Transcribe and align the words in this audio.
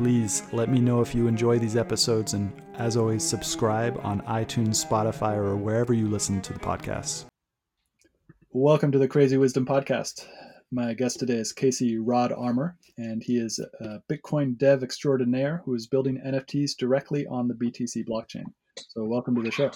Please 0.00 0.44
let 0.52 0.70
me 0.70 0.80
know 0.80 1.02
if 1.02 1.14
you 1.14 1.26
enjoy 1.26 1.58
these 1.58 1.76
episodes, 1.76 2.32
and 2.32 2.50
as 2.78 2.96
always, 2.96 3.22
subscribe 3.22 4.00
on 4.02 4.22
iTunes, 4.22 4.82
Spotify, 4.82 5.36
or 5.36 5.56
wherever 5.56 5.92
you 5.92 6.08
listen 6.08 6.40
to 6.40 6.54
the 6.54 6.58
podcast. 6.58 7.26
Welcome 8.50 8.92
to 8.92 8.98
the 8.98 9.06
Crazy 9.06 9.36
Wisdom 9.36 9.66
Podcast. 9.66 10.24
My 10.72 10.94
guest 10.94 11.18
today 11.18 11.34
is 11.34 11.52
Casey 11.52 11.98
Rodarmor, 11.98 12.76
and 12.96 13.22
he 13.22 13.36
is 13.36 13.58
a 13.82 14.00
Bitcoin 14.10 14.56
dev 14.56 14.82
extraordinaire 14.82 15.60
who 15.66 15.74
is 15.74 15.86
building 15.86 16.18
NFTs 16.26 16.78
directly 16.78 17.26
on 17.26 17.46
the 17.46 17.54
BTC 17.54 18.08
blockchain. 18.08 18.44
So, 18.78 19.04
welcome 19.04 19.34
to 19.34 19.42
the 19.42 19.50
show. 19.50 19.70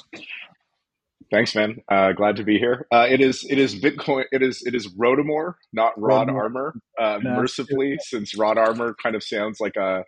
Thanks, 1.31 1.55
man. 1.55 1.83
Uh, 1.91 2.13
glad 2.13 2.37
to 2.37 2.45
be 2.45 2.59
here. 2.59 2.87
Uh, 2.91 3.07
it 3.11 3.21
is 3.21 3.45
it 3.51 3.59
is 3.59 3.75
Bitcoin. 3.75 4.25
It 4.33 4.43
is 4.43 4.63
it 4.65 4.75
is 4.75 4.89
Rodarmor, 4.95 5.57
not 5.75 5.93
Rod 6.01 6.29
Rodarmor. 6.29 6.35
Armor. 6.35 6.75
Uh, 6.99 7.19
no, 7.23 7.37
mercifully, 7.37 7.99
since 8.01 8.35
Rod 8.35 8.57
Armor 8.57 8.95
kind 9.03 9.15
of 9.15 9.23
sounds 9.23 9.61
like 9.61 9.77
a 9.77 10.03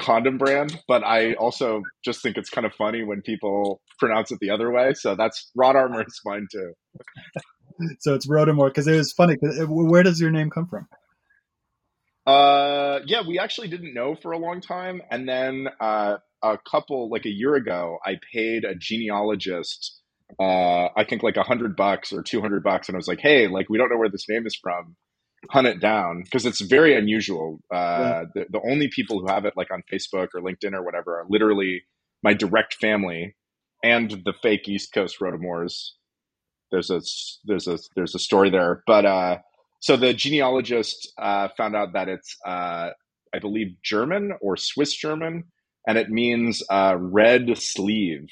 condom 0.00 0.38
brand, 0.38 0.80
but 0.88 1.04
I 1.04 1.34
also 1.34 1.82
just 2.04 2.22
think 2.22 2.36
it's 2.36 2.50
kind 2.50 2.66
of 2.66 2.72
funny 2.74 3.04
when 3.04 3.22
people 3.22 3.80
pronounce 3.98 4.32
it 4.32 4.38
the 4.40 4.50
other 4.50 4.70
way. 4.72 4.94
So 4.94 5.14
that's 5.14 5.50
Rod 5.54 5.76
Armor 5.76 6.02
is 6.02 6.20
fine 6.24 6.46
too. 6.50 6.72
so 8.00 8.14
it's 8.14 8.26
Rodarmor 8.26 8.68
because 8.68 8.86
it 8.86 8.96
was 8.96 9.12
funny. 9.12 9.36
Where 9.40 10.02
does 10.02 10.20
your 10.20 10.30
name 10.30 10.50
come 10.50 10.66
from? 10.66 10.88
Uh, 12.26 13.00
yeah, 13.06 13.22
we 13.26 13.38
actually 13.38 13.68
didn't 13.68 13.94
know 13.94 14.14
for 14.14 14.32
a 14.32 14.38
long 14.38 14.60
time, 14.60 15.02
and 15.10 15.28
then 15.28 15.68
uh, 15.80 16.16
a 16.42 16.58
couple 16.70 17.10
like 17.10 17.24
a 17.24 17.30
year 17.30 17.54
ago, 17.54 17.98
I 18.04 18.18
paid 18.32 18.64
a 18.64 18.74
genealogist. 18.74 20.00
Uh, 20.38 20.88
I 20.96 21.04
think 21.08 21.22
like 21.22 21.36
a 21.36 21.42
hundred 21.42 21.76
bucks 21.76 22.12
or 22.12 22.22
two 22.22 22.40
hundred 22.40 22.62
bucks, 22.62 22.88
and 22.88 22.96
I 22.96 22.98
was 22.98 23.08
like, 23.08 23.20
"Hey, 23.20 23.48
like 23.48 23.68
we 23.68 23.78
don't 23.78 23.90
know 23.90 23.96
where 23.96 24.10
this 24.10 24.28
name 24.28 24.46
is 24.46 24.54
from 24.54 24.96
hunt 25.48 25.66
it 25.66 25.80
down 25.80 26.22
because 26.24 26.44
it's 26.44 26.60
very 26.60 26.96
unusual. 26.96 27.60
Uh, 27.72 27.76
yeah. 27.76 28.24
the, 28.34 28.46
the 28.50 28.60
only 28.70 28.88
people 28.88 29.20
who 29.20 29.26
have 29.28 29.44
it 29.44 29.54
like 29.56 29.70
on 29.70 29.82
Facebook 29.92 30.28
or 30.34 30.40
LinkedIn 30.40 30.74
or 30.74 30.82
whatever 30.82 31.20
are 31.20 31.26
literally 31.28 31.82
my 32.22 32.34
direct 32.34 32.74
family 32.74 33.34
and 33.82 34.10
the 34.24 34.34
fake 34.42 34.68
East 34.68 34.92
Coast 34.92 35.18
Rodarmors. 35.20 35.90
There's 36.70 36.90
a 36.90 37.00
there's 37.44 37.66
a 37.66 37.78
there's 37.96 38.14
a 38.14 38.18
story 38.18 38.50
there, 38.50 38.82
but 38.86 39.04
uh, 39.04 39.38
so 39.80 39.96
the 39.96 40.12
genealogist 40.14 41.12
uh, 41.18 41.48
found 41.56 41.74
out 41.74 41.94
that 41.94 42.08
it's 42.08 42.36
uh, 42.46 42.90
I 43.34 43.38
believe 43.40 43.76
German 43.82 44.32
or 44.40 44.56
Swiss 44.56 44.94
German, 44.94 45.44
and 45.86 45.98
it 45.98 46.10
means 46.10 46.62
uh, 46.70 46.96
red 46.98 47.56
sleeve 47.58 48.28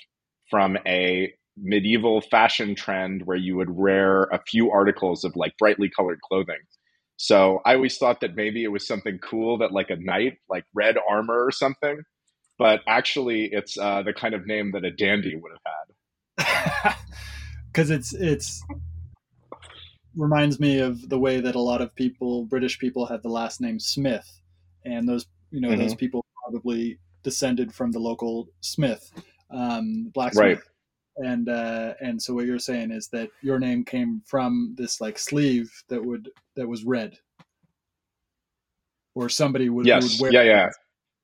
from 0.51 0.77
a 0.87 1.33
medieval 1.57 2.21
fashion 2.21 2.75
trend 2.77 3.23
where 3.25 3.37
you 3.37 3.57
would 3.57 3.71
wear 3.71 4.25
a 4.25 4.41
few 4.47 4.71
articles 4.71 5.25
of 5.25 5.35
like 5.35 5.57
brightly 5.59 5.91
colored 5.91 6.21
clothing. 6.21 6.61
So 7.19 7.61
I 7.67 7.75
always 7.75 7.99
thought 7.99 8.21
that 8.21 8.37
maybe 8.37 8.63
it 8.63 8.69
was 8.69 8.87
something 8.87 9.19
cool 9.19 9.59
that 9.59 9.73
like 9.73 9.91
a 9.91 9.97
knight, 9.97 10.39
like 10.49 10.65
red 10.73 10.97
armor 11.11 11.45
or 11.45 11.51
something. 11.51 12.01
But 12.59 12.81
actually, 12.87 13.47
it's 13.53 13.77
uh, 13.77 14.03
the 14.03 14.13
kind 14.13 14.35
of 14.35 14.47
name 14.47 14.71
that 14.73 14.85
a 14.85 14.91
dandy 14.91 15.37
would 15.37 15.53
have 15.53 16.47
had. 16.87 16.95
Because 17.71 17.91
it's 17.91 18.13
it's 18.15 18.65
reminds 20.17 20.59
me 20.59 20.81
of 20.81 21.09
the 21.11 21.19
way 21.19 21.39
that 21.39 21.55
a 21.55 21.61
lot 21.61 21.81
of 21.81 21.95
people, 21.95 22.45
British 22.47 22.79
people, 22.79 23.07
have 23.07 23.23
the 23.23 23.29
last 23.29 23.61
name 23.61 23.79
Smith, 23.79 24.41
and 24.85 25.09
those 25.09 25.27
you 25.51 25.61
know 25.61 25.69
mm-hmm. 25.69 25.83
those 25.83 25.95
people 25.95 26.25
probably 26.43 26.99
descended 27.23 27.73
from 27.73 27.93
the 27.93 27.99
local 28.01 28.49
smith, 28.63 29.13
um, 29.51 30.11
blacksmith. 30.15 30.43
Right 30.45 30.59
and 31.19 31.49
uh, 31.49 31.95
and 32.01 32.21
so 32.21 32.35
what 32.35 32.47
you're 32.47 32.59
saying 32.59 32.91
is 32.91 33.09
that 33.09 33.31
your 33.43 33.59
name 33.59 33.85
came 33.85 34.23
from 34.27 34.75
this 34.77 35.01
like 35.01 35.19
sleeve 35.19 35.71
that 35.89 36.05
would 36.05 36.31
that 36.57 36.69
was 36.69 36.85
red, 36.85 37.19
or 39.15 39.29
somebody 39.29 39.69
would, 39.69 39.87
yes. 39.87 40.21
would 40.21 40.33
wear. 40.33 40.33
Yeah, 40.33 40.43
yeah, 40.51 40.71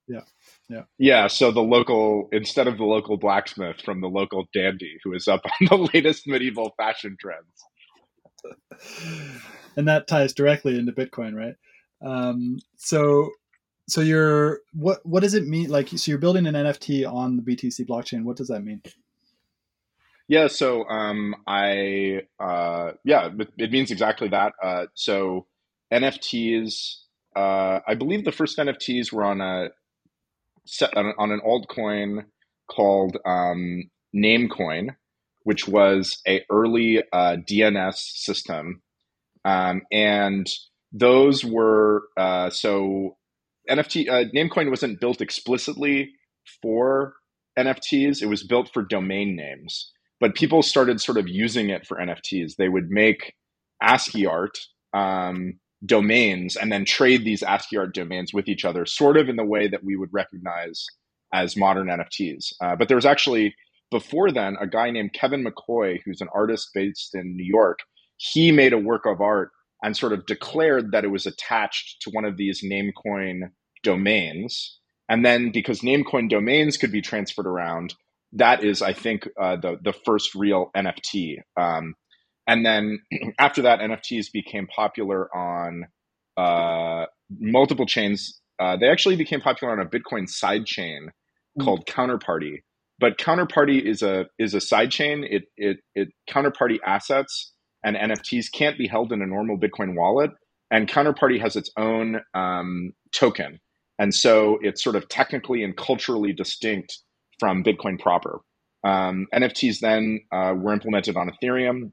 yeah, 0.09 0.21
yeah. 0.69 0.83
Yeah. 0.99 1.27
So 1.29 1.51
the 1.51 1.63
local 1.63 2.29
instead 2.33 2.67
of 2.67 2.77
the 2.77 2.85
local 2.85 3.17
blacksmith 3.17 3.81
from 3.85 4.01
the 4.01 4.09
local 4.09 4.45
dandy 4.53 4.99
who 5.05 5.15
is 5.15 5.29
up 5.29 5.43
on 5.61 5.67
the 5.69 5.89
latest 5.95 6.27
medieval 6.27 6.73
fashion 6.77 7.17
trends. 7.21 7.65
and 9.77 9.89
that 9.89 10.07
ties 10.07 10.35
directly 10.35 10.79
into 10.79 10.93
Bitcoin, 10.93 11.35
right? 11.35 11.55
Um, 12.05 12.59
so 12.77 13.31
so 13.89 14.01
you're 14.01 14.61
what 14.73 15.05
what 15.05 15.23
does 15.23 15.35
it 15.35 15.47
mean 15.47 15.69
like 15.69 15.89
so 15.89 16.11
you're 16.11 16.19
building 16.19 16.47
an 16.47 16.55
nft 16.55 17.11
on 17.11 17.37
the 17.37 17.43
btc 17.43 17.87
blockchain 17.87 18.25
what 18.25 18.37
does 18.37 18.49
that 18.49 18.65
mean 18.65 18.81
yeah, 20.29 20.47
so 20.49 20.89
um, 20.89 21.35
I 21.47 22.23
uh, 22.41 22.93
yeah, 23.05 23.29
it, 23.39 23.49
it, 23.59 23.71
means 23.71 23.91
exactly 23.91 24.29
that. 24.29 24.55
Uh, 24.63 24.87
so 24.95 25.47
NFTs, 25.93 26.97
uh, 27.37 27.81
I 27.87 27.95
believe 27.95 28.25
the 28.25 28.33
first 28.33 28.57
NFTs 28.57 29.13
were 29.13 29.25
on 29.25 29.41
a 29.43 29.69
set 30.67 30.97
on, 30.97 31.13
on 31.19 31.31
an 31.31 31.41
altcoin 31.47 32.25
called 32.71 33.19
um, 33.27 33.91
Namecoin, 34.17 34.97
which 35.43 35.69
was 35.69 36.23
a 36.27 36.43
early 36.51 37.03
uh, 37.13 37.37
DNS 37.37 37.95
system, 37.95 38.81
um, 39.45 39.83
and 39.93 40.49
those 40.91 41.45
were 41.45 42.05
uh, 42.17 42.49
so 42.49 43.19
NFT 43.69 44.09
uh, 44.09 44.31
Namecoin 44.35 44.71
wasn't 44.71 45.01
built 45.01 45.21
explicitly 45.21 46.13
for 46.63 47.13
NFTs; 47.59 48.23
it 48.23 48.27
was 48.27 48.43
built 48.43 48.71
for 48.73 48.83
domain 48.83 49.37
names 49.37 49.91
but 50.25 50.35
people 50.35 50.63
started 50.63 51.03
sort 51.03 51.19
of 51.19 51.29
using 51.29 51.69
it 51.69 51.87
for 51.87 51.99
NFTs. 51.99 52.57
They 52.57 52.71
would 52.71 52.89
make 52.89 53.35
ASCII 53.83 54.25
art 54.25 54.57
um, 54.95 55.61
domains 55.85 56.57
and 56.57 56.73
then 56.73 56.87
trade 56.87 57.27
these 57.27 57.43
ASCII 57.43 57.77
art 57.77 57.93
domains 57.93 58.33
with 58.33 58.49
each 58.49 58.65
other, 58.65 58.87
sort 58.87 59.19
of 59.19 59.29
in 59.29 59.37
the 59.37 59.45
way 59.45 59.69
that 59.69 59.85
we 59.85 59.97
would 59.97 60.09
recognize 60.15 60.87
as 61.35 61.59
modern 61.59 61.89
NFTs. 61.89 62.55
Uh, 62.63 62.75
but 62.75 62.89
there 62.89 62.97
was 62.97 63.05
actually 63.05 63.55
before 63.91 64.33
then 64.33 64.57
a 64.59 64.67
guy 64.67 64.91
named 64.91 65.13
Kevin 65.13 65.45
McCoy, 65.45 66.01
who's 66.07 66.23
an 66.23 66.29
artist 66.35 66.71
based 66.73 67.15
in 67.15 67.37
New 67.37 67.45
York. 67.45 67.81
He 68.17 68.51
made 68.51 68.73
a 68.73 68.79
work 68.79 69.05
of 69.05 69.21
art 69.21 69.51
and 69.83 69.95
sort 69.95 70.15
of 70.15 70.25
declared 70.25 70.93
that 70.93 71.05
it 71.05 71.09
was 71.09 71.27
attached 71.27 72.01
to 72.01 72.11
one 72.13 72.25
of 72.25 72.39
these 72.39 72.65
Namecoin 72.65 73.51
domains. 73.83 74.81
And 75.07 75.23
then 75.23 75.53
because 75.53 75.83
Namecoin 75.83 76.31
domains 76.31 76.79
could 76.79 76.93
be 76.93 77.03
transferred 77.03 77.47
around, 77.47 77.95
that 78.35 78.65
is, 78.65 78.83
I 78.83 78.93
think, 78.93 79.29
uh, 79.41 79.57
the 79.57 79.79
the 79.83 79.93
first 80.05 80.35
real 80.35 80.71
NFT. 80.77 81.39
Um, 81.57 81.95
and 82.47 82.65
then 82.65 83.01
after 83.39 83.63
that, 83.63 83.81
NFTs 83.81 84.27
became 84.33 84.67
popular 84.67 85.35
on 85.35 85.85
uh, 86.37 87.07
multiple 87.39 87.87
chains. 87.87 88.41
Uh, 88.61 88.77
they 88.77 88.89
actually 88.89 89.17
became 89.17 89.41
popular 89.41 89.73
on 89.73 89.85
a 89.85 89.89
Bitcoin 89.89 90.29
side 90.29 90.67
chain 90.67 91.11
mm. 91.59 91.65
called 91.65 91.87
Counterparty. 91.87 92.59
But 92.99 93.19
Counterparty 93.19 93.83
is 93.85 94.03
a 94.03 94.27
is 94.39 94.55
a 94.55 94.61
side 94.61 94.91
chain. 94.91 95.25
It 95.29 95.45
it 95.57 95.79
it 95.95 96.09
Counterparty 96.29 96.79
assets 96.87 97.53
and 97.85 97.97
NFTs 97.97 98.47
can't 98.53 98.79
be 98.79 98.87
held 98.87 99.13
in 99.13 99.21
a 99.21 99.27
normal 99.27 99.59
Bitcoin 99.59 99.95
wallet. 99.95 100.31
And 100.71 100.89
Counterparty 100.89 101.41
has 101.41 101.55
its 101.55 101.71
own 101.77 102.21
um, 102.35 102.93
token, 103.15 103.61
and 103.99 104.15
so 104.15 104.59
it's 104.63 104.83
sort 104.83 104.97
of 104.97 105.09
technically 105.09 105.63
and 105.63 105.77
culturally 105.77 106.33
distinct 106.33 106.99
from 107.39 107.65
Bitcoin 107.65 107.99
proper. 107.99 108.41
Um, 108.85 109.27
NFTs 109.35 109.81
then 109.81 110.21
uh, 110.31 110.55
were 110.57 110.73
implemented 110.73 111.17
on 111.17 111.31
Ethereum, 111.31 111.93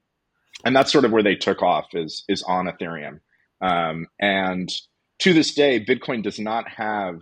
and 0.65 0.75
that's 0.75 0.91
sort 0.91 1.05
of 1.05 1.11
where 1.11 1.23
they 1.23 1.35
took 1.35 1.61
off 1.61 1.87
is 1.93 2.23
is 2.27 2.43
on 2.43 2.65
Ethereum. 2.65 3.19
Um, 3.61 4.07
and 4.19 4.69
to 5.19 5.33
this 5.33 5.53
day, 5.53 5.83
Bitcoin 5.83 6.21
does 6.21 6.39
not 6.39 6.67
have 6.67 7.21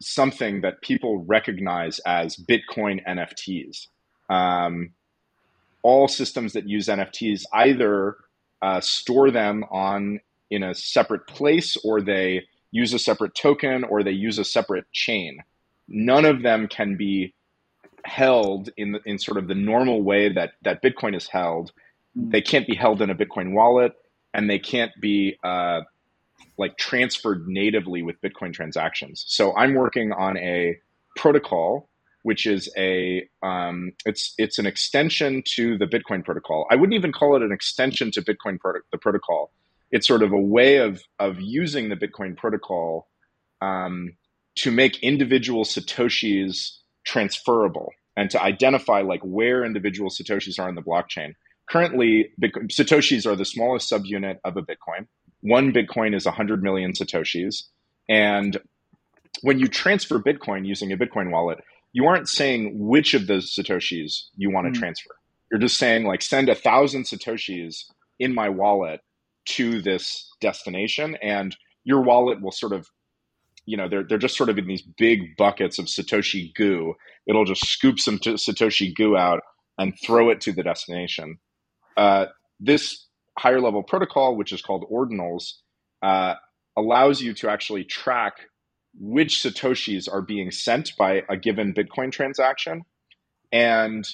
something 0.00 0.60
that 0.60 0.82
people 0.82 1.24
recognize 1.24 2.00
as 2.00 2.36
Bitcoin 2.36 3.00
NFTs. 3.06 3.86
Um, 4.28 4.90
all 5.82 6.08
systems 6.08 6.52
that 6.52 6.68
use 6.68 6.86
NFTs 6.86 7.44
either 7.52 8.16
uh, 8.60 8.80
store 8.80 9.30
them 9.30 9.64
on 9.70 10.20
in 10.50 10.62
a 10.62 10.74
separate 10.74 11.26
place, 11.26 11.76
or 11.82 12.02
they 12.02 12.42
use 12.72 12.92
a 12.92 12.98
separate 12.98 13.34
token, 13.34 13.84
or 13.84 14.02
they 14.02 14.10
use 14.10 14.38
a 14.38 14.44
separate 14.44 14.84
chain 14.92 15.38
none 15.88 16.24
of 16.24 16.42
them 16.42 16.68
can 16.68 16.96
be 16.96 17.34
held 18.04 18.70
in 18.76 18.92
the, 18.92 19.00
in 19.04 19.18
sort 19.18 19.38
of 19.38 19.48
the 19.48 19.54
normal 19.54 20.02
way 20.02 20.32
that 20.32 20.52
that 20.62 20.82
Bitcoin 20.82 21.16
is 21.16 21.28
held. 21.28 21.72
Mm. 22.18 22.32
They 22.32 22.42
can't 22.42 22.66
be 22.66 22.74
held 22.74 23.00
in 23.02 23.10
a 23.10 23.14
Bitcoin 23.14 23.52
wallet, 23.52 23.92
and 24.34 24.48
they 24.48 24.58
can't 24.58 24.92
be 25.00 25.36
uh, 25.44 25.80
like 26.58 26.76
transferred 26.76 27.46
natively 27.46 28.02
with 28.02 28.20
Bitcoin 28.20 28.52
transactions. 28.52 29.24
So 29.28 29.54
I'm 29.56 29.74
working 29.74 30.12
on 30.12 30.36
a 30.38 30.78
protocol 31.16 31.88
which 32.22 32.46
is 32.46 32.72
a 32.76 33.28
um, 33.42 33.92
it's 34.06 34.34
it's 34.38 34.58
an 34.58 34.66
extension 34.66 35.42
to 35.54 35.76
the 35.76 35.86
Bitcoin 35.86 36.24
protocol. 36.24 36.66
I 36.70 36.76
wouldn't 36.76 36.94
even 36.94 37.12
call 37.12 37.36
it 37.36 37.42
an 37.42 37.52
extension 37.52 38.10
to 38.12 38.22
Bitcoin 38.22 38.58
proto- 38.58 38.84
the 38.90 38.98
protocol. 38.98 39.50
It's 39.90 40.06
sort 40.06 40.22
of 40.22 40.32
a 40.32 40.40
way 40.40 40.76
of 40.76 41.02
of 41.18 41.40
using 41.40 41.88
the 41.88 41.96
Bitcoin 41.96 42.36
protocol 42.36 43.08
um, 43.60 44.16
to 44.56 44.70
make 44.70 45.02
individual 45.02 45.64
satoshis 45.64 46.76
transferable 47.04 47.92
and 48.16 48.30
to 48.30 48.42
identify 48.42 49.00
like 49.00 49.20
where 49.22 49.64
individual 49.64 50.10
satoshis 50.10 50.58
are 50.58 50.68
in 50.68 50.74
the 50.74 50.82
blockchain. 50.82 51.34
Currently, 51.68 52.30
Bitcoin, 52.40 52.68
satoshis 52.68 53.26
are 53.26 53.36
the 53.36 53.44
smallest 53.44 53.90
subunit 53.90 54.38
of 54.44 54.56
a 54.56 54.62
Bitcoin. 54.62 55.06
One 55.40 55.72
Bitcoin 55.72 56.14
is 56.14 56.26
100 56.26 56.62
million 56.62 56.92
satoshis, 56.92 57.64
and 58.08 58.58
when 59.40 59.58
you 59.58 59.66
transfer 59.68 60.18
Bitcoin 60.18 60.66
using 60.66 60.92
a 60.92 60.96
Bitcoin 60.96 61.30
wallet, 61.30 61.58
you 61.92 62.06
aren't 62.06 62.28
saying 62.28 62.72
which 62.78 63.14
of 63.14 63.26
those 63.26 63.54
satoshis 63.54 64.24
you 64.36 64.50
want 64.50 64.66
to 64.66 64.78
mm. 64.78 64.80
transfer. 64.80 65.14
You're 65.50 65.60
just 65.60 65.78
saying 65.78 66.04
like 66.06 66.22
send 66.22 66.48
a 66.48 66.54
thousand 66.54 67.04
satoshis 67.04 67.84
in 68.18 68.34
my 68.34 68.48
wallet 68.48 69.00
to 69.44 69.82
this 69.82 70.30
destination, 70.40 71.16
and 71.22 71.56
your 71.84 72.02
wallet 72.02 72.40
will 72.40 72.52
sort 72.52 72.72
of 72.72 72.88
you 73.66 73.76
know 73.76 73.88
they're 73.88 74.04
they're 74.04 74.18
just 74.18 74.36
sort 74.36 74.48
of 74.48 74.58
in 74.58 74.66
these 74.66 74.82
big 74.82 75.36
buckets 75.36 75.78
of 75.78 75.86
satoshi 75.86 76.54
goo. 76.54 76.94
It'll 77.26 77.44
just 77.44 77.66
scoop 77.66 77.98
some 77.98 78.18
t- 78.18 78.34
satoshi 78.34 78.94
goo 78.94 79.16
out 79.16 79.40
and 79.78 79.94
throw 80.04 80.30
it 80.30 80.40
to 80.42 80.52
the 80.52 80.62
destination. 80.62 81.38
Uh, 81.96 82.26
this 82.60 83.06
higher 83.38 83.60
level 83.60 83.82
protocol 83.82 84.36
which 84.36 84.52
is 84.52 84.60
called 84.62 84.84
ordinals 84.92 85.54
uh, 86.02 86.34
allows 86.76 87.20
you 87.20 87.32
to 87.34 87.48
actually 87.48 87.84
track 87.84 88.34
which 88.98 89.36
satoshis 89.36 90.12
are 90.12 90.22
being 90.22 90.50
sent 90.50 90.96
by 90.96 91.22
a 91.28 91.36
given 91.36 91.72
bitcoin 91.72 92.12
transaction. 92.12 92.82
And 93.50 94.06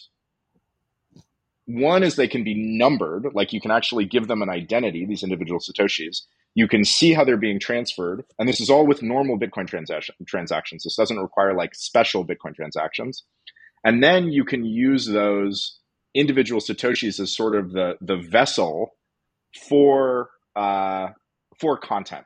one 1.67 2.03
is 2.03 2.17
they 2.17 2.29
can 2.29 2.45
be 2.45 2.55
numbered 2.55 3.27
like 3.35 3.53
you 3.53 3.61
can 3.61 3.71
actually 3.71 4.05
give 4.05 4.27
them 4.27 4.43
an 4.43 4.49
identity 4.49 5.05
these 5.05 5.23
individual 5.23 5.61
satoshis 5.61 6.23
you 6.59 6.67
can 6.67 6.85
see 6.85 7.13
how 7.13 7.23
they're 7.23 7.37
being 7.37 7.61
transferred. 7.61 8.25
And 8.37 8.49
this 8.49 8.61
is 8.61 8.69
all 8.69 8.85
with 8.85 9.01
normal 9.01 9.39
Bitcoin 9.39 9.69
transaction, 9.69 10.17
transactions. 10.27 10.83
This 10.83 10.97
doesn't 10.97 11.21
require 11.21 11.55
like 11.55 11.73
special 11.73 12.27
Bitcoin 12.27 12.53
transactions. 12.53 13.23
And 13.85 14.03
then 14.03 14.33
you 14.33 14.45
can 14.45 14.65
use 14.65 15.07
those 15.07 15.79
individual 16.17 16.61
Satoshis 16.61 17.21
as 17.21 17.33
sort 17.33 17.55
of 17.55 17.71
the, 17.71 17.97
the 18.01 18.17
vessel 18.17 18.97
for, 19.69 20.31
uh, 20.57 21.11
for 21.61 21.79
content. 21.79 22.25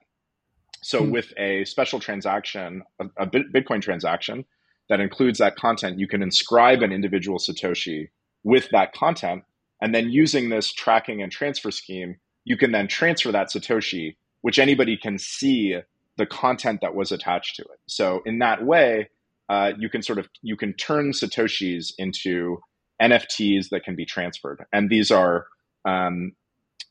So 0.83 1.01
hmm. 1.05 1.11
with 1.11 1.35
a 1.37 1.67
special 1.67 2.01
transaction, 2.01 2.85
a, 2.99 3.05
a 3.19 3.27
Bitcoin 3.27 3.83
transaction 3.83 4.47
that 4.89 4.99
includes 4.99 5.41
that 5.41 5.57
content, 5.57 5.99
you 5.99 6.09
can 6.09 6.23
inscribe 6.23 6.81
an 6.81 6.91
individual 6.91 7.37
Satoshi 7.39 8.09
with 8.45 8.71
that 8.73 8.95
content. 8.95 9.45
And 9.83 9.95
then 9.95 10.09
using 10.09 10.49
this 10.49 10.73
tracking 10.73 11.21
and 11.21 11.31
transfer 11.31 11.71
scheme, 11.71 12.17
you 12.45 12.57
can 12.57 12.73
then 12.73 12.89
transfer 12.89 13.31
that 13.31 13.49
Satoshi, 13.49 14.17
which 14.43 14.59
anybody 14.59 14.97
can 14.97 15.19
see 15.19 15.77
the 16.19 16.27
content 16.27 16.81
that 16.83 16.95
was 16.95 17.11
attached 17.11 17.57
to 17.57 17.63
it. 17.63 17.81
So 17.87 18.21
in 18.27 18.39
that 18.41 18.65
way, 18.65 19.09
uh, 19.49 19.73
you 19.79 19.89
can 19.89 20.03
sort 20.03 20.19
of 20.19 20.29
you 20.43 20.57
can 20.57 20.75
turn 20.75 21.13
Satoshis 21.13 21.93
into 21.99 22.59
NFTs 23.01 23.71
that 23.71 23.85
can 23.85 23.97
be 23.97 24.05
transferred, 24.05 24.65
and 24.73 24.89
these 24.89 25.11
are 25.11 25.47
um, 25.85 26.33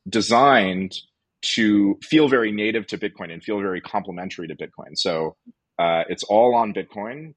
designed 0.09 0.95
to 1.41 1.97
feel 2.03 2.27
very 2.27 2.51
native 2.51 2.85
to 2.87 2.97
Bitcoin 2.97 3.31
and 3.31 3.43
feel 3.43 3.59
very 3.59 3.81
complementary 3.81 4.47
to 4.47 4.55
Bitcoin. 4.55 4.95
So 4.95 5.35
uh, 5.79 6.03
it's 6.07 6.23
all 6.23 6.55
on 6.55 6.73
Bitcoin. 6.73 7.33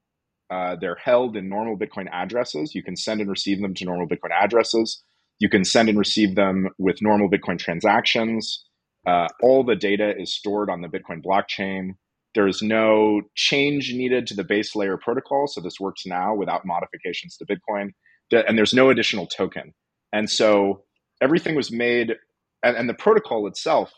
Uh, 0.51 0.75
they're 0.79 0.97
held 1.03 1.35
in 1.35 1.49
normal 1.49 1.77
Bitcoin 1.77 2.07
addresses. 2.11 2.75
You 2.75 2.83
can 2.83 2.95
send 2.95 3.19
and 3.21 3.29
receive 3.29 3.61
them 3.61 3.73
to 3.73 3.85
normal 3.85 4.07
Bitcoin 4.07 4.31
addresses. 4.31 5.03
You 5.39 5.49
can 5.49 5.65
send 5.65 5.89
and 5.89 5.97
receive 5.97 6.35
them 6.35 6.69
with 6.77 7.01
normal 7.01 7.29
Bitcoin 7.29 7.57
transactions. 7.57 8.63
Uh, 9.05 9.27
all 9.41 9.63
the 9.63 9.75
data 9.75 10.13
is 10.17 10.33
stored 10.33 10.69
on 10.69 10.81
the 10.81 10.87
Bitcoin 10.87 11.23
blockchain. 11.23 11.91
There 12.33 12.47
is 12.47 12.61
no 12.61 13.21
change 13.35 13.93
needed 13.93 14.27
to 14.27 14.33
the 14.35 14.43
base 14.43 14.75
layer 14.75 14.97
protocol. 14.97 15.47
So 15.47 15.61
this 15.61 15.79
works 15.79 16.05
now 16.05 16.35
without 16.35 16.65
modifications 16.65 17.37
to 17.37 17.45
Bitcoin. 17.45 17.91
And 18.31 18.57
there's 18.57 18.73
no 18.73 18.89
additional 18.89 19.27
token. 19.27 19.73
And 20.11 20.29
so 20.29 20.83
everything 21.21 21.55
was 21.55 21.71
made, 21.71 22.15
and, 22.63 22.75
and 22.75 22.89
the 22.89 22.93
protocol 22.93 23.47
itself, 23.47 23.91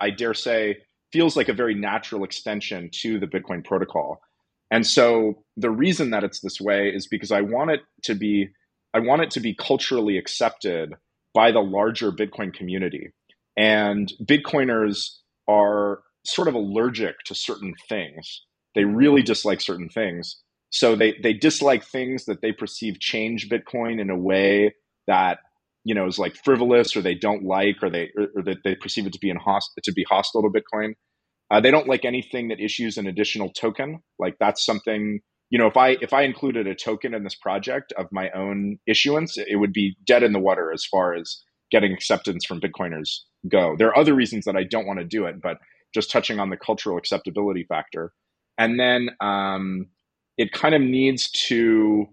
I 0.00 0.10
dare 0.10 0.34
say, 0.34 0.78
feels 1.12 1.36
like 1.36 1.48
a 1.48 1.54
very 1.54 1.74
natural 1.74 2.24
extension 2.24 2.88
to 3.02 3.18
the 3.18 3.26
Bitcoin 3.26 3.64
protocol. 3.64 4.20
And 4.70 4.86
so 4.86 5.42
the 5.56 5.70
reason 5.70 6.10
that 6.10 6.24
it's 6.24 6.40
this 6.40 6.60
way 6.60 6.88
is 6.88 7.08
because 7.08 7.32
I 7.32 7.40
want 7.40 7.70
it 7.70 7.80
to 8.04 8.14
be 8.14 8.50
I 8.94 9.00
want 9.00 9.22
it 9.22 9.30
to 9.32 9.40
be 9.40 9.54
culturally 9.54 10.18
accepted 10.18 10.94
by 11.32 11.52
the 11.52 11.60
larger 11.60 12.10
Bitcoin 12.10 12.52
community. 12.52 13.12
And 13.60 14.10
Bitcoiners 14.24 15.10
are 15.46 16.00
sort 16.24 16.48
of 16.48 16.54
allergic 16.54 17.16
to 17.26 17.34
certain 17.34 17.74
things. 17.90 18.42
They 18.74 18.84
really 18.84 19.22
dislike 19.22 19.60
certain 19.60 19.90
things. 19.90 20.40
So 20.70 20.96
they, 20.96 21.14
they 21.22 21.34
dislike 21.34 21.84
things 21.84 22.24
that 22.24 22.40
they 22.40 22.52
perceive 22.52 23.00
change 23.00 23.50
Bitcoin 23.50 24.00
in 24.00 24.08
a 24.08 24.16
way 24.16 24.74
that 25.06 25.40
you 25.84 25.94
know 25.94 26.06
is 26.06 26.18
like 26.18 26.36
frivolous 26.36 26.96
or 26.96 27.02
they 27.02 27.14
don't 27.14 27.44
like 27.44 27.82
or 27.82 27.90
they 27.90 28.10
or, 28.16 28.28
or 28.36 28.42
that 28.44 28.58
they 28.64 28.76
perceive 28.76 29.06
it 29.06 29.12
to 29.12 29.18
be 29.18 29.28
in 29.28 29.36
host, 29.36 29.72
to 29.82 29.92
be 29.92 30.06
hostile 30.08 30.42
to 30.42 30.48
Bitcoin. 30.48 30.94
Uh, 31.50 31.60
they 31.60 31.70
don't 31.70 31.88
like 31.88 32.06
anything 32.06 32.48
that 32.48 32.60
issues 32.60 32.96
an 32.96 33.06
additional 33.06 33.50
token. 33.50 34.00
Like 34.18 34.36
that's 34.40 34.64
something 34.64 35.20
you 35.50 35.58
know, 35.58 35.66
if 35.66 35.76
I 35.76 35.98
if 36.00 36.14
I 36.14 36.22
included 36.22 36.66
a 36.66 36.74
token 36.74 37.12
in 37.12 37.24
this 37.24 37.34
project 37.34 37.92
of 37.98 38.06
my 38.10 38.30
own 38.30 38.78
issuance, 38.86 39.36
it 39.36 39.56
would 39.56 39.72
be 39.72 39.96
dead 40.06 40.22
in 40.22 40.32
the 40.32 40.38
water 40.38 40.72
as 40.72 40.86
far 40.90 41.12
as 41.14 41.42
getting 41.70 41.92
acceptance 41.92 42.44
from 42.44 42.60
Bitcoiners 42.60 43.20
go. 43.48 43.76
There 43.78 43.88
are 43.88 43.98
other 43.98 44.14
reasons 44.14 44.44
that 44.44 44.56
I 44.56 44.64
don't 44.64 44.86
want 44.86 44.98
to 44.98 45.04
do 45.04 45.26
it, 45.26 45.40
but 45.40 45.58
just 45.94 46.10
touching 46.10 46.38
on 46.38 46.50
the 46.50 46.56
cultural 46.56 46.98
acceptability 46.98 47.64
factor, 47.64 48.12
and 48.58 48.78
then 48.78 49.10
um, 49.20 49.86
it 50.36 50.52
kind 50.52 50.74
of 50.74 50.82
needs 50.82 51.30
to. 51.48 52.06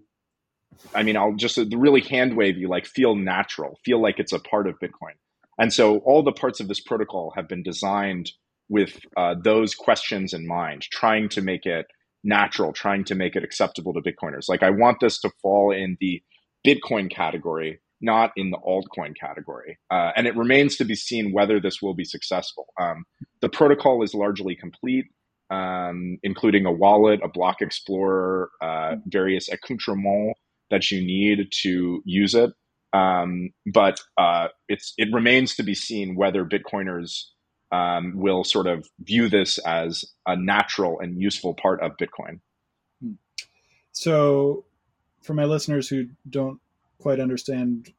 I 0.94 1.02
mean, 1.02 1.16
I'll 1.16 1.34
just 1.34 1.58
really 1.74 2.02
hand 2.02 2.36
wave 2.36 2.56
you, 2.56 2.68
like 2.68 2.86
feel 2.86 3.16
natural, 3.16 3.78
feel 3.84 4.00
like 4.00 4.18
it's 4.18 4.32
a 4.32 4.38
part 4.38 4.68
of 4.68 4.78
Bitcoin. 4.78 5.14
And 5.58 5.72
so 5.72 5.98
all 5.98 6.22
the 6.22 6.32
parts 6.32 6.60
of 6.60 6.68
this 6.68 6.80
protocol 6.80 7.32
have 7.34 7.48
been 7.48 7.64
designed 7.64 8.30
with 8.68 9.00
uh, 9.16 9.34
those 9.42 9.74
questions 9.74 10.32
in 10.32 10.46
mind, 10.46 10.82
trying 10.82 11.28
to 11.30 11.42
make 11.42 11.66
it 11.66 11.86
natural, 12.22 12.72
trying 12.72 13.04
to 13.04 13.14
make 13.14 13.34
it 13.34 13.42
acceptable 13.42 13.92
to 13.94 14.00
Bitcoiners. 14.00 14.48
Like 14.48 14.62
I 14.62 14.70
want 14.70 14.98
this 15.00 15.20
to 15.20 15.30
fall 15.42 15.72
in 15.72 15.96
the 16.00 16.22
Bitcoin 16.66 17.10
category, 17.10 17.80
not 18.00 18.32
in 18.36 18.50
the 18.50 18.58
altcoin 18.58 19.14
category. 19.18 19.78
Uh, 19.90 20.12
and 20.16 20.26
it 20.26 20.36
remains 20.36 20.76
to 20.76 20.84
be 20.84 20.94
seen 20.94 21.32
whether 21.32 21.60
this 21.60 21.82
will 21.82 21.94
be 21.94 22.04
successful. 22.04 22.66
Um, 22.80 23.04
the 23.40 23.48
protocol 23.48 24.02
is 24.02 24.14
largely 24.14 24.54
complete, 24.54 25.06
um, 25.50 26.18
including 26.22 26.66
a 26.66 26.72
wallet, 26.72 27.20
a 27.22 27.28
block 27.28 27.60
explorer, 27.60 28.50
uh, 28.62 28.96
various 29.06 29.48
accoutrements 29.48 30.38
that 30.70 30.90
you 30.90 31.00
need 31.00 31.48
to 31.62 32.02
use 32.04 32.34
it. 32.34 32.50
Um, 32.92 33.50
but 33.66 34.00
uh, 34.16 34.48
it's 34.68 34.94
it 34.96 35.08
remains 35.12 35.56
to 35.56 35.62
be 35.62 35.74
seen 35.74 36.16
whether 36.16 36.44
Bitcoiners 36.44 37.24
um, 37.70 38.14
will 38.16 38.44
sort 38.44 38.66
of 38.66 38.86
view 39.00 39.28
this 39.28 39.58
as 39.58 40.04
a 40.26 40.36
natural 40.36 40.98
and 41.00 41.20
useful 41.20 41.54
part 41.54 41.82
of 41.82 41.92
Bitcoin. 42.00 42.40
Hmm. 43.02 43.12
So, 43.92 44.64
for 45.22 45.34
my 45.34 45.44
listeners 45.44 45.88
who 45.88 46.06
don't 46.28 46.60
quite 46.98 47.20
understand 47.20 47.92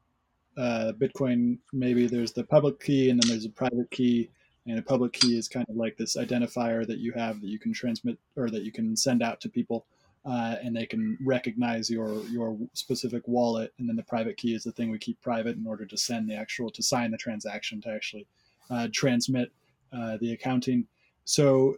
uh, 0.56 0.92
Bitcoin, 0.98 1.58
maybe 1.72 2.06
there's 2.06 2.32
the 2.32 2.44
public 2.44 2.80
key 2.80 3.10
and 3.10 3.20
then 3.20 3.30
there's 3.30 3.46
a 3.46 3.50
private 3.50 3.90
key. 3.90 4.30
And 4.66 4.78
a 4.78 4.82
public 4.82 5.14
key 5.14 5.38
is 5.38 5.48
kind 5.48 5.66
of 5.68 5.76
like 5.76 5.96
this 5.96 6.16
identifier 6.16 6.86
that 6.86 6.98
you 6.98 7.12
have 7.12 7.40
that 7.40 7.48
you 7.48 7.58
can 7.58 7.72
transmit 7.72 8.18
or 8.36 8.50
that 8.50 8.62
you 8.62 8.70
can 8.70 8.94
send 8.96 9.22
out 9.22 9.40
to 9.40 9.48
people. 9.48 9.86
Uh, 10.26 10.56
and 10.62 10.76
they 10.76 10.84
can 10.84 11.16
recognize 11.24 11.88
your 11.88 12.22
your 12.26 12.58
specific 12.74 13.26
wallet. 13.26 13.72
And 13.78 13.88
then 13.88 13.96
the 13.96 14.02
private 14.02 14.36
key 14.36 14.54
is 14.54 14.64
the 14.64 14.72
thing 14.72 14.90
we 14.90 14.98
keep 14.98 15.18
private 15.22 15.56
in 15.56 15.66
order 15.66 15.86
to 15.86 15.96
send 15.96 16.28
the 16.28 16.34
actual 16.34 16.68
to 16.70 16.82
sign 16.82 17.10
the 17.10 17.16
transaction 17.16 17.80
to 17.80 17.88
actually 17.88 18.26
uh, 18.68 18.88
transmit 18.92 19.50
uh, 19.94 20.18
the 20.20 20.34
accounting. 20.34 20.86
So, 21.24 21.76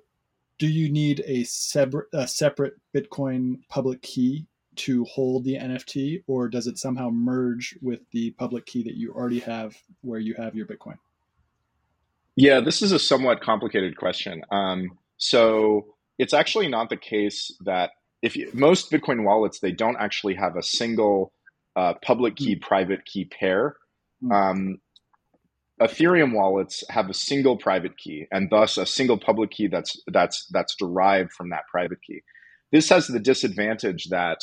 do 0.58 0.66
you 0.66 0.90
need 0.90 1.22
a 1.24 1.44
separate, 1.44 2.08
a 2.12 2.26
separate 2.26 2.74
Bitcoin 2.94 3.60
public 3.68 4.02
key 4.02 4.46
to 4.76 5.04
hold 5.04 5.44
the 5.44 5.54
NFT, 5.54 6.24
or 6.26 6.48
does 6.48 6.66
it 6.66 6.78
somehow 6.78 7.10
merge 7.10 7.78
with 7.82 8.00
the 8.10 8.30
public 8.32 8.66
key 8.66 8.82
that 8.84 8.94
you 8.94 9.12
already 9.12 9.40
have 9.40 9.76
where 10.00 10.20
you 10.20 10.34
have 10.34 10.54
your 10.54 10.66
Bitcoin? 10.66 10.96
Yeah, 12.36 12.60
this 12.60 12.80
is 12.80 12.92
a 12.92 12.98
somewhat 12.98 13.42
complicated 13.42 13.96
question. 13.96 14.42
Um, 14.50 14.98
so, 15.18 15.86
it's 16.18 16.34
actually 16.34 16.68
not 16.68 16.88
the 16.88 16.96
case 16.96 17.54
that 17.64 17.90
if 18.22 18.36
you, 18.36 18.48
most 18.54 18.90
Bitcoin 18.90 19.24
wallets 19.24 19.58
they 19.58 19.72
don't 19.72 19.96
actually 19.96 20.34
have 20.34 20.56
a 20.56 20.62
single 20.62 21.32
uh, 21.76 21.94
public 22.02 22.36
key 22.36 22.56
private 22.56 23.04
key 23.04 23.24
pair. 23.24 23.76
Hmm. 24.20 24.32
Um, 24.32 24.78
Ethereum 25.80 26.32
wallets 26.32 26.84
have 26.90 27.10
a 27.10 27.14
single 27.14 27.56
private 27.56 27.98
key 27.98 28.26
and 28.30 28.48
thus 28.50 28.76
a 28.76 28.86
single 28.86 29.18
public 29.18 29.50
key 29.50 29.66
that's 29.66 30.00
that's 30.06 30.46
that's 30.52 30.76
derived 30.76 31.32
from 31.32 31.50
that 31.50 31.66
private 31.70 31.98
key. 32.06 32.22
This 32.70 32.88
has 32.90 33.06
the 33.08 33.18
disadvantage 33.18 34.08
that 34.10 34.38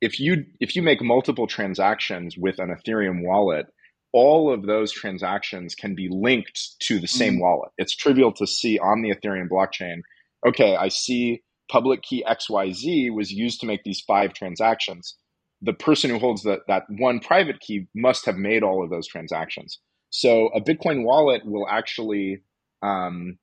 if 0.00 0.20
you 0.20 0.44
if 0.60 0.76
you 0.76 0.82
make 0.82 1.02
multiple 1.02 1.46
transactions 1.46 2.36
with 2.36 2.58
an 2.58 2.74
Ethereum 2.74 3.24
wallet, 3.24 3.66
all 4.12 4.52
of 4.52 4.66
those 4.66 4.92
transactions 4.92 5.74
can 5.74 5.94
be 5.94 6.08
linked 6.10 6.78
to 6.80 7.00
the 7.00 7.08
same 7.08 7.34
mm-hmm. 7.34 7.42
wallet. 7.42 7.72
It's 7.78 7.96
trivial 7.96 8.32
to 8.34 8.46
see 8.46 8.78
on 8.78 9.02
the 9.02 9.14
Ethereum 9.14 9.48
blockchain. 9.48 10.02
Okay, 10.46 10.76
I 10.76 10.88
see 10.88 11.42
public 11.70 12.02
key 12.02 12.24
XYZ 12.28 13.14
was 13.14 13.32
used 13.32 13.60
to 13.60 13.66
make 13.66 13.82
these 13.84 14.00
five 14.00 14.32
transactions. 14.32 15.16
The 15.62 15.72
person 15.72 16.10
who 16.10 16.18
holds 16.18 16.42
the, 16.42 16.58
that 16.68 16.84
one 16.88 17.20
private 17.20 17.60
key 17.60 17.86
must 17.94 18.26
have 18.26 18.36
made 18.36 18.62
all 18.62 18.84
of 18.84 18.90
those 18.90 19.08
transactions. 19.08 19.78
So 20.10 20.48
a 20.48 20.60
Bitcoin 20.60 21.04
wallet 21.04 21.44
will 21.44 21.66
actually 21.68 22.42
um, 22.82 23.38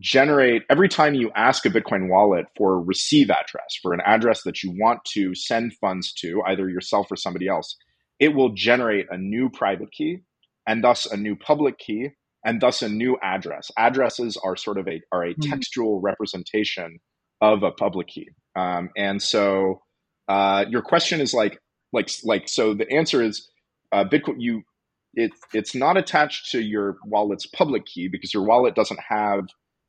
generate 0.00 0.62
every 0.70 0.88
time 0.88 1.14
you 1.14 1.30
ask 1.34 1.64
a 1.66 1.70
Bitcoin 1.70 2.08
wallet 2.08 2.46
for 2.56 2.74
a 2.74 2.78
receive 2.78 3.30
address, 3.30 3.76
for 3.80 3.92
an 3.92 4.00
address 4.04 4.42
that 4.42 4.62
you 4.62 4.76
want 4.78 5.04
to 5.12 5.34
send 5.34 5.72
funds 5.74 6.12
to, 6.14 6.42
either 6.46 6.68
yourself 6.68 7.10
or 7.10 7.16
somebody 7.16 7.48
else, 7.48 7.76
it 8.18 8.34
will 8.34 8.50
generate 8.50 9.06
a 9.10 9.16
new 9.16 9.48
private 9.48 9.92
key 9.92 10.20
and 10.66 10.82
thus 10.82 11.06
a 11.06 11.16
new 11.16 11.36
public 11.36 11.78
key 11.78 12.10
and 12.44 12.60
thus 12.60 12.82
a 12.82 12.88
new 12.88 13.16
address. 13.22 13.70
Addresses 13.76 14.36
are 14.36 14.56
sort 14.56 14.78
of 14.78 14.88
a 14.88 15.00
are 15.12 15.24
a 15.24 15.34
mm-hmm. 15.34 15.50
textual 15.50 16.00
representation 16.00 17.00
of 17.40 17.62
a 17.62 17.70
public 17.70 18.08
key. 18.08 18.28
Um, 18.56 18.90
and 18.96 19.22
so 19.22 19.82
uh, 20.28 20.64
your 20.68 20.82
question 20.82 21.20
is 21.20 21.32
like 21.32 21.58
like 21.92 22.10
like 22.24 22.48
so 22.48 22.74
the 22.74 22.90
answer 22.90 23.22
is 23.22 23.48
uh, 23.92 24.04
Bitcoin 24.04 24.36
you 24.38 24.62
it 25.14 25.32
it's 25.52 25.74
not 25.74 25.96
attached 25.96 26.50
to 26.52 26.60
your 26.60 26.96
wallet's 27.04 27.46
public 27.46 27.86
key 27.86 28.08
because 28.08 28.32
your 28.32 28.44
wallet 28.44 28.74
doesn't 28.74 29.00
have 29.08 29.46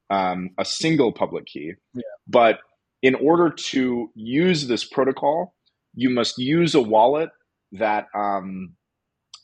um, 0.10 0.52
a 0.58 0.66
single 0.66 1.12
public 1.12 1.46
key. 1.46 1.74
Yeah. 1.94 2.02
But 2.28 2.60
in 3.02 3.16
order 3.16 3.50
to 3.50 4.10
use 4.16 4.68
this 4.68 4.84
protocol, 4.84 5.56
you 5.94 6.10
must 6.10 6.38
use 6.38 6.76
a 6.76 6.82
wallet 6.82 7.30
that 7.74 8.08
um, 8.16 8.76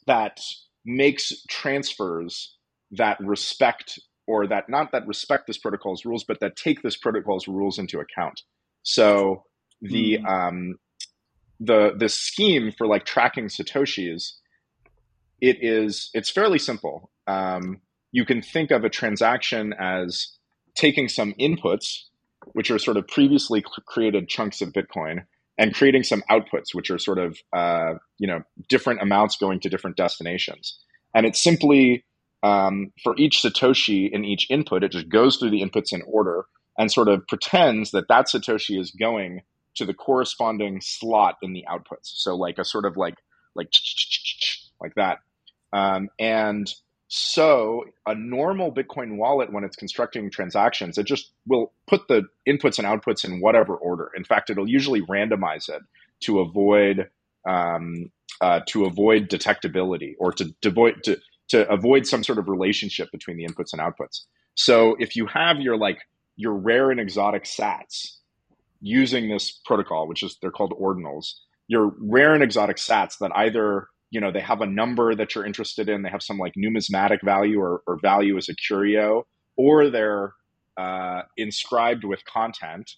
that 0.07 0.39
makes 0.85 1.33
transfers 1.49 2.55
that 2.91 3.17
respect 3.19 3.99
or 4.27 4.47
that 4.47 4.69
not 4.69 4.91
that 4.91 5.07
respect 5.07 5.47
this 5.47 5.57
protocol's 5.57 6.05
rules, 6.05 6.23
but 6.23 6.39
that 6.39 6.55
take 6.55 6.81
this 6.81 6.97
protocol's 6.97 7.47
rules 7.47 7.77
into 7.77 7.99
account. 7.99 8.41
So 8.83 9.43
the 9.81 10.17
mm. 10.17 10.25
um, 10.27 10.75
the 11.59 11.93
the 11.97 12.09
scheme 12.09 12.71
for 12.77 12.87
like 12.87 13.05
tracking 13.05 13.47
satoshis, 13.47 14.33
it 15.41 15.57
is 15.61 16.09
it's 16.13 16.29
fairly 16.29 16.59
simple. 16.59 17.11
Um, 17.27 17.81
you 18.11 18.25
can 18.25 18.41
think 18.41 18.71
of 18.71 18.83
a 18.83 18.89
transaction 18.89 19.73
as 19.79 20.34
taking 20.75 21.09
some 21.09 21.33
inputs, 21.39 22.03
which 22.53 22.71
are 22.71 22.79
sort 22.79 22.97
of 22.97 23.07
previously 23.07 23.63
created 23.85 24.27
chunks 24.27 24.61
of 24.61 24.73
Bitcoin, 24.73 25.25
and 25.57 25.73
creating 25.73 26.03
some 26.03 26.23
outputs, 26.29 26.73
which 26.73 26.91
are 26.91 26.97
sort 26.97 27.19
of 27.19 27.37
uh, 27.53 27.93
you 28.17 28.27
know 28.27 28.41
different 28.69 29.01
amounts 29.01 29.37
going 29.37 29.59
to 29.61 29.69
different 29.69 29.97
destinations. 29.97 30.79
And 31.13 31.25
it's 31.25 31.41
simply 31.41 32.03
um, 32.43 32.91
for 33.03 33.15
each 33.17 33.41
satoshi 33.41 34.11
in 34.11 34.23
each 34.25 34.47
input, 34.49 34.83
it 34.83 34.91
just 34.91 35.09
goes 35.09 35.37
through 35.37 35.51
the 35.51 35.61
inputs 35.61 35.93
in 35.93 36.01
order 36.03 36.45
and 36.77 36.91
sort 36.91 37.07
of 37.07 37.25
pretends 37.27 37.91
that 37.91 38.07
that 38.09 38.27
satoshi 38.27 38.79
is 38.79 38.91
going 38.91 39.41
to 39.75 39.85
the 39.85 39.93
corresponding 39.93 40.81
slot 40.81 41.37
in 41.41 41.53
the 41.53 41.65
outputs. 41.69 42.03
So 42.15 42.35
like 42.35 42.57
a 42.57 42.65
sort 42.65 42.85
of 42.85 42.97
like 42.97 43.15
like 43.55 43.69
like 44.81 44.95
that. 44.95 45.19
Um, 45.73 46.09
and 46.19 46.71
so 47.07 47.85
a 48.05 48.15
normal 48.15 48.73
Bitcoin 48.73 49.17
wallet, 49.17 49.51
when 49.53 49.63
it's 49.63 49.75
constructing 49.75 50.31
transactions, 50.31 50.97
it 50.97 51.05
just 51.05 51.31
will 51.47 51.71
put 51.87 52.07
the 52.07 52.23
inputs 52.47 52.79
and 52.79 52.87
outputs 52.87 53.23
in 53.23 53.41
whatever 53.41 53.75
order. 53.75 54.11
In 54.15 54.23
fact, 54.23 54.49
it'll 54.49 54.67
usually 54.67 55.01
randomize 55.01 55.69
it 55.69 55.81
to 56.21 56.39
avoid 56.39 57.09
um, 57.47 58.11
uh, 58.41 58.61
to 58.67 58.85
avoid 58.85 59.29
detectability 59.29 60.15
or 60.19 60.31
to, 60.33 60.53
avoid 60.65 61.03
to, 61.03 61.17
to 61.49 61.69
avoid 61.69 62.07
some 62.07 62.23
sort 62.23 62.39
of 62.39 62.49
relationship 62.49 63.11
between 63.11 63.37
the 63.37 63.45
inputs 63.45 63.71
and 63.71 63.81
outputs. 63.81 64.21
So 64.55 64.95
if 64.99 65.15
you 65.15 65.27
have 65.27 65.59
your 65.59 65.77
like 65.77 65.99
your 66.35 66.53
rare 66.53 66.91
and 66.91 66.99
exotic 66.99 67.43
sats 67.43 68.17
using 68.81 69.29
this 69.29 69.61
protocol, 69.65 70.07
which 70.07 70.23
is 70.23 70.37
they're 70.41 70.51
called 70.51 70.73
ordinals, 70.79 71.35
your 71.67 71.93
rare 71.99 72.33
and 72.33 72.43
exotic 72.43 72.77
sats 72.77 73.19
that 73.19 73.31
either 73.35 73.87
you 74.11 74.21
know 74.21 74.31
they 74.31 74.41
have 74.41 74.61
a 74.61 74.65
number 74.65 75.15
that 75.15 75.35
you're 75.35 75.45
interested 75.45 75.89
in. 75.89 76.03
They 76.03 76.09
have 76.09 76.23
some 76.23 76.37
like 76.37 76.53
numismatic 76.55 77.21
value 77.23 77.59
or, 77.59 77.81
or 77.87 77.97
value 78.01 78.37
as 78.37 78.49
a 78.49 78.55
curio 78.55 79.25
or 79.57 79.89
they're 79.89 80.33
uh, 80.77 81.21
inscribed 81.37 82.03
with 82.03 82.25
content. 82.25 82.91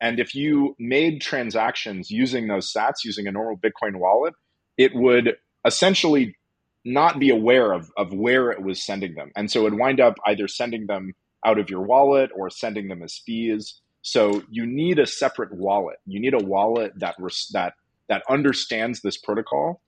And 0.00 0.18
if 0.20 0.34
you 0.34 0.74
made 0.78 1.20
transactions 1.20 2.10
using 2.10 2.48
those 2.48 2.72
sats 2.72 3.04
using 3.04 3.26
a 3.26 3.32
normal 3.32 3.56
bitcoin 3.56 3.96
wallet 3.96 4.34
it 4.76 4.94
would 4.94 5.36
essentially 5.64 6.36
not 6.84 7.18
be 7.18 7.30
aware 7.30 7.72
of, 7.72 7.90
of 7.96 8.12
where 8.12 8.50
it 8.50 8.62
was 8.62 8.84
sending 8.84 9.14
them. 9.14 9.30
And 9.36 9.50
so 9.50 9.60
it 9.60 9.64
would 9.64 9.78
wind 9.78 10.00
up 10.00 10.16
either 10.26 10.48
sending 10.48 10.86
them 10.86 11.14
out 11.46 11.58
of 11.58 11.70
your 11.70 11.82
wallet 11.82 12.30
or 12.34 12.50
sending 12.50 12.88
them 12.88 13.02
as 13.02 13.20
fees. 13.24 13.80
So 14.02 14.42
you 14.50 14.66
need 14.66 14.98
a 14.98 15.06
separate 15.06 15.54
wallet. 15.54 15.96
You 16.06 16.20
need 16.20 16.34
a 16.34 16.44
wallet 16.44 16.92
that 16.98 17.14
res- 17.18 17.48
that 17.52 17.74
that 18.08 18.22
understands 18.28 19.00
this 19.00 19.16
protocol 19.16 19.80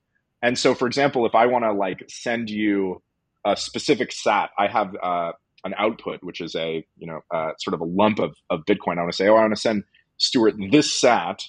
and 0.43 0.59
so, 0.59 0.75
for 0.75 0.87
example, 0.87 1.27
if 1.27 1.35
I 1.35 1.47
want 1.47 1.65
to 1.65 1.73
like 1.73 2.05
send 2.09 2.51
you 2.51 3.03
a 3.45 3.57
specific 3.57 4.13
SAT, 4.13 4.51
I 4.59 4.67
have 4.67 4.95
uh, 5.03 5.33
an 5.65 5.75
output, 5.79 6.23
which 6.23 6.41
is 6.41 6.55
a 6.55 6.85
you 6.97 7.07
know 7.07 7.21
uh, 7.33 7.53
sort 7.59 7.75
of 7.75 7.81
a 7.81 7.85
lump 7.85 8.19
of, 8.19 8.37
of 8.51 8.65
Bitcoin. 8.65 8.99
I 8.99 9.03
want 9.03 9.13
to 9.13 9.17
say, 9.17 9.29
oh, 9.29 9.37
I 9.37 9.41
want 9.41 9.55
to 9.55 9.61
send 9.61 9.85
Stewart 10.19 10.55
this 10.71 10.99
SAT. 10.99 11.43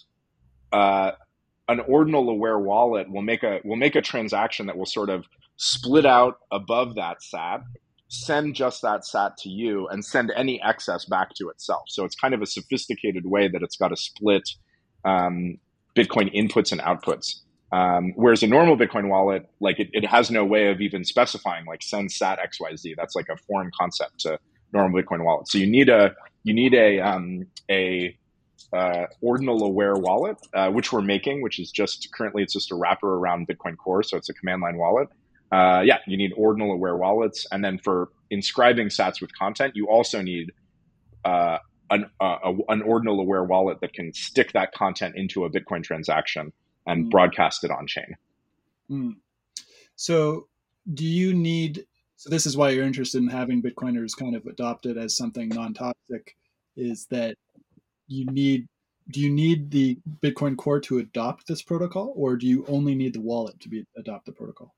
Uh, 0.72 1.12
an 1.70 1.82
ordinal 1.82 2.30
aware 2.30 2.60
wallet 2.60 3.10
will 3.12 3.22
make 3.22 3.44
a 3.44 3.60
will 3.64 3.76
make 3.76 3.96
a 3.96 4.02
transaction 4.02 4.68
that 4.68 4.78
will 4.78 4.86
sort 4.86 5.10
of 5.10 5.26
split 5.58 6.06
out 6.06 6.38
above 6.52 6.96
that 6.96 7.22
SAT, 7.22 7.62
send 8.08 8.56
just 8.56 8.82
that 8.84 9.06
SAT 9.06 9.38
to 9.40 9.50
you, 9.50 9.88
and 9.88 10.06
send 10.06 10.32
any 10.36 10.62
excess 10.64 11.06
back 11.06 11.34
to 11.36 11.50
itself. 11.50 11.84
So 11.88 12.06
it's 12.06 12.16
kind 12.16 12.34
of 12.34 12.42
a 12.42 12.46
sophisticated 12.46 13.26
way 13.26 13.48
that 13.48 13.62
it's 13.62 13.76
got 13.76 13.90
to 13.90 13.98
split 13.98 14.48
um, 15.04 15.58
Bitcoin 15.96 16.34
inputs 16.34 16.72
and 16.72 16.80
outputs. 16.82 17.42
Um, 17.72 18.14
whereas 18.16 18.44
a 18.44 18.48
normal 18.48 18.78
Bitcoin 18.78 19.10
wallet, 19.10 19.50
like 19.60 19.80
it, 19.80 19.90
it 19.92 20.06
has 20.06 20.32
no 20.32 20.46
way 20.46 20.70
of 20.70 20.80
even 20.80 21.04
specifying 21.04 21.66
like 21.66 21.84
send 21.84 22.12
sat 22.12 22.40
XYZ. 22.40 22.96
That's 22.96 23.16
like 23.16 23.28
a 23.30 23.36
foreign 23.36 23.72
concept 23.78 24.20
to 24.22 24.40
normal 24.74 25.02
Bitcoin 25.02 25.24
wallet. 25.24 25.50
So 25.50 25.58
you 25.58 25.68
need 25.68 25.90
a 25.90 26.16
you 26.44 26.54
need 26.54 26.74
a 26.74 27.02
um, 27.02 27.46
a 27.70 28.18
uh, 28.74 29.06
ordinal 29.22 29.64
aware 29.64 29.96
wallet, 29.96 30.38
uh, 30.54 30.70
which 30.70 30.92
we're 30.92 31.02
making, 31.02 31.42
which 31.42 31.60
is 31.60 31.72
just 31.72 32.10
currently 32.14 32.44
it's 32.44 32.54
just 32.54 32.72
a 32.72 32.76
wrapper 32.76 33.16
around 33.16 33.48
Bitcoin 33.48 33.78
Core, 33.78 34.04
so 34.04 34.18
it's 34.18 34.30
a 34.30 34.34
command 34.34 34.62
line 34.62 34.78
wallet. 34.78 35.10
Uh, 35.52 35.82
yeah, 35.86 35.98
you 36.08 36.18
need 36.18 36.32
ordinal 36.38 36.72
aware 36.72 36.96
wallets, 36.96 37.46
and 37.52 37.64
then 37.64 37.78
for 37.78 38.10
inscribing 38.30 38.88
Sats 38.88 39.22
with 39.22 39.32
content, 39.38 39.74
you 39.76 39.88
also 39.88 40.22
need 40.22 40.52
uh, 41.24 41.58
an, 41.90 42.10
uh, 42.20 42.38
an 42.68 42.82
ordinal 42.82 43.20
aware 43.20 43.44
wallet 43.44 43.80
that 43.82 43.94
can 43.94 44.14
stick 44.14 44.52
that 44.54 44.74
content 44.74 45.16
into 45.16 45.46
a 45.46 45.50
Bitcoin 45.50 45.84
transaction 45.84 46.52
and 46.88 47.06
mm. 47.06 47.12
broadcast 47.12 47.64
it 47.64 47.72
on 47.72 47.86
chain. 47.86 48.16
Mm. 48.90 49.16
So, 49.96 50.48
do 50.92 51.06
you 51.06 51.34
need? 51.34 51.86
So, 52.16 52.30
this 52.30 52.46
is 52.46 52.58
why 52.58 52.72
you're 52.72 52.86
interested 52.86 53.22
in 53.22 53.28
having 53.28 53.62
Bitcoiners 53.62 54.18
kind 54.18 54.36
of 54.36 54.46
adopted 54.46 54.98
as 54.98 55.16
something 55.16 55.50
non-toxic. 55.50 56.36
Is 56.76 57.06
that 57.08 57.38
you 58.08 58.26
need? 58.26 58.68
Do 59.10 59.22
you 59.22 59.30
need 59.30 59.72
the 59.72 59.98
Bitcoin 60.22 60.58
core 60.58 60.82
to 60.82 60.98
adopt 60.98 61.48
this 61.48 61.62
protocol, 61.62 62.14
or 62.16 62.36
do 62.36 62.48
you 62.48 62.66
only 62.68 62.96
need 62.96 63.14
the 63.14 63.22
wallet 63.22 63.60
to 63.62 63.70
be 63.70 63.86
adopt 63.96 64.26
the 64.26 64.32
protocol? 64.32 64.74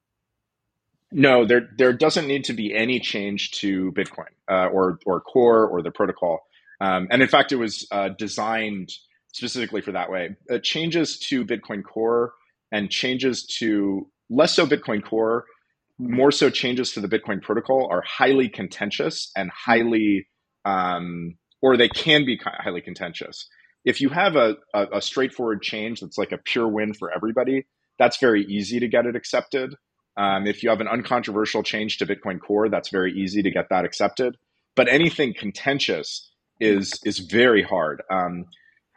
No, 1.11 1.45
there 1.45 1.69
there 1.77 1.93
doesn't 1.93 2.27
need 2.27 2.43
to 2.45 2.53
be 2.53 2.75
any 2.75 2.99
change 2.99 3.51
to 3.61 3.91
Bitcoin 3.93 4.29
uh, 4.49 4.67
or 4.67 4.99
or 5.05 5.21
core 5.21 5.65
or 5.65 5.81
the 5.81 5.91
protocol. 5.91 6.45
Um, 6.81 7.07
and 7.11 7.21
in 7.21 7.27
fact, 7.27 7.51
it 7.51 7.57
was 7.57 7.87
uh, 7.91 8.09
designed 8.09 8.91
specifically 9.33 9.81
for 9.81 9.91
that 9.91 10.11
way. 10.11 10.35
Uh, 10.51 10.57
changes 10.61 11.19
to 11.19 11.45
Bitcoin 11.45 11.83
Core 11.83 12.33
and 12.71 12.89
changes 12.89 13.45
to 13.59 14.09
less 14.29 14.53
so 14.55 14.65
Bitcoin 14.65 15.03
Core, 15.03 15.45
more 15.97 16.31
so 16.31 16.49
changes 16.49 16.91
to 16.93 17.01
the 17.01 17.07
Bitcoin 17.07 17.41
protocol 17.41 17.87
are 17.91 18.01
highly 18.01 18.47
contentious 18.47 19.31
and 19.35 19.49
highly, 19.51 20.27
um, 20.65 21.35
or 21.61 21.77
they 21.77 21.89
can 21.89 22.25
be 22.25 22.39
highly 22.41 22.81
contentious. 22.81 23.47
If 23.85 24.01
you 24.01 24.09
have 24.09 24.35
a, 24.35 24.55
a, 24.73 24.97
a 24.97 25.01
straightforward 25.01 25.61
change 25.61 25.99
that's 25.99 26.17
like 26.17 26.31
a 26.31 26.37
pure 26.37 26.67
win 26.67 26.93
for 26.93 27.11
everybody, 27.11 27.65
that's 27.97 28.17
very 28.17 28.45
easy 28.45 28.79
to 28.79 28.87
get 28.87 29.05
it 29.05 29.15
accepted. 29.15 29.75
Um, 30.17 30.47
if 30.47 30.63
you 30.63 30.69
have 30.69 30.81
an 30.81 30.87
uncontroversial 30.87 31.63
change 31.63 31.97
to 31.97 32.05
Bitcoin 32.05 32.39
Core, 32.39 32.69
that's 32.69 32.89
very 32.89 33.13
easy 33.13 33.41
to 33.41 33.51
get 33.51 33.67
that 33.69 33.85
accepted. 33.85 34.35
But 34.75 34.87
anything 34.87 35.33
contentious 35.33 36.29
is 36.59 36.99
is 37.05 37.19
very 37.19 37.63
hard. 37.63 38.03
Um, 38.11 38.45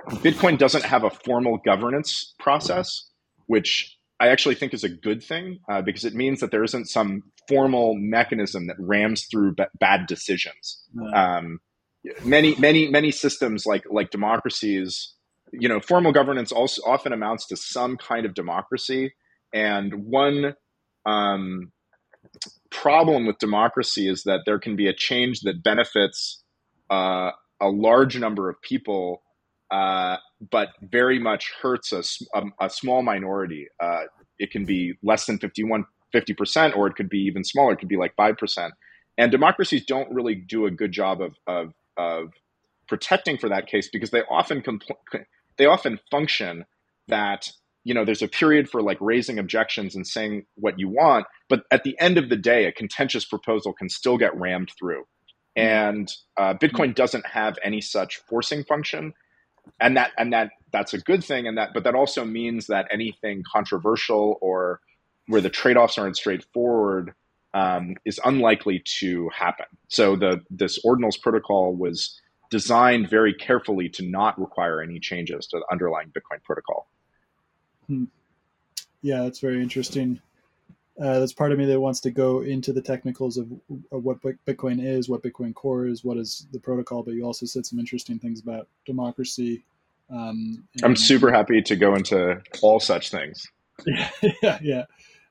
Bitcoin 0.09 0.59
doesn't 0.59 0.85
have 0.85 1.05
a 1.05 1.11
formal 1.11 1.59
governance 1.65 2.35
process, 2.39 3.09
which 3.47 3.97
I 4.21 4.29
actually 4.29 4.55
think 4.55 4.75
is 4.75 4.85
a 4.85 4.89
good 4.89 5.23
thing 5.23 5.59
uh, 5.71 5.83
because 5.83 6.05
it 6.05 6.15
means 6.15 6.41
that 6.41 6.51
there 6.51 6.65
isn't 6.65 6.87
some 6.87 7.23
formal 7.49 7.95
mechanism 7.97 8.67
that 8.69 8.77
rams 8.79 9.27
through 9.31 9.55
b- 9.55 9.65
bad 9.79 10.07
decisions. 10.07 10.85
Um, 11.15 11.61
many, 12.25 12.55
many, 12.57 12.89
many 12.89 13.11
systems 13.11 13.67
like 13.67 13.85
like 13.91 14.11
democracies 14.11 15.15
you 15.53 15.69
know, 15.69 15.81
formal 15.81 16.13
governance 16.13 16.51
also 16.51 16.83
often 16.87 17.13
amounts 17.13 17.47
to 17.47 17.57
some 17.57 17.97
kind 17.97 18.25
of 18.27 18.35
democracy. 18.35 19.15
And 19.53 20.07
one 20.07 20.55
um, 21.05 21.73
problem 22.71 23.27
with 23.27 23.39
democracy 23.39 24.09
is 24.09 24.23
that 24.25 24.41
there 24.47 24.59
can 24.59 24.77
be 24.77 24.89
a 24.89 24.95
change 24.95 25.41
that 25.41 25.63
benefits 25.63 26.43
uh, 26.91 27.31
a 27.61 27.69
large 27.69 28.19
number 28.19 28.49
of 28.49 28.61
people, 28.63 29.23
uh, 29.73 30.19
but 30.51 30.69
very 30.83 31.19
much 31.19 31.51
hurts 31.61 31.93
a, 31.93 32.03
a, 32.39 32.67
a 32.67 32.71
small 32.71 33.03
minority. 33.03 33.67
Uh, 33.81 34.03
it 34.39 34.51
can 34.51 34.65
be 34.65 34.95
less 35.03 35.27
than 35.27 35.39
51, 35.39 35.85
50%, 36.15 36.77
or 36.77 36.87
it 36.87 36.95
could 36.95 37.09
be 37.09 37.21
even 37.21 37.43
smaller. 37.43 37.73
It 37.73 37.79
could 37.79 37.89
be 37.89 37.97
like 37.97 38.15
5%. 38.17 38.71
And 39.19 39.31
democracies 39.31 39.85
don't 39.87 40.13
really 40.13 40.35
do 40.35 40.67
a 40.67 40.71
good 40.71 40.93
job 40.93 41.21
of, 41.23 41.35
of, 41.47 41.73
of 41.97 42.33
protecting 42.87 43.39
for 43.39 43.49
that 43.49 43.67
case 43.67 43.89
because 43.91 44.11
they 44.11 44.23
often 44.31 44.61
compl- 44.61 45.25
they 45.57 45.67
often 45.67 45.99
function 46.11 46.65
that 47.09 47.51
you 47.85 47.95
know 47.95 48.05
there's 48.05 48.23
a 48.23 48.29
period 48.29 48.69
for 48.69 48.83
like 48.83 48.99
raising 49.01 49.39
objections 49.39 49.95
and 49.95 50.07
saying 50.07 50.45
what 50.57 50.79
you 50.79 50.89
want 50.89 51.27
but 51.49 51.65
at 51.71 51.85
the 51.85 51.99
end 51.99 52.19
of 52.19 52.29
the 52.29 52.37
day 52.37 52.67
a 52.67 52.73
contentious 52.73 53.25
proposal 53.25 53.73
can 53.73 53.89
still 53.89 54.17
get 54.19 54.35
rammed 54.39 54.71
through 54.79 55.05
and 55.57 56.13
uh, 56.39 56.55
bitcoin 56.55 56.95
doesn't 56.95 57.27
have 57.27 57.59
any 57.65 57.81
such 57.81 58.21
forcing 58.29 58.63
function 58.65 59.13
and 59.81 59.97
that 59.97 60.13
and 60.19 60.33
that 60.33 60.51
that's 60.73 60.95
a 60.95 60.99
good 60.99 61.25
thing 61.25 61.47
and 61.47 61.59
that 61.59 61.71
but 61.75 61.85
that 61.85 61.95
also 61.95 62.25
means 62.25 62.67
that 62.67 62.87
anything 62.91 63.43
controversial 63.51 64.39
or 64.41 64.81
where 65.29 65.41
the 65.41 65.51
trade-offs 65.51 65.99
aren't 65.99 66.17
straightforward 66.17 67.15
um, 67.55 67.95
is 68.05 68.21
unlikely 68.25 68.83
to 68.99 69.29
happen 69.29 69.67
so 69.89 70.17
the 70.17 70.41
this 70.51 70.85
ordinals 70.85 71.21
protocol 71.21 71.75
was 71.75 72.21
designed 72.51 73.09
very 73.09 73.33
carefully 73.35 73.89
to 73.89 74.03
not 74.05 74.39
require 74.41 74.83
any 74.83 74.99
changes 74.99 75.47
to 75.47 75.59
the 75.59 75.67
underlying 75.71 76.09
bitcoin 76.09 76.43
protocol 76.45 76.87
Hmm. 77.87 78.05
Yeah, 79.03 79.23
that's 79.23 79.41
very 79.41 79.61
interesting. 79.61 80.21
Uh, 81.01 81.19
there's 81.19 81.33
part 81.33 81.53
of 81.53 81.59
me 81.59 81.65
that 81.65 81.81
wants 81.81 82.01
to 82.01 82.11
go 82.11 82.43
into 82.43 82.73
the 82.73 82.83
technicals 82.83 83.39
of, 83.39 83.51
of, 83.93 84.05
what 84.05 84.21
Bitcoin 84.21 84.85
is, 84.85 85.09
what 85.09 85.23
Bitcoin 85.23 85.55
Core 85.55 85.87
is, 85.87 86.05
what 86.05 86.19
is 86.19 86.47
the 86.53 86.61
protocol. 86.61 87.03
But 87.03 87.15
you 87.15 87.25
also 87.25 87.47
said 87.47 87.65
some 87.65 87.79
interesting 87.79 88.19
things 88.19 88.41
about 88.41 88.69
democracy. 88.85 89.65
Um, 90.11 90.65
I'm 90.83 90.97
super 90.97 91.33
happy 91.33 91.63
to 91.63 91.77
go 91.77 91.95
into 91.95 92.41
all 92.61 92.79
such 92.79 93.11
things. 93.11 93.51
yeah, 94.43 94.59
yeah. 94.61 94.85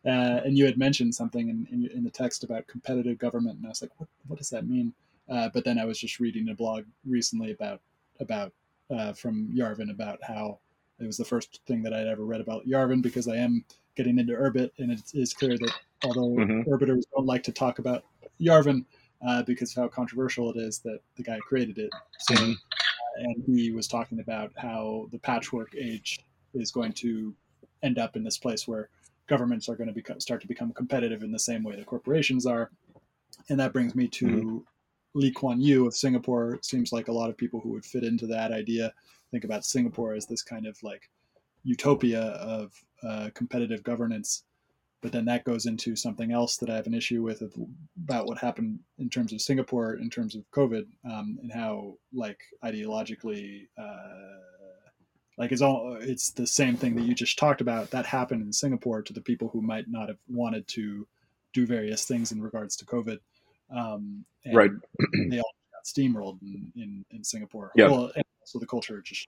Uh, 0.03 0.41
and 0.43 0.57
you 0.57 0.65
had 0.65 0.79
mentioned 0.79 1.13
something 1.13 1.49
in, 1.49 1.67
in, 1.71 1.87
in, 1.95 2.03
the 2.03 2.09
text 2.09 2.43
about 2.43 2.65
competitive 2.65 3.19
government, 3.19 3.57
and 3.57 3.67
I 3.67 3.69
was 3.69 3.83
like, 3.83 3.91
what, 3.97 4.09
what 4.27 4.39
does 4.39 4.49
that 4.49 4.67
mean? 4.67 4.93
Uh, 5.29 5.49
but 5.53 5.63
then 5.63 5.77
I 5.77 5.85
was 5.85 5.99
just 5.99 6.19
reading 6.19 6.49
a 6.49 6.55
blog 6.55 6.85
recently 7.05 7.51
about 7.51 7.81
about 8.19 8.51
uh, 8.89 9.13
from 9.13 9.47
Yarvin 9.55 9.91
about 9.91 10.19
how 10.23 10.57
it 10.99 11.05
was 11.05 11.17
the 11.17 11.25
first 11.25 11.61
thing 11.67 11.83
that 11.83 11.93
I'd 11.93 12.07
ever 12.07 12.25
read 12.25 12.41
about 12.41 12.65
Yarvin 12.65 13.01
because 13.01 13.27
I 13.27 13.35
am 13.35 13.63
getting 13.95 14.19
into 14.19 14.33
Urbit, 14.33 14.71
and 14.77 14.91
it 14.91 15.01
is 15.13 15.33
clear 15.33 15.57
that 15.57 15.73
although 16.03 16.35
mm-hmm. 16.35 16.69
Urbiters 16.69 17.03
don't 17.15 17.25
like 17.25 17.43
to 17.43 17.51
talk 17.51 17.79
about 17.79 18.03
Yarvin 18.39 18.85
uh, 19.25 19.43
because 19.43 19.71
of 19.71 19.83
how 19.83 19.87
controversial 19.87 20.51
it 20.51 20.57
is 20.57 20.79
that 20.79 20.99
the 21.15 21.23
guy 21.23 21.37
created 21.39 21.77
it. 21.77 21.91
So, 22.19 22.33
mm-hmm. 22.35 22.51
uh, 22.51 23.23
and 23.23 23.43
he 23.45 23.71
was 23.71 23.87
talking 23.87 24.19
about 24.19 24.51
how 24.55 25.07
the 25.11 25.19
patchwork 25.19 25.75
age 25.75 26.19
is 26.53 26.71
going 26.71 26.93
to 26.93 27.33
end 27.83 27.97
up 27.97 28.15
in 28.15 28.23
this 28.23 28.37
place 28.37 28.67
where 28.67 28.89
governments 29.27 29.69
are 29.69 29.75
going 29.75 29.87
to 29.87 29.93
become, 29.93 30.19
start 30.19 30.41
to 30.41 30.47
become 30.47 30.73
competitive 30.73 31.23
in 31.23 31.31
the 31.31 31.39
same 31.39 31.63
way 31.63 31.75
that 31.75 31.85
corporations 31.85 32.45
are. 32.45 32.71
And 33.49 33.59
that 33.59 33.73
brings 33.73 33.95
me 33.95 34.07
to 34.09 34.25
mm-hmm. 34.25 34.57
Lee 35.13 35.31
Kuan 35.31 35.61
Yew 35.61 35.87
of 35.87 35.95
Singapore. 35.95 36.55
It 36.55 36.65
seems 36.65 36.91
like 36.91 37.07
a 37.07 37.13
lot 37.13 37.29
of 37.29 37.37
people 37.37 37.59
who 37.59 37.69
would 37.69 37.85
fit 37.85 38.03
into 38.03 38.27
that 38.27 38.51
idea 38.51 38.93
think 39.31 39.43
about 39.45 39.65
Singapore 39.65 40.13
as 40.13 40.25
this 40.25 40.43
kind 40.43 40.67
of 40.67 40.77
like 40.83 41.09
utopia 41.63 42.21
of 42.21 42.73
uh, 43.07 43.29
competitive 43.33 43.83
governance. 43.83 44.43
But 45.01 45.11
then 45.11 45.25
that 45.25 45.45
goes 45.45 45.65
into 45.65 45.95
something 45.95 46.31
else 46.31 46.57
that 46.57 46.69
I 46.69 46.75
have 46.75 46.85
an 46.85 46.93
issue 46.93 47.23
with 47.23 47.41
about 48.03 48.27
what 48.27 48.37
happened 48.37 48.79
in 48.99 49.09
terms 49.09 49.33
of 49.33 49.41
Singapore, 49.41 49.95
in 49.95 50.11
terms 50.11 50.35
of 50.35 50.43
COVID, 50.51 50.85
um, 51.11 51.39
and 51.41 51.51
how 51.51 51.95
like 52.13 52.39
ideologically, 52.63 53.67
uh, 53.79 54.37
like 55.39 55.51
it's 55.51 55.63
all 55.63 55.97
it's 55.99 56.29
the 56.31 56.45
same 56.45 56.77
thing 56.77 56.95
that 56.95 57.05
you 57.05 57.15
just 57.15 57.39
talked 57.39 57.61
about 57.61 57.89
that 57.89 58.05
happened 58.05 58.43
in 58.43 58.53
Singapore 58.53 59.01
to 59.01 59.11
the 59.11 59.21
people 59.21 59.47
who 59.47 59.61
might 59.61 59.85
not 59.87 60.07
have 60.07 60.19
wanted 60.27 60.67
to 60.67 61.07
do 61.53 61.65
various 61.65 62.05
things 62.05 62.31
in 62.31 62.41
regards 62.41 62.75
to 62.77 62.85
COVID. 62.85 63.17
Um, 63.75 64.25
right. 64.53 64.71
they 65.29 65.39
all 65.39 65.55
got 65.73 65.85
steamrolled 65.85 66.41
in, 66.41 66.71
in, 66.75 67.05
in 67.11 67.23
Singapore. 67.23 67.71
Yeah. 67.75 67.87
Well, 67.87 68.11
so 68.45 68.59
the 68.59 68.67
culture 68.67 69.01
just 69.01 69.27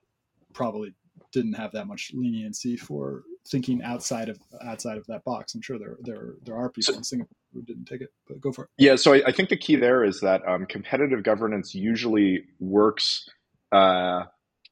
probably 0.53 0.93
didn't 1.31 1.53
have 1.53 1.71
that 1.71 1.87
much 1.87 2.11
leniency 2.13 2.77
for 2.77 3.23
thinking 3.47 3.81
outside 3.83 4.29
of 4.29 4.39
outside 4.61 4.97
of 4.97 5.05
that 5.07 5.23
box. 5.23 5.53
I'm 5.55 5.61
sure 5.61 5.77
there 5.77 5.97
there 6.01 6.35
there 6.43 6.55
are 6.55 6.69
people 6.69 6.93
so, 6.93 6.97
in 6.97 7.03
Singapore 7.03 7.35
who 7.53 7.61
didn't 7.61 7.85
take 7.85 8.01
it, 8.01 8.09
but 8.27 8.39
go 8.41 8.51
for 8.51 8.65
it. 8.65 8.69
Yeah, 8.77 8.95
so 8.95 9.13
I, 9.13 9.23
I 9.27 9.31
think 9.31 9.49
the 9.49 9.57
key 9.57 9.75
there 9.75 10.03
is 10.03 10.21
that 10.21 10.47
um, 10.47 10.65
competitive 10.65 11.23
governance 11.23 11.75
usually 11.75 12.45
works. 12.59 13.29
Uh, 13.71 14.23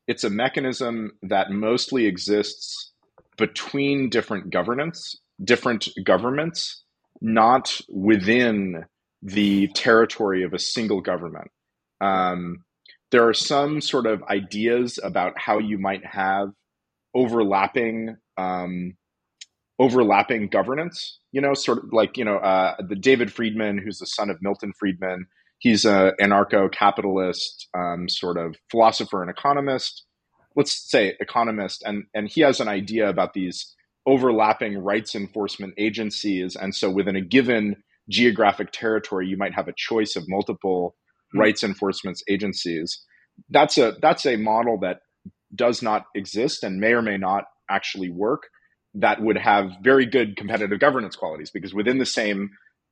it's 0.08 0.24
a 0.24 0.30
mechanism 0.30 1.12
that 1.22 1.52
mostly 1.52 2.06
exists 2.06 2.92
between 3.38 4.10
different 4.10 4.50
governance, 4.50 5.16
different 5.44 5.88
governments, 6.04 6.84
not 7.22 7.80
within 7.90 8.86
the 9.22 9.68
territory 9.70 10.44
of 10.44 10.54
a 10.54 10.60
single 10.60 11.02
government. 11.02 11.52
Um, 12.00 12.64
there 13.12 13.28
are 13.28 13.34
some 13.34 13.82
sort 13.82 14.08
of 14.08 14.24
ideas 14.24 15.00
about 15.04 15.38
how 15.38 15.60
you 15.60 15.78
might 15.78 16.06
have 16.06 16.50
overlapping 17.14 18.18
um, 18.38 18.96
overlapping 19.80 20.48
governance. 20.48 21.20
You 21.32 21.42
know, 21.42 21.54
sort 21.54 21.80
of 21.80 21.94
like 21.94 22.18
you 22.18 22.26
know 22.26 22.38
uh, 22.38 22.76
the 22.88 22.96
David 22.96 23.32
Friedman, 23.32 23.78
who's 23.78 24.00
the 24.00 24.06
son 24.06 24.30
of 24.30 24.42
Milton 24.42 24.74
Friedman. 24.80 25.28
He's 25.60 25.86
a 25.86 26.14
anarcho-capitalist 26.20 27.68
um, 27.78 28.10
sort 28.10 28.38
of 28.38 28.56
philosopher 28.72 29.22
and 29.22 29.30
economist. 29.30 30.06
Let's 30.56 30.90
say 30.90 31.16
economist, 31.20 31.84
and 31.86 32.06
and 32.14 32.28
he 32.30 32.42
has 32.42 32.60
an 32.60 32.68
idea 32.68 33.08
about 33.10 33.34
these 33.34 33.74
overlapping 34.06 34.78
rights 34.80 35.16
enforcement 35.16 35.74
agencies, 35.78 36.56
and 36.56 36.74
so 36.76 36.90
within 36.90 37.16
a 37.16 37.22
given 37.22 37.84
geographic 38.10 38.70
territory, 38.72 39.28
you 39.28 39.38
might 39.38 39.54
have 39.54 39.68
a 39.68 39.74
choice 39.78 40.16
of 40.16 40.28
multiple 40.28 40.96
Hmm. 41.34 41.40
rights 41.40 41.64
enforcement 41.64 42.22
agencies. 42.30 43.04
That's 43.50 43.78
a 43.78 43.96
that's 44.02 44.26
a 44.26 44.36
model 44.36 44.78
that 44.80 45.00
does 45.56 45.82
not 45.82 46.06
exist 46.16 46.64
and 46.64 46.80
may 46.80 46.94
or 46.94 47.02
may 47.02 47.18
not 47.18 47.46
actually 47.72 48.10
work. 48.10 48.44
That 48.94 49.22
would 49.22 49.38
have 49.38 49.72
very 49.82 50.06
good 50.06 50.36
competitive 50.36 50.80
governance 50.80 51.16
qualities 51.16 51.50
because 51.50 51.74
within 51.74 51.98
the 51.98 52.06
same 52.06 52.50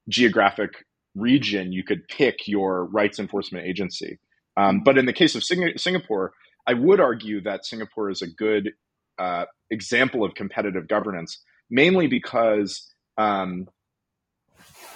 geographic 0.08 0.86
region, 1.16 1.72
you 1.72 1.84
could 1.84 2.08
pick 2.08 2.48
your 2.48 2.86
rights 2.86 3.20
enforcement 3.20 3.66
agency. 3.66 4.20
Um, 4.56 4.82
but 4.84 4.98
in 4.98 5.06
the 5.06 5.14
case 5.14 5.36
of 5.36 5.44
Sing- 5.44 5.78
Singapore, 5.78 6.34
I 6.68 6.74
would 6.74 7.00
argue 7.00 7.42
that 7.42 7.66
Singapore 7.66 8.10
is 8.10 8.22
a 8.22 8.28
good 8.28 8.72
uh, 9.18 9.46
example 9.70 10.24
of 10.24 10.34
competitive 10.36 10.88
governance, 10.88 11.42
mainly 11.70 12.08
because 12.08 12.88
um, 13.18 13.68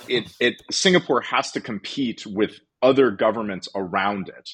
it, 0.07 0.31
it 0.39 0.61
Singapore 0.71 1.21
has 1.21 1.51
to 1.51 1.61
compete 1.61 2.25
with 2.25 2.59
other 2.81 3.11
governments 3.11 3.67
around 3.75 4.29
it. 4.29 4.49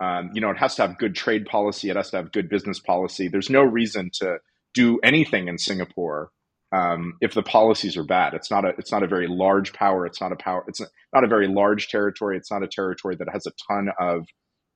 Um, 0.00 0.30
you 0.32 0.40
know, 0.40 0.50
it 0.50 0.58
has 0.58 0.76
to 0.76 0.82
have 0.82 0.98
good 0.98 1.14
trade 1.14 1.46
policy. 1.46 1.90
It 1.90 1.96
has 1.96 2.10
to 2.10 2.18
have 2.18 2.32
good 2.32 2.48
business 2.48 2.78
policy. 2.78 3.28
There's 3.28 3.50
no 3.50 3.62
reason 3.62 4.10
to 4.14 4.38
do 4.74 4.98
anything 5.02 5.48
in 5.48 5.58
Singapore 5.58 6.30
um, 6.72 7.14
if 7.20 7.34
the 7.34 7.42
policies 7.42 7.96
are 7.96 8.04
bad. 8.04 8.34
It's 8.34 8.50
not 8.50 8.64
a 8.64 8.68
it's 8.78 8.92
not 8.92 9.02
a 9.02 9.06
very 9.06 9.26
large 9.26 9.72
power. 9.72 10.06
It's 10.06 10.20
not 10.20 10.32
a 10.32 10.36
power. 10.36 10.64
It's 10.68 10.80
not 11.14 11.24
a 11.24 11.28
very 11.28 11.48
large 11.48 11.88
territory. 11.88 12.36
It's 12.36 12.50
not 12.50 12.62
a 12.62 12.68
territory 12.68 13.16
that 13.16 13.28
has 13.32 13.46
a 13.46 13.52
ton 13.68 13.88
of 13.98 14.26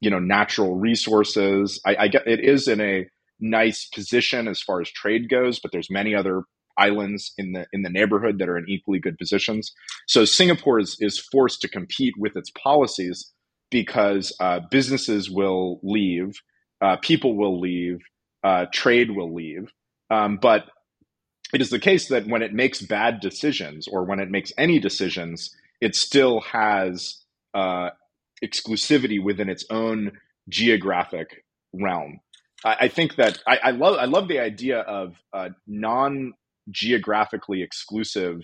you 0.01 0.11
know 0.11 0.19
natural 0.19 0.77
resources. 0.77 1.81
I, 1.85 1.97
I 2.01 2.09
get 2.09 2.27
it 2.27 2.41
is 2.41 2.69
in 2.69 2.81
a 2.81 3.09
nice 3.41 3.87
position 3.87 4.49
as 4.49 4.63
far 4.63 4.81
as 4.81 4.91
trade 4.91 5.29
goes, 5.29 5.61
but 5.61 5.73
there's 5.73 5.91
many 5.91 6.15
other 6.15 6.43
islands 6.79 7.33
in 7.37 7.53
the 7.53 7.67
in 7.73 7.83
the 7.83 7.91
neighborhood 7.91 8.39
that 8.39 8.49
are 8.49 8.57
in 8.57 8.65
equally 8.69 8.99
good 8.99 9.19
positions. 9.19 9.73
So 10.09 10.25
Singapore 10.25 10.79
is 10.79 10.97
is 11.01 11.19
forced 11.19 11.61
to 11.63 11.69
compete 11.69 12.15
with 12.17 12.37
its 12.37 12.51
policies 12.51 13.33
because 13.71 14.35
uh, 14.39 14.61
businesses 14.71 15.31
will 15.31 15.81
leave, 15.83 16.35
uh, 16.83 16.97
people 17.03 17.37
will 17.37 17.59
leave, 17.59 17.99
uh, 18.45 18.67
trade 18.73 19.11
will 19.11 19.35
leave. 19.35 19.71
Um, 20.13 20.37
but 20.37 20.67
it 21.55 21.63
is 21.63 21.71
the 21.71 21.79
case 21.79 22.09
that 22.09 22.27
when 22.27 22.43
it 22.43 22.53
makes 22.53 22.83
bad 22.83 23.21
decisions 23.21 23.89
or 23.89 24.05
when 24.05 24.21
it 24.21 24.31
makes 24.31 24.53
any 24.59 24.79
decisions, 24.79 25.57
it 25.81 25.95
still 25.95 26.41
has 26.41 27.23
uh, 27.55 27.91
exclusivity 28.45 29.23
within 29.23 29.49
its 29.49 29.65
own 29.71 30.13
geographic 30.51 31.45
realm. 31.73 32.21
I, 32.63 32.77
I 32.81 32.89
think 32.89 33.17
that 33.17 33.43
I, 33.47 33.59
I, 33.65 33.71
love 33.71 33.97
I 33.99 34.05
love 34.05 34.29
the 34.29 34.39
idea 34.39 34.81
of 34.81 35.15
uh, 35.33 35.51
non 35.67 36.35
geographically 36.71 37.63
exclusive 37.63 38.43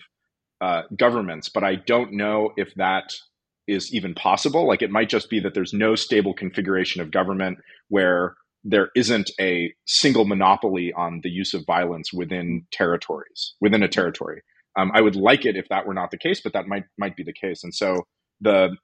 uh, 0.62 0.82
governments, 0.96 1.50
but 1.50 1.64
I 1.64 1.74
don't 1.74 2.14
know 2.14 2.52
if 2.56 2.74
that 2.76 3.14
is 3.66 3.94
even 3.94 4.14
possible. 4.14 4.66
Like 4.66 4.80
it 4.80 4.90
might 4.90 5.10
just 5.10 5.28
be 5.28 5.40
that 5.40 5.52
there's 5.52 5.74
no 5.74 5.94
stable 5.94 6.32
configuration 6.32 7.02
of 7.02 7.10
government 7.10 7.58
where 7.88 8.36
there 8.64 8.90
isn't 8.96 9.30
a 9.40 9.72
single 9.86 10.24
monopoly 10.24 10.92
on 10.92 11.20
the 11.22 11.30
use 11.30 11.54
of 11.54 11.64
violence 11.66 12.12
within 12.12 12.66
territories 12.72 13.54
within 13.60 13.82
a 13.82 13.88
territory. 13.88 14.42
Um, 14.76 14.90
I 14.94 15.00
would 15.00 15.16
like 15.16 15.44
it 15.44 15.56
if 15.56 15.68
that 15.70 15.86
were 15.86 15.94
not 15.94 16.10
the 16.10 16.18
case, 16.18 16.40
but 16.40 16.52
that 16.52 16.66
might 16.66 16.84
might 16.98 17.16
be 17.16 17.24
the 17.24 17.32
case. 17.32 17.64
And 17.64 17.74
so 17.74 18.06
the 18.40 18.76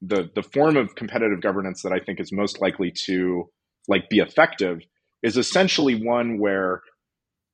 the 0.00 0.30
the 0.34 0.42
form 0.42 0.76
of 0.76 0.94
competitive 0.94 1.40
governance 1.40 1.82
that 1.82 1.92
I 1.92 1.98
think 1.98 2.20
is 2.20 2.32
most 2.32 2.60
likely 2.60 2.92
to 3.06 3.48
like 3.88 4.08
be 4.08 4.18
effective 4.18 4.80
is 5.22 5.36
essentially 5.36 5.94
one 5.94 6.38
where 6.38 6.82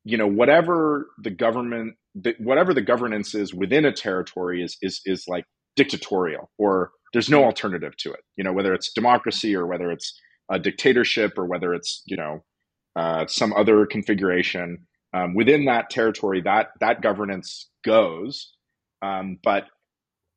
you 0.04 0.16
know 0.16 0.26
whatever 0.26 1.06
the 1.22 1.30
government 1.30 1.94
whatever 2.38 2.74
the 2.74 2.82
governance 2.82 3.34
is 3.34 3.54
within 3.54 3.84
a 3.84 3.92
territory 3.92 4.62
is 4.62 4.76
is 4.82 5.00
is 5.04 5.24
like 5.28 5.44
dictatorial 5.76 6.50
or 6.58 6.90
there's 7.12 7.30
no 7.30 7.44
alternative 7.44 7.96
to 7.98 8.10
it 8.12 8.20
you 8.36 8.42
know 8.42 8.52
whether 8.52 8.74
it's 8.74 8.92
democracy 8.92 9.54
or 9.54 9.66
whether 9.66 9.90
it's 9.92 10.18
a 10.50 10.58
dictatorship 10.58 11.38
or 11.38 11.46
whether 11.46 11.74
it's 11.74 12.02
you 12.06 12.16
know 12.16 12.44
uh, 12.96 13.26
some 13.26 13.52
other 13.52 13.86
configuration 13.86 14.86
um, 15.14 15.34
within 15.34 15.64
that 15.66 15.90
territory 15.90 16.40
that 16.42 16.68
that 16.80 17.02
governance 17.02 17.70
goes. 17.84 18.52
Um, 19.02 19.38
but 19.42 19.64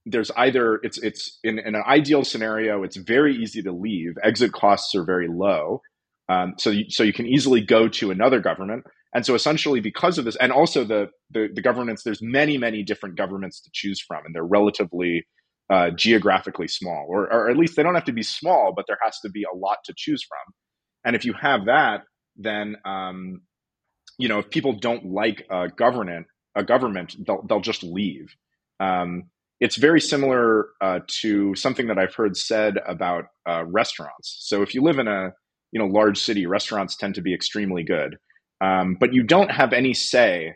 there's 0.05 0.31
either 0.31 0.79
it's 0.83 0.97
it's 0.99 1.39
in, 1.43 1.59
in, 1.59 1.75
an 1.75 1.83
ideal 1.87 2.23
scenario 2.23 2.83
it's 2.83 2.97
very 2.97 3.35
easy 3.35 3.61
to 3.63 3.71
leave. 3.71 4.13
Exit 4.23 4.51
costs 4.51 4.95
are 4.95 5.03
very 5.03 5.27
low. 5.27 5.81
Um, 6.29 6.53
so 6.57 6.69
you, 6.69 6.85
so 6.89 7.03
you 7.03 7.13
can 7.13 7.27
easily 7.27 7.61
go 7.61 7.87
to 7.89 8.11
another 8.11 8.39
government. 8.39 8.85
And 9.13 9.25
so 9.25 9.35
essentially 9.35 9.81
because 9.81 10.17
of 10.17 10.25
this 10.25 10.37
and 10.37 10.51
also 10.51 10.85
the, 10.85 11.09
the, 11.29 11.49
the 11.53 11.61
governments 11.61 12.03
there's 12.03 12.21
many 12.21 12.57
many 12.57 12.83
different 12.83 13.15
governments 13.15 13.59
to 13.61 13.69
choose 13.73 13.99
from 13.99 14.25
and 14.25 14.33
they're 14.33 14.43
relatively 14.43 15.25
uh, 15.71 15.89
geographically 15.91 16.67
small 16.67 17.07
or, 17.09 17.31
or 17.33 17.49
at 17.49 17.57
least 17.57 17.77
they 17.77 17.83
don't 17.83 17.95
have 17.95 18.05
to 18.05 18.13
be 18.13 18.23
small 18.23 18.73
but 18.75 18.85
there 18.87 18.99
has 19.01 19.19
to 19.21 19.29
be 19.29 19.43
a 19.43 19.57
lot 19.57 19.77
to 19.85 19.93
choose 19.97 20.23
from. 20.23 20.53
And 21.05 21.15
if 21.15 21.25
you 21.25 21.33
have 21.33 21.65
that 21.65 22.03
then 22.37 22.75
um, 22.85 23.41
you 24.19 24.27
know 24.27 24.39
if 24.39 24.49
people 24.49 24.73
don't 24.73 25.05
like 25.05 25.45
a 25.49 25.69
government 25.69 26.27
a 26.55 26.63
government 26.63 27.15
they'll, 27.25 27.43
they'll 27.47 27.61
just 27.61 27.83
leave. 27.83 28.35
Um, 28.79 29.25
it's 29.61 29.77
very 29.77 30.01
similar 30.01 30.69
uh, 30.81 30.99
to 31.21 31.53
something 31.55 31.87
that 31.87 31.99
i've 31.99 32.15
heard 32.15 32.35
said 32.35 32.77
about 32.87 33.25
uh, 33.49 33.63
restaurants. 33.65 34.37
So 34.41 34.61
if 34.61 34.73
you 34.75 34.81
live 34.83 34.99
in 34.99 35.07
a 35.07 35.31
you 35.71 35.79
know 35.79 35.87
large 35.87 36.19
city 36.19 36.45
restaurants 36.45 36.95
tend 36.95 37.15
to 37.15 37.21
be 37.21 37.33
extremely 37.33 37.83
good. 37.83 38.17
Um, 38.61 38.97
but 38.99 39.13
you 39.13 39.23
don't 39.23 39.51
have 39.51 39.73
any 39.73 39.93
say 39.93 40.55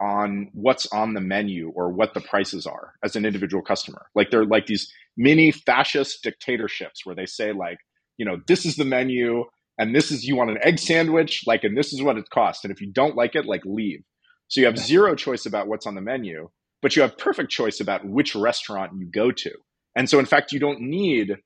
on 0.00 0.50
what's 0.52 0.86
on 0.92 1.14
the 1.14 1.20
menu 1.20 1.70
or 1.74 1.90
what 1.90 2.14
the 2.14 2.20
prices 2.20 2.66
are 2.66 2.92
as 3.02 3.16
an 3.16 3.24
individual 3.24 3.62
customer. 3.62 4.06
Like 4.14 4.30
they're 4.30 4.44
like 4.44 4.66
these 4.66 4.92
mini 5.16 5.50
fascist 5.50 6.22
dictatorships 6.22 7.04
where 7.04 7.16
they 7.16 7.26
say 7.26 7.52
like, 7.52 7.78
you 8.18 8.26
know, 8.26 8.38
this 8.46 8.66
is 8.66 8.76
the 8.76 8.84
menu 8.84 9.44
and 9.78 9.94
this 9.94 10.10
is 10.10 10.24
you 10.24 10.36
want 10.36 10.50
an 10.50 10.58
egg 10.62 10.78
sandwich, 10.78 11.44
like, 11.46 11.64
and 11.64 11.76
this 11.76 11.92
is 11.92 12.02
what 12.02 12.16
it 12.16 12.30
costs. 12.30 12.64
And 12.64 12.72
if 12.72 12.80
you 12.80 12.90
don't 12.90 13.16
like 13.16 13.34
it, 13.34 13.46
like 13.46 13.62
leave. 13.64 14.02
So 14.48 14.60
you 14.60 14.66
have 14.66 14.78
zero 14.78 15.14
choice 15.14 15.44
about 15.44 15.66
what's 15.66 15.86
on 15.86 15.94
the 15.94 16.00
menu, 16.00 16.50
but 16.82 16.96
you 16.96 17.02
have 17.02 17.18
perfect 17.18 17.50
choice 17.50 17.80
about 17.80 18.06
which 18.06 18.34
restaurant 18.34 18.92
you 18.98 19.06
go 19.06 19.30
to. 19.32 19.52
And 19.94 20.08
so 20.08 20.18
in 20.18 20.26
fact, 20.26 20.52
you 20.52 20.60
don't 20.60 20.80
need 20.80 21.38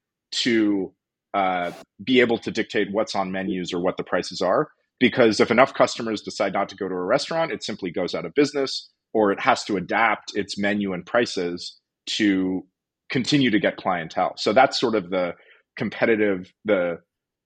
to 0.42 0.92
uh, 1.34 1.72
be 2.02 2.20
able 2.20 2.38
to 2.38 2.50
dictate 2.50 2.88
what's 2.92 3.14
on 3.14 3.32
menus 3.32 3.72
or 3.72 3.80
what 3.80 3.96
the 3.96 4.04
prices 4.04 4.40
are 4.40 4.68
because 5.00 5.40
if 5.40 5.50
enough 5.50 5.74
customers 5.74 6.20
decide 6.20 6.52
not 6.52 6.68
to 6.68 6.76
go 6.76 6.86
to 6.86 6.94
a 6.94 7.04
restaurant, 7.04 7.50
it 7.50 7.64
simply 7.64 7.90
goes 7.90 8.14
out 8.14 8.26
of 8.26 8.34
business 8.34 8.90
or 9.12 9.32
it 9.32 9.40
has 9.40 9.64
to 9.64 9.76
adapt 9.76 10.36
its 10.36 10.56
menu 10.58 10.92
and 10.92 11.04
prices 11.04 11.78
to 12.06 12.64
continue 13.10 13.50
to 13.50 13.58
get 13.58 13.76
clientele. 13.76 14.34
So 14.36 14.52
that's 14.52 14.78
sort 14.78 14.94
of 14.94 15.10
the 15.10 15.32
competitive, 15.76 16.52
the 16.64 16.98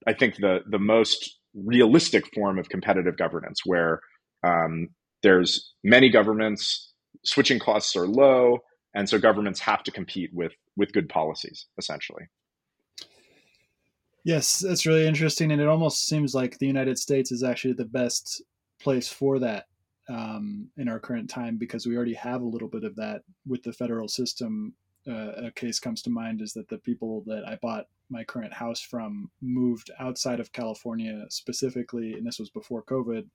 I 0.07 0.13
think 0.13 0.35
the 0.35 0.59
the 0.69 0.79
most 0.79 1.39
realistic 1.55 2.25
form 2.35 2.59
of 2.59 2.69
competitive 2.69 3.17
governance 3.17 3.61
where 3.65 4.01
um, 4.45 4.89
there's 5.23 5.73
many 5.83 6.09
governments, 6.09 6.93
switching 7.23 7.59
costs 7.59 7.95
are 7.95 8.05
low, 8.07 8.59
and 8.93 9.09
so 9.09 9.17
governments 9.17 9.61
have 9.61 9.81
to 9.83 9.91
compete 9.91 10.29
with 10.33 10.51
with 10.77 10.91
good 10.91 11.09
policies 11.09 11.65
essentially. 11.79 12.25
Yes, 14.25 14.57
that's 14.57 14.87
really 14.87 15.05
interesting, 15.05 15.51
and 15.51 15.61
it 15.61 15.67
almost 15.67 16.07
seems 16.07 16.33
like 16.33 16.57
the 16.57 16.65
United 16.65 16.97
States 16.97 17.31
is 17.31 17.43
actually 17.43 17.75
the 17.75 17.85
best 17.85 18.41
place 18.81 19.07
for 19.07 19.37
that 19.37 19.67
um, 20.09 20.67
in 20.77 20.89
our 20.89 20.99
current 20.99 21.29
time 21.29 21.57
because 21.57 21.85
we 21.85 21.95
already 21.95 22.15
have 22.15 22.41
a 22.41 22.47
little 22.47 22.67
bit 22.67 22.83
of 22.83 22.95
that 22.95 23.21
with 23.45 23.61
the 23.61 23.71
federal 23.71 24.07
system. 24.07 24.73
Uh, 25.07 25.45
a 25.45 25.51
case 25.51 25.79
comes 25.79 26.01
to 26.01 26.09
mind 26.09 26.41
is 26.41 26.53
that 26.53 26.67
the 26.69 26.79
people 26.79 27.23
that 27.27 27.43
I 27.47 27.59
bought 27.61 27.85
my 28.09 28.23
current 28.23 28.51
house 28.51 28.81
from 28.81 29.29
moved 29.43 29.91
outside 29.99 30.39
of 30.39 30.51
California 30.51 31.25
specifically, 31.29 32.13
and 32.13 32.25
this 32.25 32.39
was 32.39 32.49
before 32.49 32.81
COVID. 32.81 33.27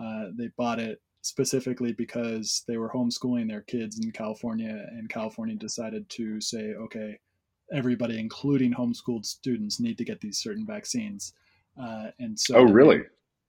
Uh, 0.00 0.28
they 0.38 0.48
bought 0.56 0.80
it 0.80 1.02
specifically 1.20 1.92
because 1.92 2.64
they 2.66 2.78
were 2.78 2.88
homeschooling 2.88 3.48
their 3.48 3.60
kids 3.60 4.00
in 4.02 4.12
California, 4.12 4.86
and 4.92 5.10
California 5.10 5.56
decided 5.56 6.08
to 6.08 6.40
say, 6.40 6.72
okay, 6.72 7.18
everybody, 7.72 8.18
including 8.18 8.72
homeschooled 8.72 9.26
students, 9.26 9.80
need 9.80 9.98
to 9.98 10.04
get 10.04 10.20
these 10.20 10.38
certain 10.38 10.66
vaccines. 10.66 11.34
Uh, 11.80 12.10
and 12.18 12.38
so, 12.38 12.56
oh, 12.56 12.62
really? 12.62 12.98
They, 12.98 13.04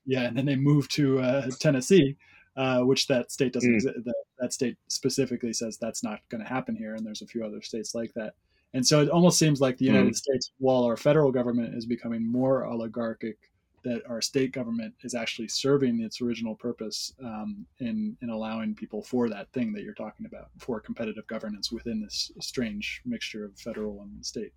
yeah, 0.06 0.24
and 0.24 0.38
then 0.38 0.46
they 0.46 0.56
moved 0.56 0.94
to 0.96 1.20
uh, 1.20 1.50
Tennessee, 1.60 2.16
uh, 2.56 2.82
which 2.82 3.08
that 3.08 3.32
state 3.32 3.54
doesn't. 3.54 3.84
Mm. 3.84 4.04
That, 4.06 4.16
that 4.40 4.54
state 4.54 4.78
specifically 4.88 5.54
says 5.54 5.78
that's 5.78 6.04
not 6.04 6.20
going 6.30 6.44
to 6.44 6.50
happen 6.50 6.76
here, 6.76 6.96
and 6.96 7.06
there's 7.06 7.22
a 7.22 7.28
few 7.28 7.46
other 7.46 7.62
states 7.62 7.94
like 7.94 8.14
that. 8.14 8.34
And 8.74 8.86
so 8.86 9.02
it 9.02 9.10
almost 9.10 9.40
seems 9.40 9.60
like 9.60 9.78
the 9.78 9.86
United 9.86 10.14
mm. 10.14 10.16
States, 10.16 10.52
while 10.60 10.84
our 10.84 10.98
federal 10.98 11.32
government 11.32 11.76
is 11.76 11.86
becoming 11.86 12.26
more 12.26 12.66
oligarchic 12.66 13.49
that 13.84 14.02
our 14.08 14.22
state 14.22 14.52
government 14.52 14.94
is 15.04 15.14
actually 15.14 15.48
serving 15.48 16.02
its 16.02 16.22
original 16.22 16.56
purpose 16.56 17.14
um, 17.24 17.66
in 17.80 18.18
in 18.22 18.30
allowing 18.30 18.76
people 18.76 19.02
for 19.02 19.30
that 19.30 19.52
thing 19.54 19.74
that 19.74 19.84
you're 19.84 19.94
talking 19.94 20.26
about 20.26 20.50
for 20.58 20.80
competitive 20.80 21.26
governance 21.28 21.72
within 21.72 22.02
this 22.02 22.32
strange 22.40 23.02
mixture 23.06 23.46
of 23.46 23.58
federal 23.58 24.02
and 24.02 24.26
state 24.26 24.54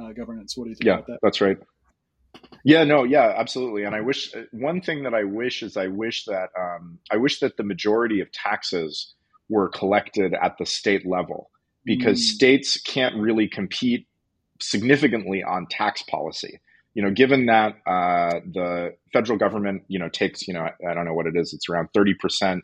uh, 0.00 0.12
governance. 0.12 0.56
What 0.56 0.64
do 0.64 0.70
you 0.70 0.76
think 0.76 0.86
yeah, 0.86 0.94
about 0.94 1.06
that? 1.06 1.18
That's 1.22 1.40
right. 1.40 1.58
Yeah, 2.64 2.84
no, 2.84 3.04
yeah, 3.04 3.34
absolutely. 3.36 3.84
And 3.84 3.94
I 3.94 4.00
wish 4.00 4.32
one 4.52 4.80
thing 4.80 5.02
that 5.04 5.14
I 5.14 5.24
wish 5.24 5.62
is 5.62 5.76
I 5.76 5.88
wish 5.88 6.24
that 6.26 6.50
um, 6.58 6.98
I 7.10 7.16
wish 7.16 7.40
that 7.40 7.56
the 7.56 7.64
majority 7.64 8.20
of 8.20 8.30
taxes 8.32 9.14
were 9.48 9.68
collected 9.68 10.34
at 10.34 10.56
the 10.58 10.66
state 10.66 11.06
level 11.06 11.50
because 11.84 12.18
mm. 12.20 12.24
states 12.24 12.80
can't 12.80 13.16
really 13.16 13.48
compete 13.48 14.06
significantly 14.60 15.42
on 15.42 15.66
tax 15.70 16.02
policy 16.02 16.60
you 16.94 17.02
know, 17.02 17.10
given 17.10 17.46
that 17.46 17.76
uh, 17.86 18.40
the 18.52 18.94
federal 19.12 19.38
government, 19.38 19.84
you 19.88 19.98
know, 19.98 20.08
takes, 20.08 20.48
you 20.48 20.54
know, 20.54 20.68
I, 20.88 20.94
don't 20.94 21.04
know 21.04 21.14
what 21.14 21.26
it 21.26 21.36
is, 21.36 21.52
it's 21.52 21.68
around 21.68 21.88
30% 21.96 22.60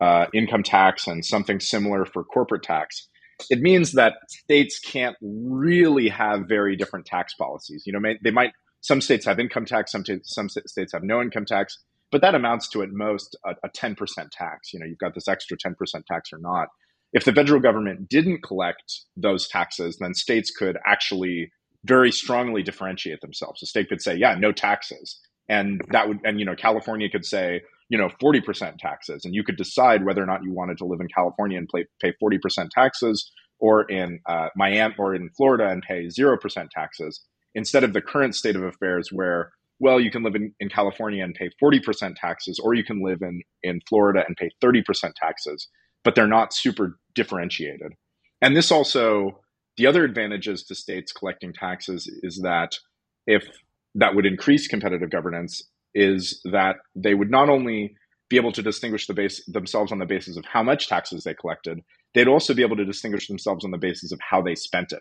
uh, 0.00 0.26
income 0.34 0.62
tax 0.62 1.06
and 1.06 1.24
something 1.24 1.60
similar 1.60 2.04
for 2.04 2.24
corporate 2.24 2.62
tax, 2.62 3.08
it 3.48 3.60
means 3.60 3.92
that 3.92 4.14
states 4.28 4.78
can't 4.80 5.16
really 5.22 6.08
have 6.08 6.48
very 6.48 6.76
different 6.76 7.06
tax 7.06 7.34
policies. 7.34 7.84
You 7.86 7.92
know, 7.92 8.00
may, 8.00 8.18
they 8.22 8.32
might, 8.32 8.52
some 8.80 9.00
states 9.00 9.24
have 9.26 9.38
income 9.38 9.66
tax, 9.66 9.92
some, 9.92 10.02
t- 10.02 10.20
some 10.24 10.48
states 10.48 10.92
have 10.92 11.04
no 11.04 11.22
income 11.22 11.44
tax, 11.44 11.78
but 12.10 12.22
that 12.22 12.34
amounts 12.34 12.68
to 12.70 12.82
at 12.82 12.90
most 12.90 13.38
a, 13.46 13.54
a 13.64 13.70
10% 13.70 13.96
tax. 14.32 14.72
You 14.72 14.80
know, 14.80 14.86
you've 14.86 14.98
got 14.98 15.14
this 15.14 15.28
extra 15.28 15.56
10% 15.56 15.74
tax 16.06 16.32
or 16.32 16.38
not. 16.40 16.68
If 17.12 17.24
the 17.24 17.32
federal 17.32 17.60
government 17.60 18.08
didn't 18.08 18.42
collect 18.42 19.00
those 19.16 19.48
taxes, 19.48 19.98
then 20.00 20.14
states 20.14 20.50
could 20.50 20.76
actually 20.86 21.50
very 21.84 22.12
strongly 22.12 22.62
differentiate 22.62 23.20
themselves. 23.20 23.60
The 23.60 23.66
state 23.66 23.88
could 23.88 24.02
say, 24.02 24.16
yeah, 24.16 24.34
no 24.34 24.52
taxes. 24.52 25.18
And 25.48 25.80
that 25.90 26.08
would, 26.08 26.18
and, 26.24 26.38
you 26.38 26.46
know, 26.46 26.54
California 26.54 27.08
could 27.08 27.24
say, 27.24 27.62
you 27.88 27.98
know, 27.98 28.08
40% 28.22 28.78
taxes. 28.78 29.24
And 29.24 29.34
you 29.34 29.42
could 29.42 29.56
decide 29.56 30.04
whether 30.04 30.22
or 30.22 30.26
not 30.26 30.44
you 30.44 30.52
wanted 30.52 30.78
to 30.78 30.84
live 30.84 31.00
in 31.00 31.08
California 31.14 31.58
and 31.58 31.68
pay, 31.74 31.86
pay 32.00 32.14
40% 32.22 32.68
taxes 32.70 33.30
or 33.58 33.82
in 33.90 34.20
uh, 34.26 34.48
Miami 34.56 34.94
or 34.98 35.14
in 35.14 35.28
Florida 35.36 35.68
and 35.68 35.82
pay 35.82 36.06
0% 36.06 36.70
taxes 36.70 37.20
instead 37.54 37.84
of 37.84 37.92
the 37.92 38.00
current 38.00 38.34
state 38.34 38.56
of 38.56 38.62
affairs 38.62 39.08
where, 39.10 39.50
well, 39.80 40.00
you 40.00 40.10
can 40.10 40.22
live 40.22 40.34
in, 40.34 40.54
in 40.60 40.68
California 40.68 41.24
and 41.24 41.34
pay 41.34 41.50
40% 41.62 42.14
taxes, 42.16 42.60
or 42.62 42.74
you 42.74 42.84
can 42.84 43.02
live 43.02 43.22
in, 43.22 43.42
in 43.62 43.80
Florida 43.88 44.24
and 44.26 44.36
pay 44.36 44.50
30% 44.62 44.84
taxes, 45.16 45.68
but 46.04 46.14
they're 46.14 46.26
not 46.26 46.54
super 46.54 46.98
differentiated. 47.14 47.92
And 48.40 48.56
this 48.56 48.70
also, 48.70 49.40
the 49.80 49.86
other 49.86 50.04
advantages 50.04 50.62
to 50.64 50.74
states 50.74 51.10
collecting 51.10 51.54
taxes 51.54 52.06
is 52.22 52.42
that 52.42 52.78
if 53.26 53.46
that 53.94 54.14
would 54.14 54.26
increase 54.26 54.68
competitive 54.68 55.08
governance, 55.08 55.62
is 55.94 56.42
that 56.44 56.76
they 56.94 57.14
would 57.14 57.30
not 57.30 57.48
only 57.48 57.94
be 58.28 58.36
able 58.36 58.52
to 58.52 58.62
distinguish 58.62 59.06
the 59.06 59.14
base 59.14 59.42
themselves 59.46 59.90
on 59.90 59.98
the 59.98 60.04
basis 60.04 60.36
of 60.36 60.44
how 60.44 60.62
much 60.62 60.86
taxes 60.86 61.24
they 61.24 61.32
collected, 61.32 61.80
they'd 62.12 62.28
also 62.28 62.52
be 62.52 62.60
able 62.60 62.76
to 62.76 62.84
distinguish 62.84 63.26
themselves 63.26 63.64
on 63.64 63.70
the 63.70 63.78
basis 63.78 64.12
of 64.12 64.20
how 64.20 64.42
they 64.42 64.54
spent 64.54 64.92
it. 64.92 65.00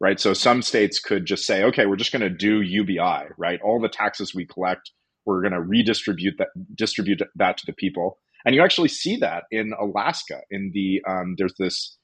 Right. 0.00 0.20
So 0.20 0.34
some 0.34 0.60
states 0.60 0.98
could 0.98 1.24
just 1.24 1.46
say, 1.46 1.64
okay, 1.64 1.86
we're 1.86 1.96
just 1.96 2.12
going 2.12 2.20
to 2.20 2.28
do 2.28 2.60
UBI, 2.60 3.30
right? 3.38 3.60
All 3.62 3.80
the 3.80 3.88
taxes 3.88 4.34
we 4.34 4.44
collect, 4.44 4.90
we're 5.24 5.40
going 5.40 5.52
to 5.52 5.62
redistribute 5.62 6.34
that 6.36 6.48
distribute 6.74 7.22
that 7.36 7.56
to 7.56 7.66
the 7.66 7.72
people. 7.72 8.18
And 8.44 8.54
you 8.54 8.62
actually 8.62 8.88
see 8.88 9.16
that 9.16 9.44
in 9.50 9.72
Alaska. 9.80 10.40
In 10.50 10.72
the 10.74 11.02
um, 11.08 11.36
there's 11.38 11.54
this 11.58 11.96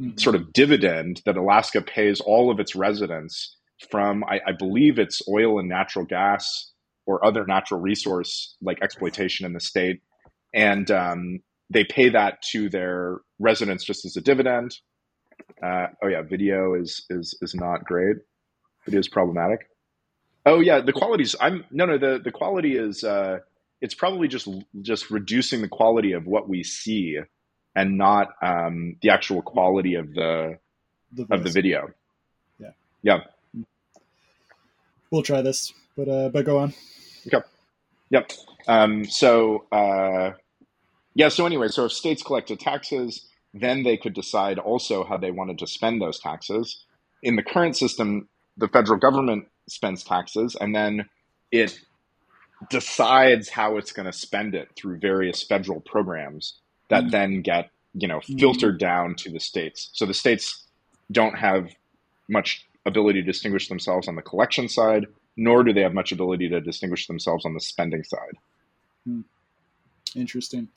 mm-hmm. 0.00 0.16
sort 0.18 0.36
of 0.36 0.52
dividend 0.52 1.22
that 1.26 1.36
Alaska 1.36 1.82
pays 1.82 2.20
all 2.20 2.50
of 2.50 2.60
its 2.60 2.74
residents 2.74 3.56
from, 3.90 4.24
I, 4.24 4.40
I, 4.46 4.52
believe 4.52 4.98
it's 4.98 5.20
oil 5.28 5.58
and 5.58 5.68
natural 5.68 6.04
gas 6.04 6.72
or 7.06 7.24
other 7.24 7.44
natural 7.44 7.80
resource 7.80 8.56
like 8.62 8.80
exploitation 8.82 9.44
in 9.46 9.52
the 9.52 9.60
state, 9.60 10.00
and 10.54 10.90
um, 10.90 11.40
they 11.70 11.84
pay 11.84 12.08
that 12.10 12.40
to 12.50 12.68
their 12.68 13.18
residents 13.38 13.84
just 13.84 14.04
as 14.04 14.16
a 14.16 14.20
dividend. 14.20 14.76
Uh, 15.62 15.88
oh 16.02 16.08
yeah, 16.08 16.22
video 16.22 16.74
is 16.74 17.04
is 17.10 17.36
is 17.42 17.54
not 17.54 17.84
great. 17.84 18.16
Video 18.84 19.00
is 19.00 19.08
problematic. 19.08 19.68
Oh 20.46 20.60
yeah, 20.60 20.80
the 20.80 20.92
quality's. 20.92 21.34
I'm 21.40 21.64
no 21.70 21.86
no 21.86 21.98
the 21.98 22.20
the 22.22 22.30
quality 22.30 22.76
is. 22.76 23.02
Uh, 23.02 23.38
it's 23.80 23.94
probably 23.94 24.28
just 24.28 24.48
just 24.82 25.10
reducing 25.10 25.60
the 25.60 25.68
quality 25.68 26.12
of 26.12 26.26
what 26.26 26.48
we 26.48 26.62
see, 26.62 27.18
and 27.74 27.98
not 27.98 28.34
um, 28.42 28.96
the 29.02 29.10
actual 29.10 29.42
quality 29.42 29.94
of 29.94 30.14
the, 30.14 30.58
the 31.12 31.26
of 31.30 31.42
the 31.42 31.50
video. 31.50 31.90
Yeah. 32.58 32.70
Yeah. 33.02 33.18
We'll 35.10 35.22
try 35.22 35.42
this, 35.42 35.72
but 35.96 36.08
uh, 36.08 36.28
but 36.28 36.44
go 36.44 36.58
on. 36.58 36.74
Okay. 37.26 37.44
Yep. 38.10 38.32
Um, 38.66 39.04
so 39.04 39.66
uh, 39.72 40.32
yeah. 41.14 41.28
So 41.28 41.46
anyway, 41.46 41.68
so 41.68 41.86
if 41.86 41.92
states 41.92 42.22
collected 42.22 42.60
taxes, 42.60 43.26
then 43.52 43.82
they 43.82 43.96
could 43.96 44.14
decide 44.14 44.58
also 44.58 45.04
how 45.04 45.16
they 45.16 45.30
wanted 45.30 45.58
to 45.58 45.66
spend 45.66 46.00
those 46.00 46.18
taxes. 46.18 46.84
In 47.22 47.36
the 47.36 47.42
current 47.42 47.76
system, 47.76 48.28
the 48.56 48.68
federal 48.68 48.98
government 48.98 49.46
spends 49.68 50.04
taxes, 50.04 50.56
and 50.60 50.74
then 50.74 51.06
it 51.50 51.78
decides 52.70 53.48
how 53.48 53.76
it's 53.76 53.92
going 53.92 54.06
to 54.06 54.12
spend 54.12 54.54
it 54.54 54.68
through 54.76 54.98
various 54.98 55.42
federal 55.42 55.80
programs 55.80 56.60
that 56.88 57.04
mm. 57.04 57.10
then 57.10 57.42
get 57.42 57.70
you 57.94 58.08
know 58.08 58.20
mm. 58.20 58.40
filtered 58.40 58.78
down 58.78 59.14
to 59.16 59.30
the 59.30 59.40
states. 59.40 59.90
So 59.92 60.06
the 60.06 60.14
states 60.14 60.64
don't 61.10 61.36
have 61.36 61.70
much 62.28 62.66
ability 62.86 63.20
to 63.20 63.26
distinguish 63.26 63.68
themselves 63.68 64.08
on 64.08 64.16
the 64.16 64.22
collection 64.22 64.68
side, 64.68 65.06
nor 65.36 65.62
do 65.62 65.72
they 65.72 65.82
have 65.82 65.94
much 65.94 66.12
ability 66.12 66.48
to 66.50 66.60
distinguish 66.60 67.06
themselves 67.06 67.44
on 67.44 67.54
the 67.54 67.60
spending 67.60 68.04
side. 68.04 68.36
Hmm. 69.06 69.20
Interesting. 70.14 70.68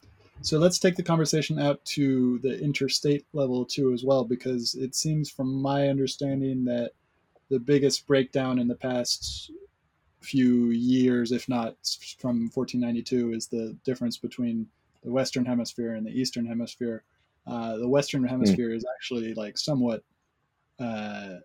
So 0.41 0.59
let's 0.59 0.79
take 0.79 0.95
the 0.95 1.03
conversation 1.03 1.59
out 1.59 1.83
to 1.85 2.39
the 2.39 2.59
interstate 2.61 3.25
level 3.33 3.65
too, 3.65 3.93
as 3.93 4.03
well, 4.03 4.23
because 4.23 4.75
it 4.75 4.95
seems, 4.95 5.29
from 5.29 5.61
my 5.61 5.87
understanding, 5.87 6.65
that 6.65 6.91
the 7.49 7.59
biggest 7.59 8.05
breakdown 8.05 8.59
in 8.59 8.67
the 8.67 8.75
past 8.75 9.51
few 10.21 10.67
years, 10.67 11.31
if 11.31 11.49
not 11.49 11.75
from 12.19 12.49
1492, 12.53 13.33
is 13.33 13.47
the 13.47 13.75
difference 13.83 14.17
between 14.17 14.67
the 15.07 15.13
Western 15.13 15.45
Hemisphere 15.45 15.93
and 15.95 16.05
the 16.05 16.11
Eastern 16.11 16.45
Hemisphere. 16.45 17.03
Uh, 17.47 17.77
the 17.77 17.87
Western 17.87 18.23
hmm. 18.23 18.27
Hemisphere 18.27 18.71
mm. 18.71 18.75
is 18.75 18.85
actually 18.95 19.33
like 19.35 19.57
somewhat 19.57 20.03
uh, 20.79 21.35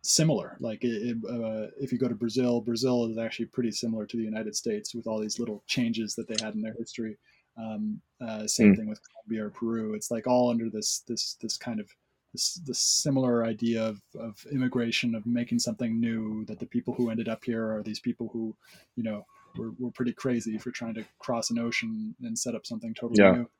similar. 0.00 0.56
Like 0.58 0.82
it, 0.82 1.18
uh, 1.28 1.70
if 1.78 1.92
you 1.92 1.98
go 1.98 2.08
to 2.08 2.14
Brazil, 2.14 2.62
Brazil 2.62 3.10
is 3.10 3.18
actually 3.18 3.44
pretty 3.44 3.72
similar 3.72 4.06
to 4.06 4.16
the 4.16 4.22
United 4.22 4.56
States 4.56 4.94
with 4.94 5.06
all 5.06 5.20
these 5.20 5.38
little 5.38 5.62
changes 5.66 6.14
that 6.14 6.28
they 6.28 6.36
had 6.42 6.54
in 6.54 6.62
their 6.62 6.72
history. 6.78 7.18
Um, 7.58 8.00
uh, 8.26 8.46
same 8.46 8.72
mm. 8.72 8.76
thing 8.78 8.88
with 8.88 9.02
Colombia 9.06 9.46
or 9.46 9.50
Peru. 9.50 9.92
It's 9.92 10.10
like 10.10 10.26
all 10.26 10.48
under 10.48 10.70
this 10.70 11.00
this 11.06 11.34
this 11.42 11.58
kind 11.58 11.78
of 11.78 11.94
this, 12.32 12.54
this 12.64 12.78
similar 12.78 13.44
idea 13.44 13.84
of, 13.84 14.00
of 14.18 14.42
immigration 14.50 15.14
of 15.14 15.26
making 15.26 15.58
something 15.58 16.00
new 16.00 16.46
that 16.46 16.58
the 16.58 16.64
people 16.64 16.94
who 16.94 17.10
ended 17.10 17.28
up 17.28 17.44
here 17.44 17.70
are 17.70 17.82
these 17.82 18.00
people 18.00 18.30
who 18.32 18.56
you 18.96 19.02
know 19.02 19.26
were, 19.56 19.70
were 19.78 19.90
pretty 19.90 20.12
crazy 20.12 20.58
for 20.58 20.70
trying 20.70 20.94
to 20.94 21.04
cross 21.18 21.50
an 21.50 21.58
ocean 21.58 22.14
and 22.22 22.38
set 22.38 22.54
up 22.54 22.66
something 22.66 22.94
totally 22.94 23.22
yeah. 23.22 23.32
new 23.32 23.50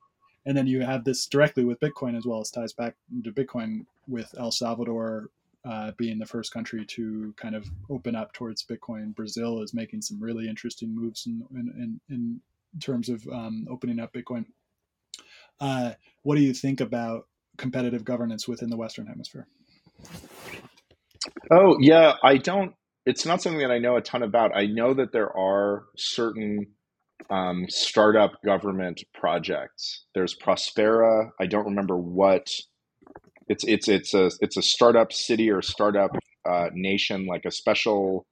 and 0.47 0.57
then 0.57 0.67
you 0.67 0.81
have 0.81 1.05
this 1.05 1.27
directly 1.27 1.65
with 1.65 1.81
bitcoin 1.81 2.17
as 2.17 2.25
well 2.25 2.41
as 2.41 2.51
ties 2.51 2.73
back 2.73 2.95
to 3.25 3.33
bitcoin 3.33 3.85
with 4.09 4.35
el 4.39 4.51
salvador 4.51 5.31
uh, 5.67 5.93
being 5.99 6.19
the 6.19 6.25
first 6.25 6.55
country 6.55 6.87
to 6.87 7.35
kind 7.37 7.55
of 7.55 7.67
open 7.91 8.17
up 8.17 8.33
towards 8.33 8.65
bitcoin 8.65 9.15
brazil 9.15 9.63
is 9.63 9.75
making 9.75 10.01
some 10.01 10.19
really 10.19 10.49
interesting 10.49 10.95
moves 10.95 11.27
in, 11.27 11.45
in, 11.55 12.01
in, 12.09 12.41
terms 12.81 13.09
of 13.09 13.27
um, 13.33 13.67
opening 13.69 13.99
up 13.99 14.13
bitcoin 14.13 14.45
uh, 15.61 15.93
what 16.23 16.37
do 16.37 16.43
you 16.43 16.55
think 16.55 16.81
about 16.81 17.27
competitive 17.57 18.05
governance 18.05 18.49
within 18.49 18.71
the 18.71 18.77
Western 18.77 19.07
Hemisphere? 19.07 19.47
Oh 21.51 21.77
yeah, 21.79 22.15
I 22.23 22.39
don't. 22.39 22.75
It's 23.07 23.25
not 23.25 23.43
something 23.43 23.61
that 23.61 23.71
I 23.71 23.79
know 23.79 23.97
a 23.97 24.03
ton 24.03 24.23
about. 24.23 24.55
I 24.55 24.67
know 24.67 24.95
that 24.95 25.13
there 25.13 25.35
are 25.37 25.85
certain 25.97 26.67
um, 27.31 27.67
startup 27.69 28.43
government 28.45 29.03
projects. 29.15 30.05
There's 30.15 30.37
Prospera. 30.37 31.31
I 31.41 31.47
don't 31.47 31.67
remember 31.67 31.97
what. 31.97 32.51
It's 33.49 33.65
it's 33.65 33.89
it's 33.89 34.15
a 34.15 34.31
it's 34.41 34.57
a 34.57 34.63
startup 34.63 35.13
city 35.13 35.51
or 35.51 35.63
startup 35.63 36.17
uh, 36.49 36.71
nation, 36.73 37.27
like 37.27 37.45
a 37.45 37.51
special 37.51 38.27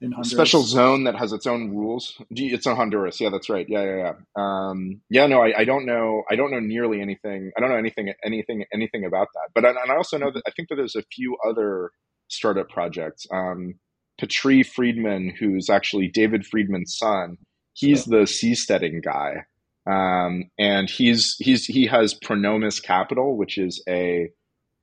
in 0.00 0.14
Special 0.22 0.62
zone 0.62 1.04
that 1.04 1.16
has 1.16 1.32
its 1.32 1.44
own 1.46 1.70
rules. 1.70 2.20
It's 2.30 2.66
in 2.66 2.76
Honduras. 2.76 3.20
Yeah, 3.20 3.30
that's 3.30 3.48
right. 3.48 3.66
Yeah, 3.68 3.82
yeah, 3.82 3.96
yeah. 3.96 4.12
Um, 4.36 5.00
yeah, 5.10 5.26
no, 5.26 5.42
I, 5.42 5.60
I, 5.60 5.64
don't 5.64 5.86
know. 5.86 6.22
I 6.30 6.36
don't 6.36 6.52
know 6.52 6.60
nearly 6.60 7.00
anything. 7.00 7.50
I 7.56 7.60
don't 7.60 7.68
know 7.68 7.76
anything, 7.76 8.12
anything, 8.24 8.64
anything 8.72 9.04
about 9.04 9.26
that. 9.34 9.48
But 9.56 9.64
and 9.64 9.76
I 9.76 9.96
also 9.96 10.16
know 10.16 10.30
that 10.30 10.42
I 10.46 10.52
think 10.52 10.68
that 10.68 10.76
there's 10.76 10.94
a 10.94 11.02
few 11.12 11.36
other 11.44 11.90
startup 12.28 12.68
projects. 12.68 13.26
Um, 13.30 13.74
Patri 14.18 14.62
Friedman, 14.62 15.34
who's 15.38 15.70
actually 15.70 16.08
David 16.08 16.44
Friedman's 16.46 16.96
son, 16.96 17.38
he's 17.72 18.04
the 18.04 18.26
seasteading 18.26 19.02
guy, 19.02 19.44
um, 19.86 20.50
and 20.58 20.90
he's 20.90 21.36
he's 21.38 21.64
he 21.66 21.86
has 21.86 22.14
Pronomus 22.14 22.80
Capital, 22.80 23.36
which 23.36 23.58
is 23.58 23.82
a 23.88 24.30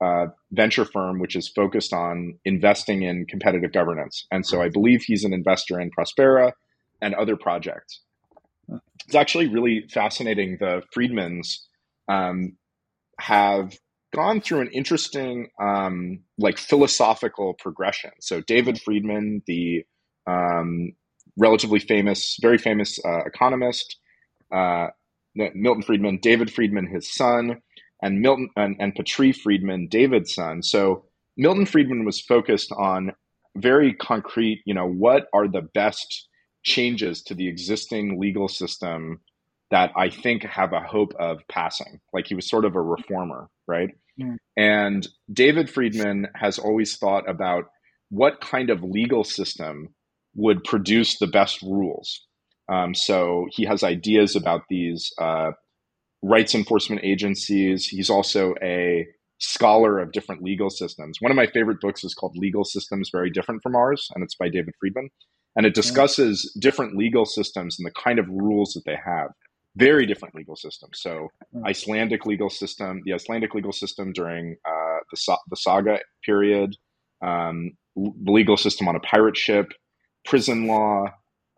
uh, 0.00 0.26
venture 0.52 0.84
firm 0.84 1.18
which 1.18 1.36
is 1.36 1.48
focused 1.48 1.92
on 1.92 2.38
investing 2.44 3.02
in 3.02 3.26
competitive 3.26 3.72
governance. 3.72 4.26
And 4.30 4.46
so 4.46 4.60
I 4.60 4.68
believe 4.68 5.02
he's 5.02 5.24
an 5.24 5.32
investor 5.32 5.80
in 5.80 5.90
Prospera 5.90 6.52
and 7.00 7.14
other 7.14 7.36
projects. 7.36 8.02
It's 9.06 9.14
actually 9.14 9.48
really 9.48 9.86
fascinating. 9.88 10.58
The 10.60 10.82
Friedmans 10.94 11.60
um, 12.08 12.56
have 13.18 13.74
gone 14.16 14.40
through 14.40 14.62
an 14.62 14.70
interesting, 14.72 15.50
um, 15.60 16.20
like 16.38 16.56
philosophical 16.56 17.52
progression. 17.52 18.12
So 18.20 18.40
David 18.40 18.80
Friedman, 18.80 19.42
the 19.46 19.84
um, 20.26 20.92
relatively 21.36 21.78
famous, 21.78 22.38
very 22.40 22.56
famous 22.56 22.98
uh, 23.04 23.24
economist, 23.26 23.96
uh, 24.50 24.86
Milton 25.34 25.82
Friedman, 25.82 26.18
David 26.22 26.50
Friedman, 26.50 26.86
his 26.86 27.14
son, 27.14 27.60
and 28.02 28.20
Milton 28.22 28.48
and, 28.56 28.76
and 28.80 28.96
Friedman, 29.42 29.88
David's 29.88 30.34
son. 30.34 30.62
So 30.62 31.04
Milton 31.36 31.66
Friedman 31.66 32.06
was 32.06 32.18
focused 32.22 32.72
on 32.72 33.12
very 33.54 33.92
concrete, 33.92 34.62
you 34.64 34.72
know, 34.72 34.88
what 34.88 35.26
are 35.34 35.46
the 35.46 35.68
best 35.74 36.28
changes 36.62 37.22
to 37.24 37.34
the 37.34 37.48
existing 37.48 38.18
legal 38.18 38.48
system 38.48 39.20
that 39.70 39.90
I 39.94 40.08
think 40.08 40.42
have 40.44 40.72
a 40.72 40.80
hope 40.80 41.12
of 41.18 41.40
passing. 41.48 42.00
Like 42.14 42.28
he 42.28 42.34
was 42.34 42.48
sort 42.48 42.64
of 42.64 42.76
a 42.76 42.80
reformer, 42.80 43.50
right? 43.66 43.90
Mm. 44.20 44.36
And 44.56 45.08
David 45.32 45.68
Friedman 45.68 46.28
has 46.34 46.58
always 46.58 46.96
thought 46.96 47.28
about 47.28 47.64
what 48.10 48.40
kind 48.40 48.70
of 48.70 48.82
legal 48.82 49.24
system 49.24 49.94
would 50.34 50.64
produce 50.64 51.18
the 51.18 51.26
best 51.26 51.62
rules. 51.62 52.22
Um, 52.68 52.94
so 52.94 53.46
he 53.50 53.64
has 53.64 53.82
ideas 53.82 54.36
about 54.36 54.62
these 54.68 55.12
uh, 55.20 55.52
rights 56.22 56.54
enforcement 56.54 57.02
agencies. 57.04 57.86
He's 57.86 58.10
also 58.10 58.54
a 58.62 59.06
scholar 59.38 59.98
of 59.98 60.12
different 60.12 60.42
legal 60.42 60.70
systems. 60.70 61.18
One 61.20 61.30
of 61.30 61.36
my 61.36 61.46
favorite 61.46 61.80
books 61.80 62.04
is 62.04 62.14
called 62.14 62.36
Legal 62.36 62.64
Systems 62.64 63.10
Very 63.12 63.30
Different 63.30 63.62
from 63.62 63.76
Ours, 63.76 64.08
and 64.14 64.24
it's 64.24 64.34
by 64.34 64.48
David 64.48 64.74
Friedman. 64.80 65.10
And 65.56 65.64
it 65.64 65.74
discusses 65.74 66.52
yeah. 66.54 66.60
different 66.60 66.96
legal 66.96 67.24
systems 67.24 67.78
and 67.78 67.86
the 67.86 67.92
kind 67.92 68.18
of 68.18 68.26
rules 68.28 68.72
that 68.74 68.84
they 68.84 68.96
have. 69.04 69.30
Very 69.76 70.06
different 70.06 70.34
legal 70.34 70.56
systems. 70.56 71.00
So, 71.00 71.28
Icelandic 71.66 72.24
legal 72.26 72.50
system, 72.50 73.02
the 73.04 73.12
Icelandic 73.12 73.54
legal 73.54 73.72
system 73.72 74.12
during 74.12 74.56
uh, 74.64 74.98
the, 75.10 75.38
the 75.50 75.56
saga 75.56 75.98
period, 76.24 76.76
um, 77.22 77.72
the 77.94 78.32
legal 78.32 78.56
system 78.56 78.88
on 78.88 78.96
a 78.96 79.00
pirate 79.00 79.36
ship, 79.36 79.72
prison 80.24 80.66
law, 80.66 81.06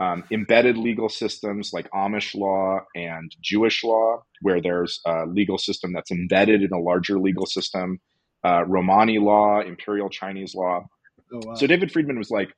um, 0.00 0.24
embedded 0.30 0.76
legal 0.76 1.08
systems 1.08 1.72
like 1.72 1.90
Amish 1.90 2.34
law 2.34 2.80
and 2.94 3.34
Jewish 3.40 3.82
law, 3.82 4.22
where 4.42 4.60
there's 4.60 5.00
a 5.06 5.26
legal 5.26 5.58
system 5.58 5.92
that's 5.92 6.10
embedded 6.10 6.62
in 6.62 6.72
a 6.72 6.78
larger 6.78 7.18
legal 7.18 7.46
system, 7.46 8.00
uh, 8.44 8.64
Romani 8.66 9.18
law, 9.18 9.60
Imperial 9.60 10.08
Chinese 10.08 10.54
law. 10.54 10.86
Oh, 11.32 11.40
wow. 11.44 11.54
So 11.54 11.66
David 11.66 11.90
Friedman 11.90 12.18
was 12.18 12.30
like 12.30 12.50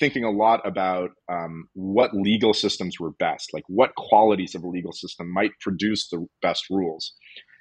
thinking 0.00 0.24
a 0.24 0.30
lot 0.30 0.66
about 0.66 1.10
um, 1.28 1.68
what 1.74 2.14
legal 2.14 2.54
systems 2.54 3.00
were 3.00 3.12
best, 3.12 3.52
like 3.52 3.64
what 3.68 3.94
qualities 3.96 4.54
of 4.54 4.62
a 4.62 4.68
legal 4.68 4.92
system 4.92 5.32
might 5.32 5.52
produce 5.60 6.08
the 6.08 6.26
best 6.42 6.70
rules. 6.70 7.14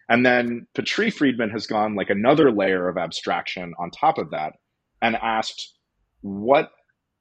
And 0.09 0.25
then 0.25 0.67
Patri 0.73 1.09
Friedman 1.09 1.49
has 1.49 1.67
gone 1.67 1.95
like 1.95 2.09
another 2.09 2.51
layer 2.51 2.87
of 2.87 2.97
abstraction 2.97 3.73
on 3.79 3.91
top 3.91 4.17
of 4.17 4.31
that 4.31 4.53
and 5.01 5.15
asked 5.15 5.73
what 6.21 6.71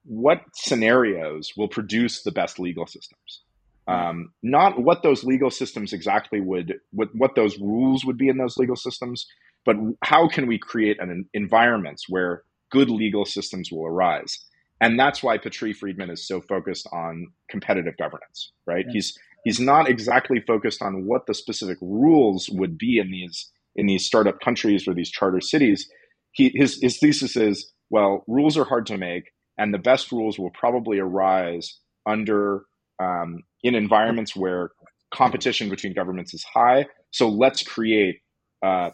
what 0.04 0.42
scenarios 0.54 1.52
will 1.56 1.68
produce 1.68 2.22
the 2.22 2.30
best 2.30 2.60
legal 2.60 2.86
systems 2.86 3.42
um, 3.88 4.32
not 4.42 4.80
what 4.82 5.02
those 5.02 5.24
legal 5.24 5.50
systems 5.50 5.92
exactly 5.92 6.40
would 6.40 6.74
what, 6.90 7.08
what 7.14 7.34
those 7.34 7.58
rules 7.58 8.04
would 8.04 8.16
be 8.16 8.28
in 8.28 8.38
those 8.38 8.56
legal 8.56 8.76
systems 8.76 9.26
but 9.64 9.76
how 10.02 10.28
can 10.28 10.46
we 10.46 10.58
create 10.58 11.00
an 11.00 11.28
environments 11.34 12.08
where 12.08 12.42
good 12.70 12.88
legal 12.88 13.24
systems 13.24 13.70
will 13.70 13.84
arise 13.84 14.38
and 14.80 14.98
that's 14.98 15.22
why 15.22 15.38
Patri 15.38 15.72
Friedman 15.72 16.10
is 16.10 16.26
so 16.26 16.40
focused 16.40 16.86
on 16.92 17.28
competitive 17.50 17.96
governance, 17.96 18.52
right? 18.66 18.84
Yeah. 18.88 18.92
He's 18.94 19.18
he's 19.44 19.60
not 19.60 19.88
exactly 19.88 20.40
focused 20.46 20.82
on 20.82 21.06
what 21.06 21.26
the 21.26 21.34
specific 21.34 21.78
rules 21.80 22.48
would 22.50 22.76
be 22.76 22.98
in 22.98 23.10
these 23.10 23.50
in 23.76 23.86
these 23.86 24.04
startup 24.04 24.40
countries 24.40 24.86
or 24.86 24.94
these 24.94 25.10
charter 25.10 25.40
cities. 25.40 25.88
He 26.32 26.50
his 26.54 26.78
his 26.82 26.98
thesis 26.98 27.36
is 27.36 27.72
well, 27.90 28.24
rules 28.26 28.56
are 28.58 28.64
hard 28.64 28.86
to 28.86 28.98
make, 28.98 29.30
and 29.58 29.72
the 29.72 29.78
best 29.78 30.12
rules 30.12 30.38
will 30.38 30.50
probably 30.50 30.98
arise 30.98 31.78
under 32.06 32.64
um, 33.00 33.42
in 33.62 33.74
environments 33.74 34.34
where 34.34 34.70
competition 35.14 35.68
between 35.68 35.94
governments 35.94 36.34
is 36.34 36.44
high. 36.44 36.86
So 37.12 37.28
let's 37.28 37.62
create 37.62 38.16
uh, 38.62 38.90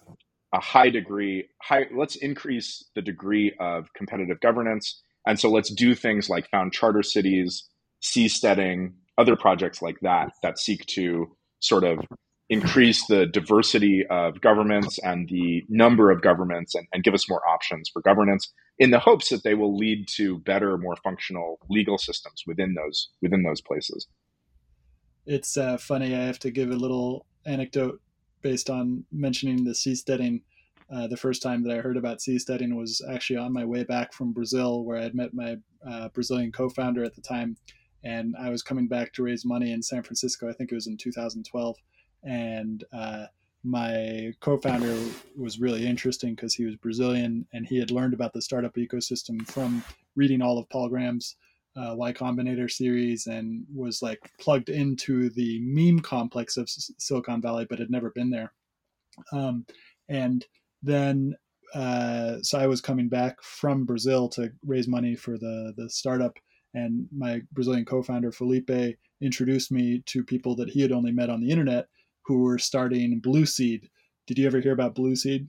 a 0.54 0.60
high 0.60 0.90
degree, 0.90 1.48
high. 1.62 1.86
Let's 1.96 2.16
increase 2.16 2.84
the 2.94 3.02
degree 3.02 3.54
of 3.58 3.86
competitive 3.96 4.40
governance, 4.40 5.02
and 5.26 5.38
so 5.38 5.50
let's 5.50 5.72
do 5.72 5.94
things 5.94 6.28
like 6.28 6.50
found 6.50 6.72
charter 6.72 7.02
cities, 7.02 7.64
seasteading, 8.02 8.92
other 9.18 9.36
projects 9.36 9.82
like 9.82 10.00
that 10.00 10.32
that 10.42 10.58
seek 10.58 10.84
to 10.86 11.36
sort 11.60 11.84
of 11.84 12.00
increase 12.48 13.06
the 13.06 13.26
diversity 13.26 14.04
of 14.10 14.40
governments 14.40 14.98
and 15.02 15.28
the 15.28 15.62
number 15.68 16.10
of 16.10 16.20
governments 16.20 16.74
and, 16.74 16.86
and, 16.92 17.02
give 17.04 17.14
us 17.14 17.28
more 17.28 17.46
options 17.48 17.88
for 17.90 18.02
governance 18.02 18.52
in 18.78 18.90
the 18.90 18.98
hopes 18.98 19.30
that 19.30 19.42
they 19.42 19.54
will 19.54 19.76
lead 19.76 20.06
to 20.06 20.38
better 20.40 20.76
more 20.76 20.96
functional 21.02 21.58
legal 21.70 21.96
systems 21.96 22.42
within 22.46 22.74
those 22.74 23.08
within 23.22 23.42
those 23.42 23.60
places. 23.60 24.06
It's 25.24 25.56
uh, 25.56 25.78
funny 25.78 26.14
i 26.14 26.20
have 26.20 26.40
to 26.40 26.50
give 26.50 26.70
a 26.70 26.76
little 26.76 27.26
anecdote 27.46 28.00
based 28.42 28.68
on 28.68 29.04
mentioning 29.12 29.64
the 29.64 29.70
seasteading 29.70 30.42
uh, 30.94 31.06
the 31.06 31.16
first 31.16 31.42
time 31.42 31.62
that 31.62 31.76
i 31.76 31.80
heard 31.80 31.96
about 31.96 32.18
seasteading 32.18 32.74
was 32.76 33.04
actually 33.10 33.36
on 33.36 33.52
my 33.52 33.64
way 33.64 33.84
back 33.84 34.12
from 34.12 34.32
brazil 34.32 34.84
where 34.84 34.98
i 34.98 35.02
had 35.02 35.14
met 35.14 35.34
my 35.34 35.56
uh, 35.88 36.08
brazilian 36.10 36.52
co-founder 36.52 37.04
at 37.04 37.14
the 37.14 37.20
time 37.20 37.56
and 38.04 38.34
i 38.40 38.50
was 38.50 38.62
coming 38.62 38.88
back 38.88 39.12
to 39.12 39.22
raise 39.22 39.44
money 39.44 39.72
in 39.72 39.82
san 39.82 40.02
francisco 40.02 40.48
i 40.48 40.52
think 40.52 40.70
it 40.70 40.74
was 40.74 40.86
in 40.86 40.96
2012 40.96 41.76
and 42.24 42.84
uh, 42.92 43.26
my 43.64 44.32
co-founder 44.40 44.96
was 45.36 45.60
really 45.60 45.86
interesting 45.86 46.34
because 46.34 46.54
he 46.54 46.64
was 46.64 46.76
Brazilian 46.76 47.46
and 47.52 47.66
he 47.66 47.78
had 47.78 47.90
learned 47.90 48.14
about 48.14 48.32
the 48.32 48.42
startup 48.42 48.74
ecosystem 48.74 49.46
from 49.46 49.84
reading 50.16 50.42
all 50.42 50.58
of 50.58 50.68
Paul 50.68 50.88
Graham's 50.88 51.36
uh, 51.76 51.94
Y 51.96 52.12
Combinator 52.12 52.70
series 52.70 53.26
and 53.26 53.64
was 53.72 54.02
like 54.02 54.18
plugged 54.38 54.68
into 54.68 55.30
the 55.30 55.60
meme 55.62 56.00
complex 56.00 56.56
of 56.56 56.64
S- 56.64 56.90
Silicon 56.98 57.40
Valley, 57.40 57.66
but 57.68 57.78
had 57.78 57.90
never 57.90 58.10
been 58.10 58.30
there. 58.30 58.52
Um, 59.32 59.64
and 60.08 60.44
then, 60.82 61.34
uh, 61.74 62.36
so 62.42 62.58
I 62.58 62.66
was 62.66 62.80
coming 62.80 63.08
back 63.08 63.42
from 63.42 63.84
Brazil 63.84 64.28
to 64.30 64.50
raise 64.64 64.88
money 64.88 65.16
for 65.16 65.38
the 65.38 65.72
the 65.76 65.88
startup, 65.88 66.38
and 66.74 67.06
my 67.16 67.42
Brazilian 67.52 67.84
co-founder 67.84 68.32
Felipe 68.32 68.96
introduced 69.20 69.70
me 69.70 70.02
to 70.06 70.24
people 70.24 70.56
that 70.56 70.70
he 70.70 70.82
had 70.82 70.92
only 70.92 71.12
met 71.12 71.30
on 71.30 71.40
the 71.40 71.50
internet 71.50 71.86
who 72.26 72.42
were 72.42 72.58
starting 72.58 73.20
Blueseed. 73.20 73.88
Did 74.26 74.38
you 74.38 74.46
ever 74.46 74.60
hear 74.60 74.72
about 74.72 74.94
Blueseed? 74.94 75.48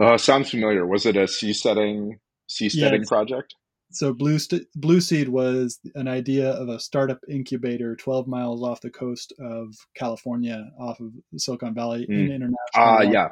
Uh, 0.00 0.16
sounds 0.16 0.50
familiar. 0.50 0.86
Was 0.86 1.06
it 1.06 1.16
a 1.16 1.24
seasteading 1.24 2.18
seasteading 2.48 3.06
project? 3.06 3.54
So 3.92 4.12
Blue 4.14 4.38
St- 4.38 4.66
Blueseed 4.78 5.28
was 5.28 5.78
an 5.94 6.08
idea 6.08 6.50
of 6.50 6.68
a 6.68 6.80
startup 6.80 7.20
incubator 7.28 7.94
12 7.96 8.26
miles 8.26 8.62
off 8.62 8.80
the 8.80 8.90
coast 8.90 9.32
of 9.38 9.74
California, 9.94 10.70
off 10.80 10.98
of 11.00 11.12
Silicon 11.36 11.74
Valley 11.74 12.06
mm. 12.08 12.14
in 12.14 12.26
international. 12.26 12.56
Ah, 12.74 12.98
uh, 12.98 13.02
yeah. 13.02 13.28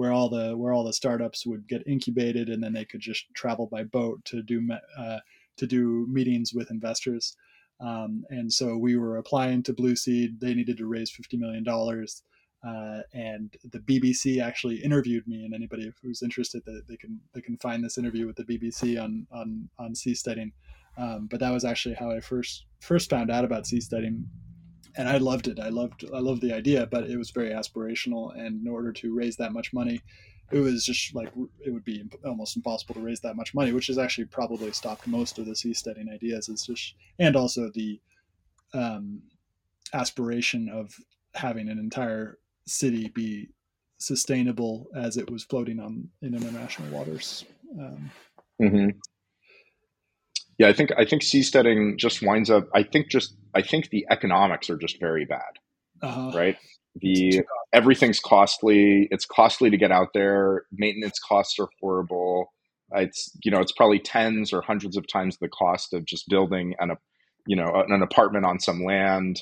Where 0.00 0.12
all 0.12 0.30
the 0.30 0.56
where 0.56 0.72
all 0.72 0.84
the 0.84 0.94
startups 0.94 1.44
would 1.44 1.68
get 1.68 1.86
incubated, 1.86 2.48
and 2.48 2.62
then 2.62 2.72
they 2.72 2.86
could 2.86 3.02
just 3.02 3.26
travel 3.34 3.66
by 3.66 3.84
boat 3.84 4.24
to 4.24 4.42
do 4.42 4.66
uh, 4.98 5.18
to 5.58 5.66
do 5.66 6.06
meetings 6.08 6.54
with 6.54 6.70
investors. 6.70 7.36
Um, 7.80 8.24
and 8.30 8.50
so 8.50 8.78
we 8.78 8.96
were 8.96 9.18
applying 9.18 9.62
to 9.64 9.74
Blueseed. 9.74 10.40
They 10.40 10.54
needed 10.54 10.78
to 10.78 10.86
raise 10.86 11.10
$50 11.10 11.38
million. 11.38 11.66
Uh, 11.68 13.02
and 13.12 13.54
the 13.72 13.80
BBC 13.80 14.42
actually 14.42 14.76
interviewed 14.76 15.28
me, 15.28 15.44
and 15.44 15.52
anybody 15.52 15.92
who's 16.02 16.22
interested, 16.22 16.62
that 16.64 16.84
they 16.88 16.96
can 16.96 17.20
they 17.34 17.42
can 17.42 17.58
find 17.58 17.84
this 17.84 17.98
interview 17.98 18.26
with 18.26 18.36
the 18.36 18.44
BBC 18.44 19.02
on 19.02 19.26
on 19.30 19.68
on 19.78 19.92
seasteading. 19.92 20.52
Um, 20.96 21.28
but 21.30 21.40
that 21.40 21.52
was 21.52 21.66
actually 21.66 21.96
how 21.96 22.10
I 22.10 22.20
first 22.20 22.64
first 22.80 23.10
found 23.10 23.30
out 23.30 23.44
about 23.44 23.64
seasteading, 23.64 24.24
and 24.96 25.08
I 25.08 25.18
loved 25.18 25.48
it. 25.48 25.58
I 25.58 25.68
loved 25.68 26.04
I 26.14 26.18
loved 26.18 26.42
the 26.42 26.52
idea, 26.52 26.86
but 26.86 27.04
it 27.04 27.16
was 27.16 27.30
very 27.30 27.50
aspirational, 27.50 28.36
and 28.36 28.66
in 28.66 28.68
order 28.68 28.92
to 28.92 29.14
raise 29.14 29.36
that 29.36 29.52
much 29.52 29.72
money, 29.72 30.00
it 30.50 30.58
was 30.58 30.84
just 30.84 31.14
like 31.14 31.32
it 31.64 31.70
would 31.70 31.84
be 31.84 32.04
almost 32.24 32.56
impossible 32.56 32.94
to 32.94 33.00
raise 33.00 33.20
that 33.20 33.36
much 33.36 33.54
money, 33.54 33.72
which 33.72 33.86
has 33.86 33.98
actually 33.98 34.26
probably 34.26 34.72
stopped 34.72 35.06
most 35.06 35.38
of 35.38 35.46
the 35.46 35.52
seasteading 35.52 36.12
ideas. 36.12 36.48
It's 36.48 36.66
just 36.66 36.94
and 37.18 37.36
also 37.36 37.70
the 37.74 38.00
um, 38.74 39.22
aspiration 39.92 40.68
of 40.68 40.94
having 41.34 41.68
an 41.68 41.78
entire 41.78 42.38
city 42.66 43.08
be 43.08 43.48
sustainable 43.98 44.88
as 44.96 45.16
it 45.16 45.30
was 45.30 45.44
floating 45.44 45.78
on 45.78 46.08
in 46.22 46.34
international 46.34 46.88
waters. 46.90 47.44
Um, 47.78 48.10
mm-hmm. 48.60 48.88
Yeah, 50.60 50.68
I 50.68 50.72
think 50.74 50.90
I 50.96 51.04
think 51.04 51.22
seasteading 51.22 51.96
just 51.96 52.22
winds 52.22 52.50
up. 52.50 52.68
I 52.74 52.82
think 52.82 53.08
just 53.10 53.34
I 53.54 53.62
think 53.62 53.88
the 53.88 54.06
economics 54.10 54.68
are 54.68 54.76
just 54.76 55.00
very 55.00 55.24
bad, 55.24 55.58
uh-huh. 56.02 56.32
right? 56.34 56.56
the 56.96 57.42
everything's 57.72 58.20
costly 58.20 59.06
it's 59.10 59.24
costly 59.24 59.70
to 59.70 59.76
get 59.76 59.92
out 59.92 60.08
there 60.12 60.64
maintenance 60.72 61.18
costs 61.20 61.58
are 61.60 61.68
horrible 61.80 62.52
it's 62.92 63.30
you 63.44 63.50
know 63.50 63.60
it's 63.60 63.72
probably 63.72 64.00
tens 64.00 64.52
or 64.52 64.60
hundreds 64.60 64.96
of 64.96 65.06
times 65.06 65.38
the 65.38 65.48
cost 65.48 65.92
of 65.92 66.04
just 66.04 66.28
building 66.28 66.74
an 66.80 66.90
you 67.46 67.54
know 67.54 67.84
an 67.88 68.02
apartment 68.02 68.44
on 68.44 68.58
some 68.58 68.84
land 68.84 69.40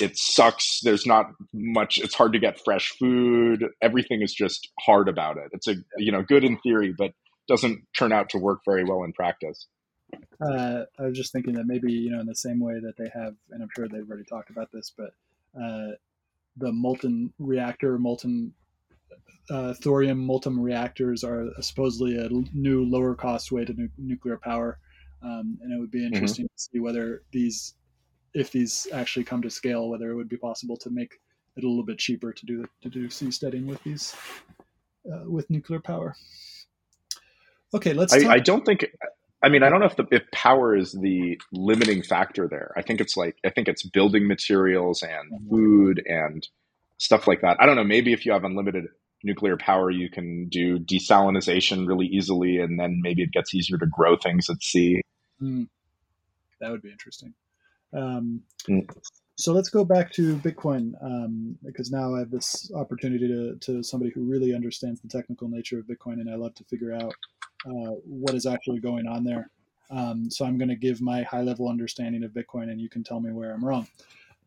it 0.00 0.16
sucks 0.16 0.80
there's 0.82 1.04
not 1.04 1.26
much 1.52 1.98
it's 1.98 2.14
hard 2.14 2.32
to 2.32 2.38
get 2.38 2.58
fresh 2.64 2.90
food 2.98 3.66
everything 3.82 4.22
is 4.22 4.32
just 4.32 4.70
hard 4.80 5.08
about 5.08 5.36
it 5.36 5.50
it's 5.52 5.68
a 5.68 5.74
you 5.98 6.10
know 6.10 6.22
good 6.22 6.44
in 6.44 6.58
theory 6.60 6.94
but 6.96 7.12
doesn't 7.46 7.82
turn 7.98 8.12
out 8.12 8.30
to 8.30 8.38
work 8.38 8.60
very 8.64 8.84
well 8.84 9.02
in 9.02 9.12
practice 9.12 9.66
uh, 10.40 10.84
i 10.98 11.02
was 11.02 11.16
just 11.16 11.32
thinking 11.32 11.54
that 11.54 11.66
maybe 11.66 11.92
you 11.92 12.10
know 12.10 12.20
in 12.20 12.26
the 12.26 12.34
same 12.34 12.60
way 12.60 12.74
that 12.80 12.96
they 12.96 13.10
have 13.12 13.34
and 13.50 13.62
i'm 13.62 13.68
sure 13.74 13.88
they've 13.88 14.08
already 14.08 14.24
talked 14.24 14.50
about 14.50 14.70
this 14.72 14.92
but 14.96 15.10
uh, 15.60 15.90
the 16.56 16.72
molten 16.72 17.32
reactor, 17.38 17.98
molten 17.98 18.52
uh, 19.50 19.74
thorium 19.74 20.18
molten 20.18 20.58
reactors 20.58 21.24
are 21.24 21.48
supposedly 21.60 22.16
a 22.16 22.28
new 22.54 22.84
lower 22.84 23.14
cost 23.14 23.50
way 23.50 23.64
to 23.64 23.72
nu- 23.72 23.88
nuclear 23.98 24.36
power, 24.36 24.78
um, 25.22 25.58
and 25.62 25.72
it 25.72 25.80
would 25.80 25.90
be 25.90 26.00
mm-hmm. 26.00 26.14
interesting 26.14 26.44
mm-hmm. 26.44 26.56
to 26.56 26.62
see 26.62 26.80
whether 26.80 27.22
these, 27.32 27.74
if 28.34 28.52
these 28.52 28.86
actually 28.92 29.24
come 29.24 29.42
to 29.42 29.50
scale, 29.50 29.88
whether 29.88 30.10
it 30.10 30.16
would 30.16 30.28
be 30.28 30.36
possible 30.36 30.76
to 30.76 30.90
make 30.90 31.14
it 31.56 31.64
a 31.64 31.68
little 31.68 31.84
bit 31.84 31.98
cheaper 31.98 32.32
to 32.32 32.46
do 32.46 32.64
to 32.82 32.88
do 32.88 33.08
seasteading 33.08 33.66
with 33.66 33.82
these 33.82 34.14
uh, 35.12 35.28
with 35.28 35.50
nuclear 35.50 35.80
power. 35.80 36.14
Okay, 37.74 37.92
let's. 37.92 38.12
I, 38.12 38.34
I, 38.34 38.38
don't 38.38 38.64
think. 38.64 38.84
I 39.42 39.48
mean, 39.48 39.62
I 39.62 39.70
don't 39.70 39.80
know 39.80 39.86
if 39.86 39.96
the 39.96 40.06
if 40.10 40.22
power 40.32 40.76
is 40.76 40.92
the 40.92 41.40
limiting 41.52 42.02
factor 42.02 42.46
there. 42.48 42.72
I 42.76 42.82
think 42.82 43.00
it's 43.00 43.16
like 43.16 43.36
I 43.44 43.50
think 43.50 43.68
it's 43.68 43.82
building 43.82 44.26
materials 44.26 45.02
and 45.02 45.32
mm-hmm. 45.32 45.48
food 45.48 46.02
and 46.06 46.46
stuff 46.98 47.26
like 47.26 47.40
that. 47.40 47.56
I 47.60 47.66
don't 47.66 47.76
know. 47.76 47.84
Maybe 47.84 48.12
if 48.12 48.26
you 48.26 48.32
have 48.32 48.44
unlimited 48.44 48.84
nuclear 49.22 49.56
power, 49.56 49.90
you 49.90 50.10
can 50.10 50.48
do 50.48 50.78
desalination 50.78 51.86
really 51.86 52.06
easily, 52.06 52.58
and 52.58 52.78
then 52.78 53.00
maybe 53.02 53.22
it 53.22 53.32
gets 53.32 53.54
easier 53.54 53.78
to 53.78 53.86
grow 53.86 54.16
things 54.16 54.48
at 54.50 54.62
sea. 54.62 55.00
Mm. 55.42 55.68
That 56.60 56.70
would 56.70 56.82
be 56.82 56.90
interesting. 56.90 57.34
Um, 57.94 58.42
mm. 58.68 58.88
So 59.36 59.54
let's 59.54 59.70
go 59.70 59.86
back 59.86 60.12
to 60.12 60.36
Bitcoin 60.36 60.92
um, 61.02 61.56
because 61.64 61.90
now 61.90 62.14
I 62.14 62.18
have 62.18 62.30
this 62.30 62.70
opportunity 62.74 63.26
to, 63.26 63.56
to 63.56 63.82
somebody 63.82 64.12
who 64.14 64.24
really 64.24 64.54
understands 64.54 65.00
the 65.00 65.08
technical 65.08 65.48
nature 65.48 65.78
of 65.78 65.86
Bitcoin, 65.86 66.20
and 66.20 66.30
I 66.30 66.34
love 66.34 66.54
to 66.56 66.64
figure 66.64 66.92
out 66.92 67.14
uh, 67.66 67.92
what 68.04 68.34
is 68.34 68.46
actually 68.46 68.80
going 68.80 69.06
on 69.06 69.24
there. 69.24 69.50
Um, 69.90 70.30
so 70.30 70.44
I'm 70.44 70.56
going 70.56 70.68
to 70.68 70.76
give 70.76 71.00
my 71.00 71.22
high 71.22 71.42
level 71.42 71.68
understanding 71.68 72.22
of 72.22 72.30
Bitcoin, 72.30 72.70
and 72.70 72.80
you 72.80 72.88
can 72.88 73.02
tell 73.02 73.20
me 73.20 73.32
where 73.32 73.52
I'm 73.52 73.64
wrong. 73.64 73.86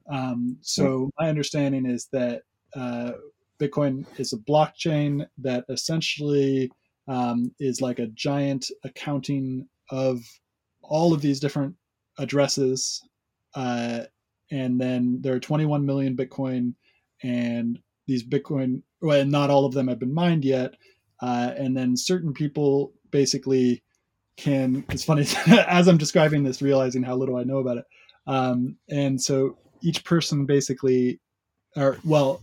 Um, 0.09 0.57
so 0.61 1.09
my 1.19 1.29
understanding 1.29 1.85
is 1.85 2.07
that 2.11 2.43
uh, 2.75 3.13
Bitcoin 3.59 4.05
is 4.19 4.33
a 4.33 4.37
blockchain 4.37 5.25
that 5.37 5.65
essentially 5.69 6.71
um, 7.07 7.53
is 7.59 7.81
like 7.81 7.99
a 7.99 8.07
giant 8.07 8.71
accounting 8.83 9.67
of 9.89 10.23
all 10.81 11.13
of 11.13 11.21
these 11.21 11.39
different 11.39 11.75
addresses, 12.17 13.03
uh, 13.55 14.01
and 14.51 14.79
then 14.79 15.21
there 15.21 15.33
are 15.33 15.39
21 15.39 15.85
million 15.85 16.15
Bitcoin, 16.15 16.73
and 17.21 17.79
these 18.07 18.23
Bitcoin, 18.23 18.81
well, 19.01 19.25
not 19.25 19.49
all 19.49 19.65
of 19.65 19.73
them 19.73 19.87
have 19.87 19.99
been 19.99 20.13
mined 20.13 20.45
yet, 20.45 20.73
uh, 21.21 21.53
and 21.57 21.75
then 21.75 21.95
certain 21.95 22.33
people 22.33 22.93
basically 23.13 23.81
can. 24.35 24.83
It's 24.89 25.05
funny 25.05 25.25
as 25.47 25.87
I'm 25.87 25.97
describing 25.97 26.43
this, 26.43 26.61
realizing 26.61 27.03
how 27.03 27.15
little 27.15 27.37
I 27.37 27.43
know 27.43 27.59
about 27.59 27.77
it. 27.77 27.85
Um, 28.27 28.75
and 28.89 29.21
so 29.21 29.57
each 29.81 30.03
person 30.03 30.45
basically, 30.45 31.21
or 31.77 31.97
well, 32.03 32.41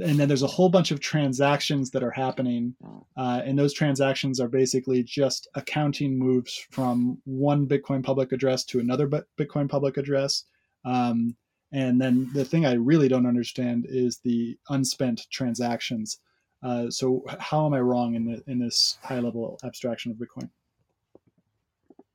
and 0.00 0.18
then 0.18 0.26
there's 0.26 0.42
a 0.42 0.48
whole 0.48 0.68
bunch 0.68 0.90
of 0.90 1.00
transactions 1.00 1.90
that 1.90 2.02
are 2.02 2.10
happening 2.10 2.74
uh, 3.16 3.42
and 3.44 3.58
those 3.58 3.72
transactions 3.72 4.40
are 4.40 4.48
basically 4.48 5.02
just 5.02 5.48
accounting 5.54 6.18
moves 6.18 6.66
from 6.70 7.18
one 7.24 7.66
bitcoin 7.66 8.02
public 8.02 8.32
address 8.32 8.64
to 8.64 8.80
another 8.80 9.08
bitcoin 9.38 9.68
public 9.68 9.96
address 9.96 10.44
um, 10.84 11.36
and 11.72 12.00
then 12.00 12.28
the 12.34 12.44
thing 12.44 12.66
i 12.66 12.72
really 12.72 13.08
don't 13.08 13.26
understand 13.26 13.86
is 13.88 14.18
the 14.18 14.58
unspent 14.68 15.26
transactions 15.30 16.18
uh, 16.64 16.90
so 16.90 17.24
how 17.38 17.66
am 17.66 17.74
i 17.74 17.80
wrong 17.80 18.14
in, 18.14 18.24
the, 18.24 18.42
in 18.50 18.58
this 18.58 18.98
high 19.02 19.20
level 19.20 19.58
abstraction 19.64 20.10
of 20.10 20.16
bitcoin 20.16 20.50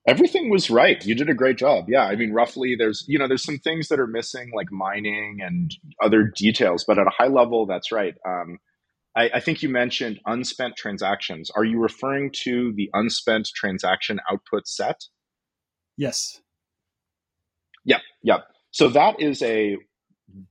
Everything 0.08 0.50
was 0.50 0.72
right. 0.72 1.06
You 1.06 1.14
did 1.14 1.30
a 1.30 1.36
great 1.36 1.58
job. 1.58 1.86
Yeah, 1.88 2.06
I 2.06 2.16
mean, 2.16 2.34
roughly, 2.34 2.76
there's 2.76 3.06
you 3.08 3.20
know, 3.20 3.28
there's 3.28 3.44
some 3.44 3.60
things 3.60 3.90
that 3.90 4.00
are 4.00 4.08
missing, 4.08 4.50
like 4.56 4.72
mining 4.72 5.38
and 5.40 5.76
other 6.02 6.24
details, 6.24 6.84
but 6.84 6.98
at 6.98 7.06
a 7.06 7.12
high 7.12 7.28
level, 7.28 7.68
that's 7.68 7.92
right. 7.92 8.16
Um, 8.26 8.58
I, 9.16 9.30
I 9.36 9.40
think 9.40 9.62
you 9.62 9.70
mentioned 9.70 10.20
unspent 10.26 10.78
transactions. 10.78 11.52
Are 11.52 11.64
you 11.64 11.80
referring 11.80 12.32
to 12.44 12.74
the 12.76 12.90
unspent 12.94 13.50
transaction 13.54 14.20
output 14.32 14.68
set? 14.68 15.04
Yes. 15.98 16.42
Yeah, 17.84 18.00
yeah. 18.24 18.40
So 18.72 18.88
that 18.90 19.22
is 19.22 19.44
a 19.44 19.78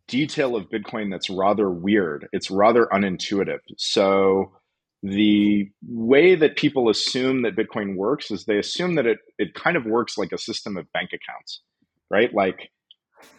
detail 0.06 0.56
of 0.56 0.68
Bitcoin 0.70 1.10
that's 1.10 1.30
rather 1.30 1.70
weird. 1.70 2.28
It's 2.32 2.50
rather 2.50 2.86
unintuitive. 2.92 3.60
So 3.76 4.52
the 5.02 5.70
way 5.86 6.34
that 6.34 6.56
people 6.56 6.88
assume 6.88 7.42
that 7.42 7.56
Bitcoin 7.56 7.96
works 7.96 8.30
is 8.30 8.44
they 8.44 8.58
assume 8.58 8.96
that 8.96 9.06
it 9.06 9.18
it 9.38 9.54
kind 9.54 9.76
of 9.76 9.84
works 9.84 10.18
like 10.18 10.32
a 10.32 10.38
system 10.38 10.76
of 10.76 10.90
bank 10.92 11.10
accounts, 11.12 11.62
right? 12.10 12.32
Like 12.34 12.70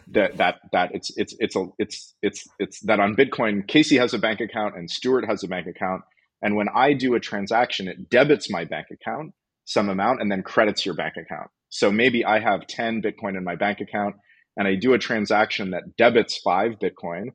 that 0.08 0.38
that 0.38 0.56
that 0.72 0.90
it's 0.94 1.10
it's 1.16 1.34
it's 1.38 1.56
a 1.56 1.66
it's 1.78 2.14
it's 2.22 2.46
it's 2.58 2.80
that 2.80 3.00
on 3.00 3.14
Bitcoin, 3.14 3.66
Casey 3.66 3.98
has 3.98 4.14
a 4.14 4.18
bank 4.18 4.40
account 4.40 4.76
and 4.76 4.90
Stewart 4.90 5.26
has 5.26 5.44
a 5.44 5.48
bank 5.48 5.66
account, 5.66 6.02
and 6.40 6.56
when 6.56 6.68
I 6.74 6.94
do 6.94 7.14
a 7.14 7.20
transaction, 7.20 7.88
it 7.88 8.08
debits 8.08 8.50
my 8.50 8.64
bank 8.64 8.86
account 8.90 9.34
some 9.70 9.88
amount 9.88 10.20
and 10.20 10.30
then 10.30 10.42
credits 10.42 10.84
your 10.84 10.96
bank 10.96 11.14
account. 11.16 11.48
So 11.68 11.92
maybe 11.92 12.24
I 12.24 12.40
have 12.40 12.66
10 12.66 13.02
Bitcoin 13.02 13.36
in 13.36 13.44
my 13.44 13.54
bank 13.54 13.80
account 13.80 14.16
and 14.56 14.66
I 14.66 14.74
do 14.74 14.92
a 14.92 14.98
transaction 14.98 15.70
that 15.70 15.96
debits 15.96 16.38
five 16.38 16.72
Bitcoin 16.82 17.30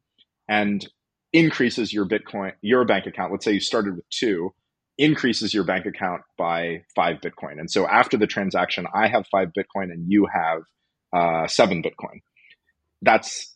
and 0.48 0.88
increases 1.34 1.94
your 1.94 2.08
Bitcoin, 2.08 2.54
your 2.62 2.86
bank 2.86 3.06
account. 3.06 3.32
Let's 3.32 3.46
say 3.46 3.54
you 3.54 3.60
started 3.60 3.96
with 3.96 4.10
two, 4.10 4.54
increases 4.98 5.54
your 5.54 5.64
bank 5.64 5.86
account 5.86 6.22
by 6.38 6.84
five 6.96 7.18
Bitcoin. 7.18 7.60
And 7.60 7.70
so 7.70 7.88
after 7.88 8.18
the 8.18 8.28
transaction, 8.28 8.86
I 8.94 9.08
have 9.08 9.26
five 9.32 9.50
Bitcoin 9.58 9.92
and 9.92 10.06
you 10.08 10.28
have 10.34 10.62
uh, 11.14 11.48
seven 11.48 11.82
Bitcoin. 11.82 12.22
That's 13.02 13.54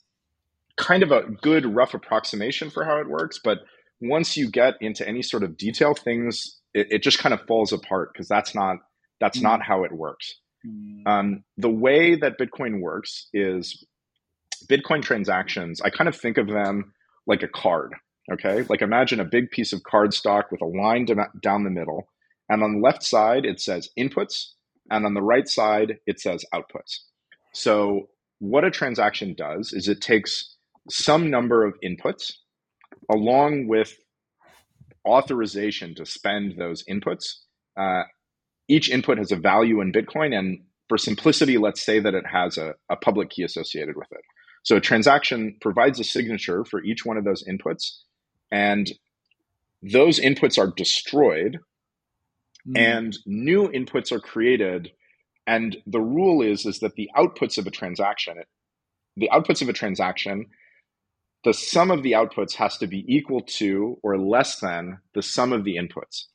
kind 0.77 1.03
of 1.03 1.11
a 1.11 1.23
good 1.41 1.65
rough 1.65 1.93
approximation 1.93 2.69
for 2.69 2.83
how 2.83 2.97
it 2.97 3.09
works. 3.09 3.39
But 3.43 3.59
once 4.01 4.37
you 4.37 4.49
get 4.49 4.75
into 4.81 5.07
any 5.07 5.21
sort 5.21 5.43
of 5.43 5.57
detail, 5.57 5.93
things 5.93 6.59
it, 6.73 6.87
it 6.91 7.03
just 7.03 7.19
kind 7.19 7.33
of 7.33 7.41
falls 7.47 7.73
apart 7.73 8.11
because 8.13 8.27
that's 8.27 8.55
not 8.55 8.77
that's 9.19 9.39
mm. 9.39 9.43
not 9.43 9.61
how 9.61 9.83
it 9.83 9.91
works. 9.91 10.35
Mm. 10.65 11.07
Um, 11.07 11.43
the 11.57 11.69
way 11.69 12.15
that 12.15 12.37
Bitcoin 12.37 12.81
works 12.81 13.27
is 13.33 13.85
Bitcoin 14.67 15.01
transactions. 15.01 15.81
I 15.81 15.89
kind 15.89 16.07
of 16.07 16.15
think 16.15 16.37
of 16.37 16.47
them 16.47 16.93
like 17.27 17.43
a 17.43 17.47
card. 17.47 17.93
Okay. 18.31 18.63
Like 18.69 18.81
imagine 18.81 19.19
a 19.19 19.25
big 19.25 19.49
piece 19.49 19.73
of 19.73 19.81
cardstock 19.81 20.51
with 20.51 20.61
a 20.61 20.65
line 20.65 21.07
down 21.41 21.63
the 21.63 21.69
middle. 21.69 22.07
And 22.49 22.63
on 22.63 22.73
the 22.73 22.79
left 22.79 23.03
side, 23.03 23.45
it 23.45 23.59
says 23.59 23.89
inputs. 23.97 24.51
And 24.91 25.05
on 25.05 25.13
the 25.13 25.21
right 25.21 25.47
side, 25.47 25.99
it 26.05 26.19
says 26.19 26.45
outputs. 26.53 26.99
So 27.53 28.09
what 28.39 28.63
a 28.63 28.71
transaction 28.71 29.35
does 29.35 29.73
is 29.73 29.87
it 29.87 30.01
takes 30.01 30.55
some 30.89 31.29
number 31.29 31.65
of 31.65 31.75
inputs 31.83 32.33
along 33.11 33.67
with 33.67 33.97
authorization 35.07 35.95
to 35.95 36.05
spend 36.05 36.57
those 36.57 36.83
inputs. 36.85 37.35
Uh, 37.77 38.03
each 38.69 38.89
input 38.89 39.17
has 39.17 39.31
a 39.31 39.35
value 39.35 39.81
in 39.81 39.91
Bitcoin. 39.91 40.37
And 40.37 40.59
for 40.87 40.97
simplicity, 40.97 41.57
let's 41.57 41.81
say 41.81 41.99
that 41.99 42.13
it 42.13 42.25
has 42.31 42.57
a, 42.57 42.75
a 42.89 42.95
public 42.95 43.31
key 43.31 43.43
associated 43.43 43.97
with 43.97 44.07
it. 44.11 44.21
So 44.63 44.77
a 44.77 44.81
transaction 44.81 45.57
provides 45.61 45.99
a 45.99 46.03
signature 46.03 46.63
for 46.63 46.83
each 46.83 47.05
one 47.05 47.17
of 47.17 47.23
those 47.23 47.43
inputs, 47.43 47.97
and 48.51 48.91
those 49.81 50.19
inputs 50.19 50.57
are 50.57 50.71
destroyed, 50.75 51.59
mm. 52.67 52.77
and 52.77 53.17
new 53.25 53.69
inputs 53.69 54.11
are 54.11 54.19
created. 54.19 54.91
And 55.47 55.77
the 55.87 56.01
rule 56.01 56.41
is 56.41 56.65
is 56.65 56.79
that 56.79 56.95
the 56.95 57.09
outputs 57.17 57.57
of 57.57 57.67
a 57.67 57.71
transaction, 57.71 58.35
the 59.15 59.29
outputs 59.33 59.61
of 59.61 59.69
a 59.69 59.73
transaction, 59.73 60.47
the 61.43 61.53
sum 61.53 61.89
of 61.89 62.03
the 62.03 62.11
outputs 62.11 62.55
has 62.55 62.77
to 62.77 62.87
be 62.87 63.05
equal 63.07 63.41
to 63.41 63.97
or 64.03 64.17
less 64.17 64.59
than 64.59 64.99
the 65.15 65.23
sum 65.23 65.53
of 65.53 65.63
the 65.63 65.77
inputs. 65.77 66.25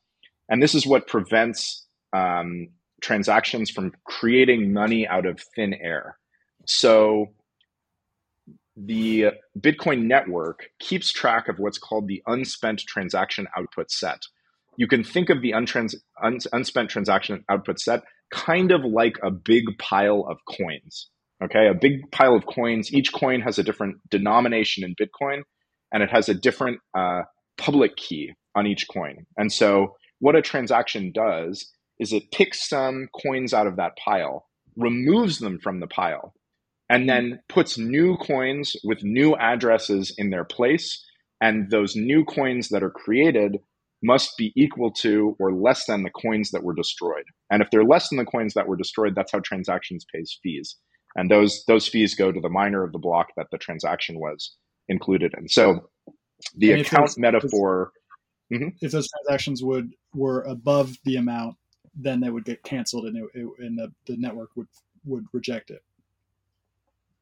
And 0.49 0.63
this 0.63 0.75
is 0.75 0.87
what 0.87 1.07
prevents 1.07 1.85
um, 2.15 2.69
transactions 3.03 3.71
from 3.71 3.93
creating 4.05 4.73
money 4.73 5.07
out 5.07 5.27
of 5.27 5.41
thin 5.55 5.75
air. 5.75 6.19
So 6.67 7.27
the 8.77 9.27
Bitcoin 9.59 10.05
network 10.05 10.69
keeps 10.81 11.13
track 11.13 11.49
of 11.49 11.59
what's 11.59 11.79
called 11.79 12.09
the 12.09 12.23
unspent 12.27 12.81
transaction 12.81 13.47
output 13.57 13.91
set. 13.91 14.23
You 14.77 14.89
can 14.89 15.05
think 15.05 15.31
of 15.31 15.43
the 15.43 15.53
untrans- 15.53 15.95
un- 16.23 16.39
unspent 16.53 16.91
transaction 16.91 17.45
output 17.49 17.79
set 17.79 18.03
kind 18.33 18.73
of 18.73 18.85
like 18.85 19.19
a 19.23 19.31
big 19.31 19.65
pile 19.79 20.27
of 20.29 20.39
coins. 20.49 21.11
Okay, 21.43 21.69
a 21.69 21.75
big 21.75 22.11
pile 22.11 22.35
of 22.35 22.47
coins. 22.47 22.93
Each 22.93 23.13
coin 23.13 23.41
has 23.41 23.59
a 23.59 23.63
different 23.63 23.97
denomination 24.09 24.83
in 24.83 24.95
Bitcoin, 24.95 25.43
and 25.93 26.03
it 26.03 26.11
has 26.11 26.29
a 26.29 26.35
different 26.35 26.79
uh, 26.97 27.23
public 27.59 27.97
key 27.97 28.33
on 28.55 28.67
each 28.67 28.87
coin. 28.89 29.27
And 29.37 29.53
so, 29.53 29.97
what 30.21 30.37
a 30.37 30.43
transaction 30.43 31.13
does 31.13 31.71
is 31.99 32.13
it 32.13 32.33
picks 32.33 32.69
some 32.69 33.09
coins 33.23 33.55
out 33.55 33.67
of 33.67 33.77
that 33.77 33.97
pile, 33.97 34.47
removes 34.77 35.39
them 35.39 35.59
from 35.59 35.81
the 35.81 35.87
pile, 35.87 36.35
and 36.89 37.09
then 37.09 37.41
puts 37.49 37.79
new 37.79 38.17
coins 38.17 38.77
with 38.85 39.03
new 39.03 39.35
addresses 39.37 40.15
in 40.19 40.31
their 40.31 40.45
place. 40.45 41.05
And 41.41 41.71
those 41.71 41.97
new 41.97 42.25
coins 42.25 42.69
that 42.69 42.83
are 42.83 42.91
created 42.91 43.59
must 44.03 44.37
be 44.37 44.53
equal 44.55 44.93
to 44.93 45.35
or 45.39 45.53
less 45.53 45.87
than 45.87 46.03
the 46.03 46.11
coins 46.11 46.51
that 46.51 46.63
were 46.63 46.75
destroyed. 46.75 47.25
And 47.51 47.63
if 47.63 47.71
they're 47.71 47.85
less 47.85 48.09
than 48.09 48.19
the 48.19 48.25
coins 48.25 48.55
that 48.55 48.69
were 48.69 48.77
destroyed, 48.77 49.15
that's 49.15 49.33
how 49.33 49.41
transactions 49.41 50.05
pays 50.13 50.39
fees. 50.43 50.77
And 51.17 51.31
those 51.31 51.65
those 51.67 51.89
fees 51.89 52.15
go 52.15 52.33
to 52.33 52.41
the 52.41 52.49
miner 52.49 52.83
of 52.83 52.93
the 52.93 52.99
block 52.99 53.29
that 53.37 53.47
the 53.51 53.59
transaction 53.59 54.19
was 54.19 54.55
included 54.89 55.35
in. 55.39 55.49
So 55.49 55.89
the 56.57 56.73
account 56.73 57.17
metaphor. 57.17 57.93
If, 58.51 58.61
mm-hmm. 58.61 58.69
if 58.81 58.93
those 58.93 59.09
transactions 59.09 59.63
would 59.63 59.95
were 60.13 60.43
above 60.43 60.97
the 61.05 61.17
amount, 61.17 61.57
then 61.97 62.21
they 62.21 62.31
would 62.31 62.45
get 62.45 62.63
canceled, 62.63 63.07
and, 63.07 63.17
it, 63.17 63.25
it, 63.35 63.49
and 63.59 63.79
the, 63.79 63.93
the 64.07 64.17
network 64.17 64.51
would 64.57 64.69
would 65.05 65.27
reject 65.33 65.71
it. 65.71 65.83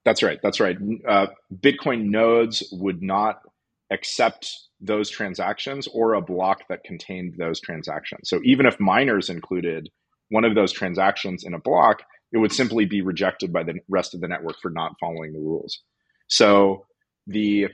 That's 0.04 0.22
right. 0.22 0.40
That's 0.42 0.60
right. 0.60 0.76
Uh, 1.06 1.28
Bitcoin 1.54 2.10
nodes 2.10 2.62
would 2.72 3.02
not 3.02 3.42
accept 3.90 4.58
those 4.80 5.10
transactions 5.10 5.86
or 5.88 6.14
a 6.14 6.20
block 6.20 6.66
that 6.68 6.82
contained 6.84 7.34
those 7.38 7.60
transactions. 7.60 8.28
So 8.28 8.40
even 8.44 8.66
if 8.66 8.80
miners 8.80 9.30
included 9.30 9.90
one 10.30 10.44
of 10.44 10.54
those 10.54 10.72
transactions 10.72 11.44
in 11.44 11.54
a 11.54 11.58
block, 11.58 12.02
it 12.32 12.38
would 12.38 12.52
simply 12.52 12.84
be 12.84 13.02
rejected 13.02 13.52
by 13.52 13.62
the 13.62 13.74
rest 13.88 14.14
of 14.14 14.20
the 14.20 14.28
network 14.28 14.56
for 14.60 14.70
not 14.70 14.92
following 14.98 15.32
the 15.32 15.38
rules. 15.38 15.80
So 16.28 16.86
the 17.26 17.68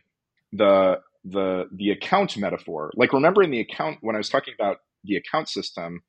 the 0.52 1.00
the 1.24 1.68
the 1.72 1.90
account 1.90 2.36
metaphor, 2.36 2.90
like 2.96 3.12
remember 3.12 3.42
in 3.42 3.50
the 3.50 3.60
account 3.60 3.98
when 4.00 4.16
I 4.16 4.18
was 4.18 4.28
talking 4.28 4.54
about 4.58 4.78
the 5.04 5.16
account 5.16 5.48
system, 5.48 6.02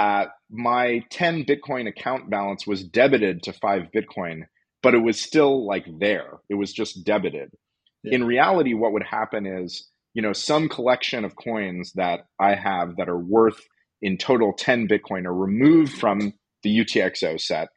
uh, 0.00 0.26
my 0.50 1.04
10 1.10 1.44
Bitcoin 1.44 1.86
account 1.86 2.30
balance 2.30 2.66
was 2.66 2.82
debited 2.82 3.42
to 3.44 3.52
five 3.52 3.88
Bitcoin 3.94 4.44
but 4.82 4.94
it 4.94 5.02
was 5.02 5.20
still 5.20 5.66
like 5.66 5.86
there. 5.98 6.38
It 6.48 6.54
was 6.54 6.72
just 6.72 7.04
debited. 7.04 7.50
Yeah. 8.02 8.14
In 8.14 8.24
reality, 8.24 8.74
what 8.74 8.92
would 8.92 9.02
happen 9.02 9.46
is, 9.46 9.88
you 10.14 10.22
know, 10.22 10.32
some 10.32 10.68
collection 10.68 11.24
of 11.24 11.36
coins 11.36 11.92
that 11.94 12.26
I 12.38 12.54
have 12.54 12.96
that 12.96 13.08
are 13.08 13.18
worth 13.18 13.60
in 14.00 14.16
total 14.16 14.52
10 14.54 14.88
Bitcoin 14.88 15.26
are 15.26 15.34
removed 15.34 15.92
from 15.92 16.32
the 16.62 16.78
UTXO 16.78 17.40
set. 17.40 17.68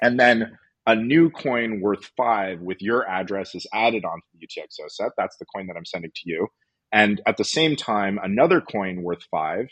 And 0.00 0.18
then 0.18 0.58
a 0.86 0.96
new 0.96 1.30
coin 1.30 1.80
worth 1.80 2.10
five 2.16 2.60
with 2.60 2.80
your 2.80 3.08
address 3.08 3.54
is 3.54 3.66
added 3.72 4.04
onto 4.04 4.26
the 4.34 4.46
UTXO 4.46 4.90
set. 4.90 5.12
That's 5.16 5.36
the 5.36 5.46
coin 5.54 5.66
that 5.66 5.76
I'm 5.76 5.84
sending 5.84 6.10
to 6.10 6.22
you. 6.24 6.48
And 6.90 7.20
at 7.26 7.36
the 7.36 7.44
same 7.44 7.76
time, 7.76 8.18
another 8.22 8.60
coin 8.60 9.02
worth 9.02 9.24
five 9.30 9.68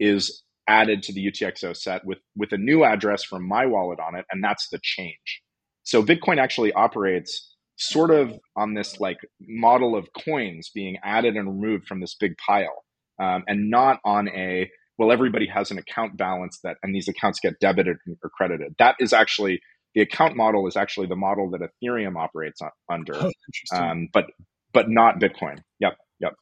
is 0.00 0.42
added 0.68 1.02
to 1.04 1.12
the 1.12 1.26
UTXO 1.26 1.76
set 1.76 2.04
with, 2.04 2.18
with 2.36 2.52
a 2.52 2.58
new 2.58 2.84
address 2.84 3.24
from 3.24 3.46
my 3.46 3.66
wallet 3.66 3.98
on 4.00 4.14
it. 4.14 4.24
And 4.30 4.42
that's 4.42 4.68
the 4.68 4.78
change. 4.82 5.42
So 5.84 6.02
Bitcoin 6.02 6.38
actually 6.38 6.72
operates 6.72 7.52
sort 7.76 8.10
of 8.10 8.38
on 8.56 8.74
this 8.74 9.00
like 9.00 9.18
model 9.40 9.96
of 9.96 10.08
coins 10.12 10.70
being 10.74 10.98
added 11.02 11.36
and 11.36 11.48
removed 11.48 11.86
from 11.86 12.00
this 12.00 12.14
big 12.14 12.36
pile, 12.38 12.84
um, 13.20 13.42
and 13.46 13.70
not 13.70 13.98
on 14.04 14.28
a 14.28 14.70
well 14.98 15.10
everybody 15.10 15.46
has 15.46 15.70
an 15.70 15.78
account 15.78 16.16
balance 16.16 16.60
that 16.62 16.76
and 16.82 16.94
these 16.94 17.08
accounts 17.08 17.40
get 17.40 17.58
debited 17.60 17.96
or 18.22 18.30
credited. 18.30 18.74
That 18.78 18.96
is 19.00 19.12
actually 19.12 19.60
the 19.94 20.02
account 20.02 20.36
model 20.36 20.66
is 20.66 20.76
actually 20.76 21.08
the 21.08 21.16
model 21.16 21.50
that 21.50 21.60
Ethereum 21.60 22.16
operates 22.16 22.60
on, 22.62 22.70
under. 22.90 23.14
Oh, 23.16 23.30
um, 23.74 24.08
but 24.12 24.26
but 24.72 24.88
not 24.88 25.20
Bitcoin. 25.20 25.58
Yep, 25.80 25.96
yep. 26.20 26.34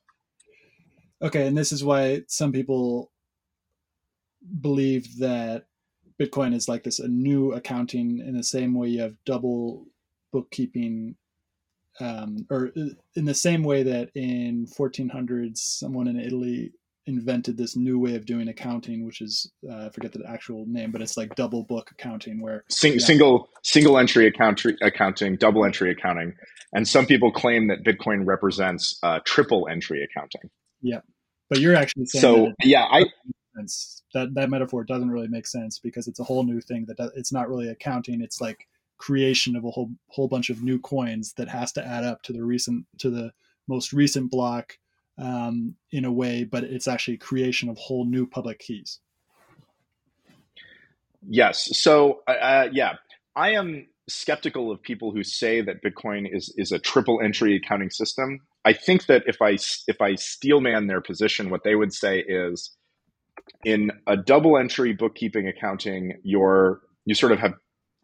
Okay, 1.23 1.47
and 1.47 1.57
this 1.57 1.73
is 1.73 1.83
why 1.83 2.23
some 2.29 2.53
people 2.53 3.11
believe 4.61 5.19
that 5.19 5.67
Bitcoin 6.21 6.55
is 6.55 6.69
like 6.69 6.85
this 6.85 6.99
a 6.99 7.09
new 7.09 7.53
accounting 7.53 8.19
in 8.19 8.37
the 8.37 8.43
same 8.43 8.75
way 8.75 8.89
you 8.89 9.01
have 9.01 9.17
double 9.25 9.87
bookkeeping, 10.33 11.17
um, 11.99 12.47
or 12.51 12.73
uh, 12.77 12.91
in 13.15 13.25
the 13.25 13.35
same 13.35 13.63
way 13.63 13.83
that 13.83 14.11
in 14.15 14.67
1400s 14.67 15.59
someone 15.59 16.09
in 16.09 16.21
Italy 16.21 16.73
invented 17.07 17.57
this 17.57 17.75
new 17.75 17.99
way 17.99 18.15
of 18.17 18.27
doing 18.27 18.49
accounting, 18.49 19.07
which 19.07 19.21
is 19.21 19.51
uh, 19.69 19.87
I 19.87 19.89
forget 19.91 20.13
the 20.13 20.23
actual 20.29 20.65
name, 20.67 20.91
but 20.91 21.01
it's 21.01 21.17
like 21.17 21.35
double 21.35 21.65
book 21.65 21.91
accounting, 21.91 22.41
where 22.41 22.65
Sing, 22.69 22.99
single 22.99 23.49
single 23.63 23.99
entry 23.99 24.27
account, 24.27 24.65
accounting, 24.83 25.37
double 25.37 25.65
entry 25.65 25.91
accounting, 25.91 26.35
and 26.75 26.87
some 26.87 27.07
people 27.07 27.33
claim 27.33 27.69
that 27.69 27.83
Bitcoin 27.83 28.27
represents 28.27 28.99
uh, 29.03 29.21
triple 29.25 29.69
entry 29.71 30.05
accounting. 30.05 30.51
Yeah, 30.83 31.01
but 31.49 31.61
you're 31.61 31.75
actually 31.75 32.07
saying 32.07 32.21
so. 32.21 32.53
yeah, 32.63 32.85
I 32.85 33.07
that 33.55 34.35
that 34.35 34.51
metaphor 34.51 34.85
doesn't 34.85 35.11
really 35.11 35.29
make 35.29 35.47
sense 35.47 35.79
because 35.79 36.09
it's 36.09 36.21
a 36.21 36.25
whole 36.25 36.45
new 36.45 36.61
thing 36.61 36.85
that 36.87 36.97
does, 36.97 37.11
it's 37.15 37.33
not 37.33 37.49
really 37.49 37.69
accounting. 37.69 38.21
It's 38.21 38.41
like 38.41 38.67
creation 38.99 39.57
of 39.57 39.65
a 39.65 39.71
whole 39.71 39.91
whole 40.09 40.29
bunch 40.29 40.51
of 40.51 40.63
new 40.63 40.79
coins 40.79 41.33
that 41.35 41.49
has 41.49 41.73
to 41.73 41.87
add 41.87 42.05
up 42.05 42.23
to 42.23 42.33
the 42.33 42.45
recent 42.45 42.87
to 42.99 43.11
the 43.11 43.33
most 43.69 43.93
recent 43.93 44.31
block 44.31 44.79
um, 45.19 45.77
in 45.93 46.05
a 46.05 46.13
way, 46.13 46.45
but 46.45 46.65
it's 46.65 46.89
actually 46.89 47.17
creation 47.17 47.69
of 47.69 47.77
whole 47.79 48.05
new 48.05 48.27
public 48.27 48.59
keys. 48.59 49.01
Yes. 51.29 51.79
So, 51.79 52.23
uh, 52.27 52.31
uh, 52.31 52.69
yeah, 52.73 52.95
I 53.37 53.51
am 53.53 53.87
skeptical 54.09 54.73
of 54.73 54.83
people 54.83 55.13
who 55.13 55.23
say 55.23 55.61
that 55.61 55.83
Bitcoin 55.83 56.27
is 56.31 56.53
is 56.57 56.73
a 56.73 56.79
triple 56.79 57.21
entry 57.23 57.57
accounting 57.57 57.91
system. 57.91 58.41
I 58.65 58.73
think 58.73 59.07
that 59.07 59.23
if 59.27 59.41
I 59.41 59.59
if 59.87 60.01
I 60.01 60.15
steelman 60.15 60.87
their 60.87 61.01
position, 61.01 61.51
what 61.51 61.65
they 61.65 61.75
would 61.75 61.93
say 61.93 62.19
is, 62.21 62.71
in 63.65 63.91
a 64.07 64.17
double 64.17 64.59
entry 64.59 64.93
bookkeeping 64.93 65.49
accounting, 65.49 66.15
you're 66.23 66.81
you 67.05 67.15
sort 67.15 67.33
of 67.33 67.39
have 67.39 67.55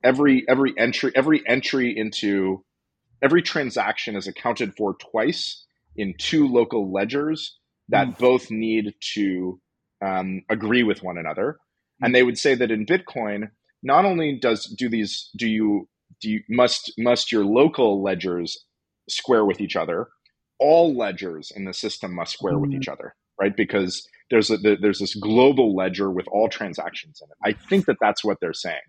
every 0.04 0.44
every 0.48 0.74
entry 0.78 1.12
every 1.14 1.42
entry 1.46 1.96
into 1.96 2.64
every 3.22 3.42
transaction 3.42 4.16
is 4.16 4.26
accounted 4.26 4.74
for 4.76 4.94
twice 4.94 5.64
in 5.96 6.14
two 6.18 6.46
local 6.46 6.92
ledgers 6.92 7.58
that 7.88 8.08
mm. 8.08 8.18
both 8.18 8.50
need 8.50 8.94
to 9.14 9.60
um, 10.04 10.42
agree 10.50 10.82
with 10.82 11.02
one 11.02 11.18
another. 11.18 11.58
And 12.02 12.14
they 12.14 12.22
would 12.22 12.36
say 12.36 12.54
that 12.54 12.70
in 12.70 12.84
Bitcoin, 12.84 13.48
not 13.82 14.04
only 14.04 14.38
does 14.38 14.66
do 14.66 14.88
these 14.88 15.30
do 15.36 15.48
you 15.48 15.88
do 16.20 16.30
you 16.30 16.40
must 16.48 16.92
must 16.98 17.32
your 17.32 17.44
local 17.44 18.02
ledgers 18.02 18.64
square 19.08 19.44
with 19.46 19.60
each 19.60 19.76
other, 19.76 20.08
all 20.58 20.94
ledgers 20.94 21.50
in 21.54 21.64
the 21.64 21.72
system 21.72 22.14
must 22.14 22.32
square 22.32 22.54
mm. 22.54 22.60
with 22.60 22.70
hmm. 22.70 22.76
each 22.76 22.88
other, 22.88 23.14
right? 23.40 23.56
Because 23.56 24.06
there's 24.30 24.50
a, 24.50 24.56
there's 24.56 24.98
this 24.98 25.14
global 25.14 25.74
ledger 25.74 26.10
with 26.10 26.26
all 26.28 26.48
transactions 26.48 27.22
in 27.22 27.28
it. 27.30 27.56
I 27.56 27.58
think 27.68 27.86
that 27.86 27.96
that's 28.00 28.24
what 28.24 28.38
they're 28.40 28.52
saying. 28.52 28.80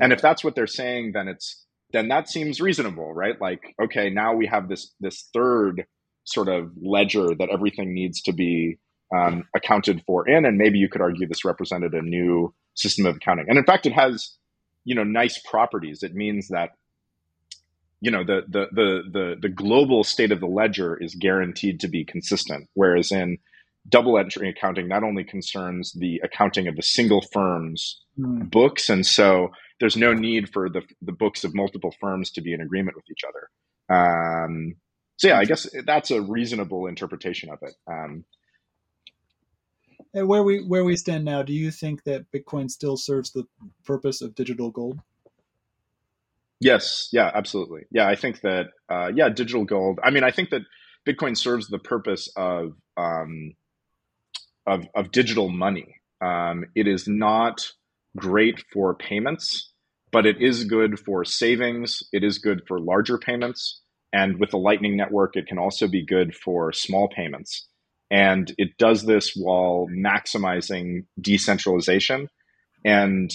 And 0.00 0.12
if 0.12 0.20
that's 0.20 0.44
what 0.44 0.54
they're 0.54 0.66
saying, 0.66 1.12
then 1.12 1.28
it's 1.28 1.64
then 1.92 2.08
that 2.08 2.28
seems 2.28 2.60
reasonable, 2.60 3.12
right? 3.14 3.40
Like, 3.40 3.74
okay, 3.82 4.10
now 4.10 4.34
we 4.34 4.46
have 4.46 4.68
this 4.68 4.92
this 5.00 5.28
third 5.32 5.86
sort 6.24 6.48
of 6.48 6.72
ledger 6.80 7.34
that 7.34 7.48
everything 7.50 7.94
needs 7.94 8.20
to 8.22 8.32
be 8.32 8.78
um, 9.16 9.44
accounted 9.56 10.02
for 10.06 10.28
in, 10.28 10.44
and 10.44 10.58
maybe 10.58 10.78
you 10.78 10.88
could 10.88 11.00
argue 11.00 11.26
this 11.26 11.44
represented 11.44 11.94
a 11.94 12.02
new 12.02 12.54
system 12.74 13.06
of 13.06 13.16
accounting. 13.16 13.46
And 13.48 13.58
in 13.58 13.64
fact, 13.64 13.86
it 13.86 13.92
has 13.92 14.36
you 14.84 14.94
know 14.94 15.04
nice 15.04 15.38
properties. 15.38 16.02
It 16.02 16.14
means 16.14 16.48
that 16.48 16.70
you 18.00 18.10
know 18.10 18.24
the 18.24 18.42
the 18.46 18.66
the 18.72 19.02
the, 19.10 19.36
the 19.40 19.48
global 19.48 20.04
state 20.04 20.32
of 20.32 20.40
the 20.40 20.46
ledger 20.46 20.96
is 20.96 21.14
guaranteed 21.14 21.80
to 21.80 21.88
be 21.88 22.04
consistent, 22.04 22.68
whereas 22.74 23.10
in 23.10 23.38
double 23.88 24.18
entry 24.18 24.48
accounting 24.48 24.88
not 24.88 25.02
only 25.02 25.24
concerns 25.24 25.92
the 25.92 26.20
accounting 26.22 26.68
of 26.68 26.76
the 26.76 26.82
single 26.82 27.22
firm's 27.32 28.02
mm. 28.18 28.50
books, 28.50 28.88
and 28.88 29.06
so 29.06 29.48
there's 29.80 29.96
no 29.96 30.12
need 30.12 30.50
for 30.52 30.68
the 30.68 30.82
the 31.02 31.12
books 31.12 31.44
of 31.44 31.54
multiple 31.54 31.94
firms 32.00 32.30
to 32.32 32.40
be 32.40 32.52
in 32.52 32.60
agreement 32.60 32.96
with 32.96 33.04
each 33.10 33.22
other. 33.28 33.48
Um, 33.90 34.74
so 35.16 35.28
yeah, 35.28 35.38
I 35.38 35.44
guess 35.44 35.66
that's 35.86 36.10
a 36.10 36.20
reasonable 36.20 36.86
interpretation 36.86 37.50
of 37.50 37.58
it. 37.62 37.74
Um, 37.90 38.24
and 40.14 40.28
where 40.28 40.42
we 40.42 40.64
where 40.64 40.84
we 40.84 40.96
stand 40.96 41.24
now, 41.24 41.42
do 41.42 41.52
you 41.52 41.70
think 41.70 42.04
that 42.04 42.26
Bitcoin 42.32 42.70
still 42.70 42.96
serves 42.96 43.32
the 43.32 43.44
purpose 43.84 44.22
of 44.22 44.34
digital 44.34 44.70
gold? 44.70 45.00
Yes, 46.60 47.08
yeah, 47.12 47.30
absolutely. 47.32 47.82
Yeah, 47.90 48.08
I 48.08 48.16
think 48.16 48.40
that 48.40 48.66
uh, 48.88 49.10
yeah, 49.14 49.28
digital 49.28 49.64
gold. 49.64 50.00
I 50.02 50.10
mean, 50.10 50.24
I 50.24 50.30
think 50.30 50.50
that 50.50 50.62
Bitcoin 51.06 51.36
serves 51.36 51.68
the 51.68 51.78
purpose 51.78 52.28
of 52.36 52.72
um, 52.96 53.52
of, 54.68 54.86
of 54.94 55.10
digital 55.10 55.48
money. 55.48 55.96
Um, 56.20 56.66
it 56.74 56.86
is 56.86 57.08
not 57.08 57.72
great 58.16 58.64
for 58.72 58.94
payments, 58.94 59.72
but 60.12 60.26
it 60.26 60.40
is 60.40 60.64
good 60.64 60.98
for 61.00 61.24
savings. 61.24 62.02
It 62.12 62.24
is 62.24 62.38
good 62.38 62.62
for 62.66 62.80
larger 62.80 63.18
payments. 63.18 63.80
And 64.12 64.38
with 64.40 64.50
the 64.50 64.58
Lightning 64.58 64.96
Network, 64.96 65.36
it 65.36 65.46
can 65.46 65.58
also 65.58 65.86
be 65.86 66.04
good 66.04 66.34
for 66.34 66.72
small 66.72 67.08
payments. 67.08 67.66
And 68.10 68.52
it 68.56 68.78
does 68.78 69.04
this 69.04 69.34
while 69.34 69.86
maximizing 69.90 71.04
decentralization. 71.20 72.28
And 72.84 73.30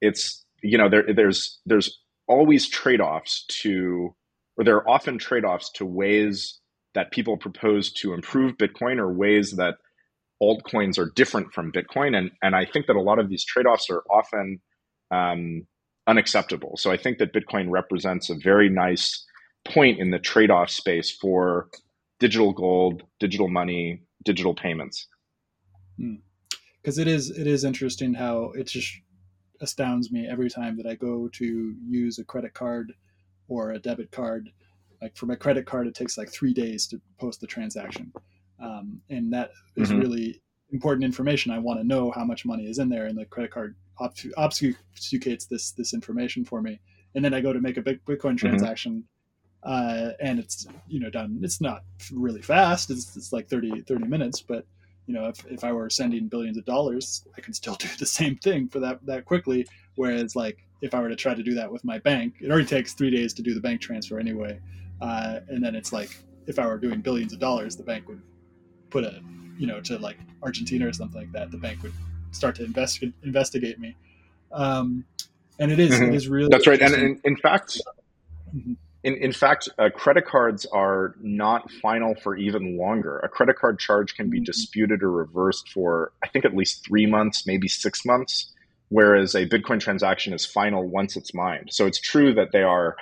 it's, 0.00 0.44
you 0.62 0.78
know, 0.78 0.88
there, 0.88 1.04
there's, 1.14 1.60
there's 1.66 1.98
always 2.26 2.68
trade 2.68 3.00
offs 3.00 3.44
to, 3.62 4.14
or 4.56 4.64
there 4.64 4.76
are 4.76 4.88
often 4.88 5.18
trade 5.18 5.44
offs 5.44 5.70
to 5.72 5.84
ways 5.84 6.58
that 6.94 7.12
people 7.12 7.36
propose 7.36 7.92
to 7.92 8.14
improve 8.14 8.56
Bitcoin 8.56 8.98
or 8.98 9.12
ways 9.12 9.52
that 9.52 9.74
altcoins 10.42 10.98
are 10.98 11.10
different 11.14 11.52
from 11.52 11.70
Bitcoin. 11.70 12.16
And, 12.16 12.32
and 12.42 12.56
I 12.56 12.64
think 12.64 12.86
that 12.86 12.96
a 12.96 13.00
lot 13.00 13.18
of 13.18 13.28
these 13.28 13.44
trade 13.44 13.66
offs 13.66 13.88
are 13.88 14.02
often 14.10 14.60
um, 15.12 15.66
unacceptable. 16.06 16.76
So 16.76 16.90
I 16.90 16.96
think 16.96 17.18
that 17.18 17.32
Bitcoin 17.32 17.70
represents 17.70 18.28
a 18.28 18.34
very 18.34 18.68
nice 18.68 19.24
point 19.64 20.00
in 20.00 20.10
the 20.10 20.18
trade-off 20.18 20.70
space 20.70 21.10
for 21.10 21.68
digital 22.18 22.52
gold, 22.52 23.02
digital 23.20 23.48
money, 23.48 24.02
digital 24.24 24.54
payments. 24.54 25.06
Because 25.96 26.96
hmm. 26.96 27.02
it 27.02 27.08
is 27.08 27.30
it 27.30 27.46
is 27.46 27.64
interesting 27.64 28.14
how 28.14 28.52
it 28.56 28.64
just 28.64 28.92
astounds 29.60 30.10
me 30.10 30.26
every 30.28 30.50
time 30.50 30.76
that 30.76 30.86
I 30.86 30.96
go 30.96 31.28
to 31.34 31.74
use 31.86 32.18
a 32.18 32.24
credit 32.24 32.54
card 32.54 32.92
or 33.48 33.70
a 33.70 33.78
debit 33.78 34.10
card. 34.10 34.50
Like 35.00 35.16
for 35.16 35.26
my 35.26 35.34
credit 35.36 35.66
card, 35.66 35.86
it 35.86 35.94
takes 35.94 36.18
like 36.18 36.30
three 36.32 36.54
days 36.54 36.86
to 36.88 37.00
post 37.18 37.40
the 37.40 37.46
transaction, 37.46 38.12
um, 38.62 39.00
and 39.10 39.32
that 39.32 39.50
is 39.76 39.90
mm-hmm. 39.90 40.00
really 40.00 40.42
important 40.70 41.04
information. 41.04 41.52
I 41.52 41.58
want 41.58 41.80
to 41.80 41.86
know 41.86 42.10
how 42.10 42.24
much 42.24 42.46
money 42.46 42.64
is 42.64 42.78
in 42.78 42.88
there, 42.88 43.06
and 43.06 43.18
the 43.18 43.26
credit 43.26 43.50
card 43.50 43.74
obfuscates 44.00 45.48
this 45.48 45.72
this 45.72 45.94
information 45.94 46.44
for 46.44 46.62
me. 46.62 46.80
And 47.14 47.24
then 47.24 47.34
I 47.34 47.40
go 47.40 47.52
to 47.52 47.60
make 47.60 47.76
a 47.76 47.82
big 47.82 48.04
Bitcoin 48.04 48.32
mm-hmm. 48.32 48.48
transaction. 48.48 48.92
Mm-hmm 48.92 49.06
uh, 49.62 50.10
and 50.20 50.38
it's 50.38 50.66
you 50.88 51.00
know 51.00 51.10
done. 51.10 51.38
It's 51.42 51.60
not 51.60 51.84
really 52.12 52.42
fast. 52.42 52.90
It's, 52.90 53.16
it's 53.16 53.32
like 53.32 53.48
30, 53.48 53.82
30 53.82 54.06
minutes, 54.06 54.40
but 54.40 54.66
you 55.06 55.14
know 55.14 55.28
if, 55.28 55.44
if 55.46 55.64
I 55.64 55.72
were 55.72 55.88
sending 55.90 56.28
billions 56.28 56.58
of 56.58 56.64
dollars, 56.64 57.26
I 57.36 57.40
could 57.40 57.54
still 57.54 57.74
do 57.78 57.88
the 57.98 58.06
same 58.06 58.36
thing 58.36 58.68
for 58.68 58.80
that 58.80 59.04
that 59.06 59.24
quickly. 59.24 59.66
Whereas 59.94 60.34
like 60.34 60.58
if 60.80 60.94
I 60.94 61.00
were 61.00 61.08
to 61.08 61.16
try 61.16 61.34
to 61.34 61.42
do 61.42 61.54
that 61.54 61.70
with 61.70 61.84
my 61.84 61.98
bank, 62.00 62.36
it 62.40 62.50
already 62.50 62.66
takes 62.66 62.92
three 62.94 63.10
days 63.10 63.32
to 63.34 63.42
do 63.42 63.54
the 63.54 63.60
bank 63.60 63.80
transfer 63.80 64.18
anyway, 64.18 64.58
uh, 65.00 65.40
and 65.48 65.64
then 65.64 65.74
it's 65.74 65.92
like 65.92 66.16
if 66.46 66.58
I 66.58 66.66
were 66.66 66.78
doing 66.78 67.00
billions 67.00 67.32
of 67.32 67.38
dollars, 67.38 67.76
the 67.76 67.84
bank 67.84 68.08
would 68.08 68.20
put 68.92 69.04
a 69.04 69.20
you 69.58 69.66
know 69.66 69.80
to 69.80 69.98
like 69.98 70.18
Argentina 70.42 70.86
or 70.86 70.92
something 70.92 71.20
like 71.20 71.32
that. 71.32 71.50
The 71.50 71.58
bank 71.58 71.82
would 71.82 71.92
start 72.30 72.54
to 72.56 72.64
invest, 72.64 73.02
investigate 73.22 73.78
me. 73.78 73.96
Um, 74.52 75.04
and 75.58 75.70
it 75.70 75.78
is, 75.78 75.92
mm-hmm. 75.92 76.12
it 76.12 76.14
is 76.14 76.28
really 76.28 76.48
that's 76.50 76.66
right. 76.66 76.80
And 76.80 76.94
in, 76.94 77.20
in 77.24 77.36
fact, 77.36 77.80
mm-hmm. 78.54 78.74
In, 79.04 79.14
in 79.16 79.32
fact, 79.32 79.68
uh, 79.80 79.90
credit 79.92 80.26
cards 80.26 80.64
are 80.66 81.16
not 81.20 81.68
final 81.82 82.14
for 82.14 82.36
even 82.36 82.76
longer. 82.76 83.18
A 83.18 83.28
credit 83.28 83.56
card 83.56 83.80
charge 83.80 84.14
can 84.14 84.30
be 84.30 84.38
mm-hmm. 84.38 84.44
disputed 84.44 85.02
or 85.02 85.10
reversed 85.10 85.70
for, 85.70 86.12
I 86.22 86.28
think, 86.28 86.44
at 86.44 86.54
least 86.54 86.86
three 86.86 87.06
months, 87.06 87.44
maybe 87.44 87.66
six 87.66 88.04
months, 88.04 88.52
whereas 88.90 89.34
a 89.34 89.44
Bitcoin 89.44 89.80
transaction 89.80 90.32
is 90.32 90.46
final 90.46 90.88
once 90.88 91.16
it's 91.16 91.34
mined. 91.34 91.70
So 91.72 91.86
it's 91.86 92.00
true 92.00 92.32
that 92.34 92.52
they 92.52 92.62
are 92.62 92.94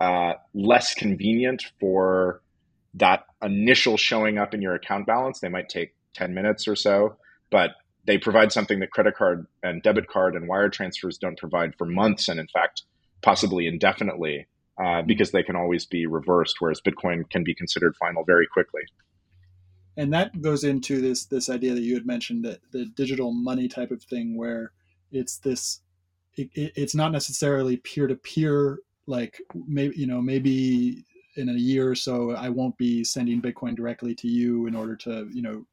uh, 0.00 0.32
less 0.54 0.94
convenient 0.94 1.64
for 1.78 2.40
that 2.94 3.24
initial 3.42 3.96
showing 3.96 4.38
up 4.38 4.54
in 4.54 4.62
your 4.62 4.74
account 4.74 5.06
balance. 5.06 5.40
They 5.40 5.48
might 5.48 5.68
take 5.68 5.94
10 6.14 6.34
minutes 6.34 6.68
or 6.68 6.76
so, 6.76 7.16
but 7.50 7.70
they 8.04 8.18
provide 8.18 8.52
something 8.52 8.80
that 8.80 8.90
credit 8.90 9.14
card 9.16 9.46
and 9.62 9.82
debit 9.82 10.08
card 10.08 10.34
and 10.34 10.48
wire 10.48 10.68
transfers 10.68 11.18
don't 11.18 11.38
provide 11.38 11.74
for 11.76 11.86
months 11.86 12.28
and, 12.28 12.38
in 12.38 12.48
fact, 12.48 12.82
possibly 13.22 13.66
indefinitely 13.66 14.46
uh, 14.82 15.02
because 15.02 15.30
they 15.30 15.42
can 15.42 15.56
always 15.56 15.86
be 15.86 16.06
reversed, 16.06 16.56
whereas 16.58 16.80
Bitcoin 16.80 17.28
can 17.30 17.44
be 17.44 17.54
considered 17.54 17.94
final 17.96 18.24
very 18.24 18.46
quickly. 18.46 18.82
And 19.96 20.12
that 20.14 20.40
goes 20.40 20.64
into 20.64 21.00
this 21.00 21.26
this 21.26 21.50
idea 21.50 21.74
that 21.74 21.82
you 21.82 21.94
had 21.94 22.06
mentioned 22.06 22.44
that 22.46 22.60
the 22.72 22.86
digital 22.86 23.32
money 23.32 23.68
type 23.68 23.90
of 23.90 24.02
thing, 24.02 24.38
where 24.38 24.72
it's 25.10 25.36
this, 25.36 25.82
it, 26.34 26.48
it's 26.54 26.94
not 26.94 27.12
necessarily 27.12 27.76
peer 27.76 28.06
to 28.06 28.14
peer. 28.14 28.78
Like 29.06 29.38
maybe 29.66 29.94
you 29.96 30.06
know 30.06 30.22
maybe 30.22 31.04
in 31.36 31.48
a 31.48 31.52
year 31.54 31.90
or 31.90 31.94
so, 31.94 32.32
I 32.32 32.48
won't 32.48 32.76
be 32.76 33.04
sending 33.04 33.40
Bitcoin 33.40 33.74
directly 33.74 34.14
to 34.16 34.28
you 34.28 34.66
in 34.66 34.74
order 34.74 34.96
to, 34.96 35.28
you 35.32 35.42
know, 35.42 35.64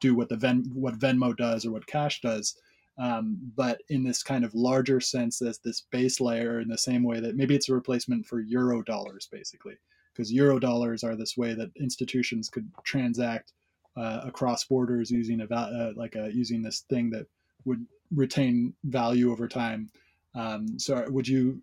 do 0.00 0.14
what 0.14 0.28
the 0.28 0.36
Ven 0.36 0.70
what 0.72 0.98
Venmo 0.98 1.36
does 1.36 1.66
or 1.66 1.72
what 1.72 1.86
Cash 1.86 2.20
does. 2.20 2.56
Um, 2.98 3.38
but 3.56 3.80
in 3.88 4.02
this 4.04 4.22
kind 4.22 4.44
of 4.44 4.54
larger 4.54 5.00
sense, 5.00 5.40
as 5.40 5.58
this 5.58 5.86
base 5.90 6.20
layer, 6.20 6.60
in 6.60 6.68
the 6.68 6.76
same 6.76 7.02
way 7.02 7.18
that 7.20 7.36
maybe 7.36 7.54
it's 7.54 7.68
a 7.68 7.74
replacement 7.74 8.26
for 8.26 8.40
euro 8.40 8.82
dollars, 8.82 9.28
basically, 9.30 9.74
because 10.12 10.32
euro 10.32 10.58
dollars 10.58 11.02
are 11.02 11.16
this 11.16 11.36
way 11.36 11.54
that 11.54 11.70
institutions 11.76 12.50
could 12.50 12.68
transact 12.84 13.52
uh, 13.96 14.20
across 14.24 14.64
borders 14.64 15.10
using 15.10 15.40
a 15.40 15.54
uh, 15.54 15.92
like 15.96 16.14
a, 16.14 16.30
using 16.32 16.62
this 16.62 16.80
thing 16.90 17.10
that 17.10 17.26
would 17.64 17.84
retain 18.14 18.74
value 18.84 19.30
over 19.32 19.48
time. 19.48 19.90
Um, 20.34 20.78
so, 20.78 21.04
would 21.08 21.26
you 21.26 21.62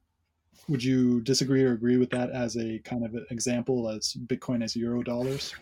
would 0.68 0.84
you 0.84 1.22
disagree 1.22 1.64
or 1.64 1.74
agree 1.74 1.98
with 1.98 2.10
that 2.12 2.32
as 2.32 2.58
a 2.58 2.80
kind 2.80 3.06
of 3.06 3.16
example 3.30 3.90
as 3.90 4.14
Bitcoin 4.14 4.64
as 4.64 4.76
euro 4.76 5.04
dollars? 5.04 5.56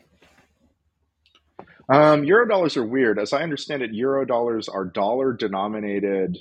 Um, 1.88 2.24
euro 2.24 2.48
dollars 2.48 2.78
are 2.78 2.86
weird. 2.86 3.20
As 3.20 3.34
I 3.34 3.44
understand 3.44 3.84
it, 3.84 3.94
euro 3.94 4.26
dollars 4.26 4.68
are 4.68 4.86
dollar 4.86 5.34
denominated 5.34 6.40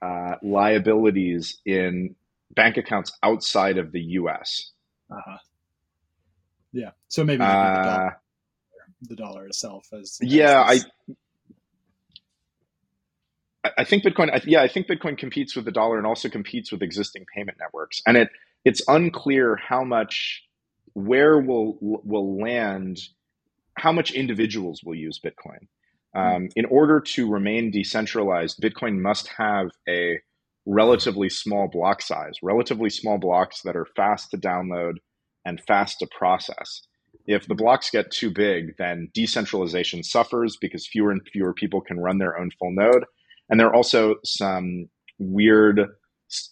uh, 0.00 0.36
liabilities 0.42 1.58
in 1.66 2.16
bank 2.54 2.78
accounts 2.78 3.12
outside 3.22 3.78
of 3.78 3.92
the 3.92 4.00
U.S. 4.00 4.70
Uh-huh. 5.10 5.38
Yeah. 6.72 6.90
So 7.08 7.24
maybe, 7.24 7.42
uh, 7.42 7.46
the, 7.46 7.82
dollar, 7.82 8.20
the, 9.02 9.16
dollar, 9.16 9.46
itself 9.46 9.88
as, 9.92 10.18
as 10.22 10.32
yeah, 10.32 10.60
I 10.60 10.80
I 13.76 13.84
think 13.84 14.04
Bitcoin, 14.04 14.42
yeah, 14.46 14.62
I 14.62 14.68
think 14.68 14.86
Bitcoin 14.86 15.18
competes 15.18 15.54
with 15.54 15.66
the 15.66 15.70
dollar 15.70 15.98
and 15.98 16.06
also 16.06 16.28
competes 16.28 16.72
with 16.72 16.82
existing 16.82 17.26
payment 17.34 17.58
networks. 17.60 18.00
And 18.06 18.16
it 18.16 18.30
it's 18.64 18.82
unclear 18.88 19.56
how 19.56 19.84
much 19.84 20.44
where 20.94 21.38
will 21.38 21.76
will 21.80 22.40
land, 22.40 23.00
how 23.74 23.92
much 23.92 24.12
individuals 24.12 24.82
will 24.84 24.94
use 24.94 25.20
Bitcoin. 25.20 25.66
Um, 26.12 26.48
in 26.56 26.64
order 26.64 27.00
to 27.00 27.30
remain 27.30 27.70
decentralized, 27.70 28.60
Bitcoin 28.60 28.98
must 28.98 29.28
have 29.28 29.68
a 29.88 30.18
relatively 30.66 31.28
small 31.28 31.68
block 31.68 32.02
size, 32.02 32.34
relatively 32.42 32.90
small 32.90 33.18
blocks 33.18 33.62
that 33.62 33.76
are 33.76 33.86
fast 33.94 34.30
to 34.32 34.38
download 34.38 34.94
and 35.44 35.60
fast 35.68 36.00
to 36.00 36.08
process. 36.16 36.82
If 37.26 37.46
the 37.46 37.54
blocks 37.54 37.90
get 37.90 38.10
too 38.10 38.30
big, 38.30 38.76
then 38.76 39.10
decentralization 39.14 40.02
suffers 40.02 40.56
because 40.60 40.86
fewer 40.86 41.12
and 41.12 41.20
fewer 41.32 41.54
people 41.54 41.80
can 41.80 42.00
run 42.00 42.18
their 42.18 42.36
own 42.38 42.50
full 42.58 42.72
node 42.72 43.04
and 43.50 43.58
there 43.58 43.66
are 43.66 43.74
also 43.74 44.16
some 44.24 44.88
weird 45.18 45.80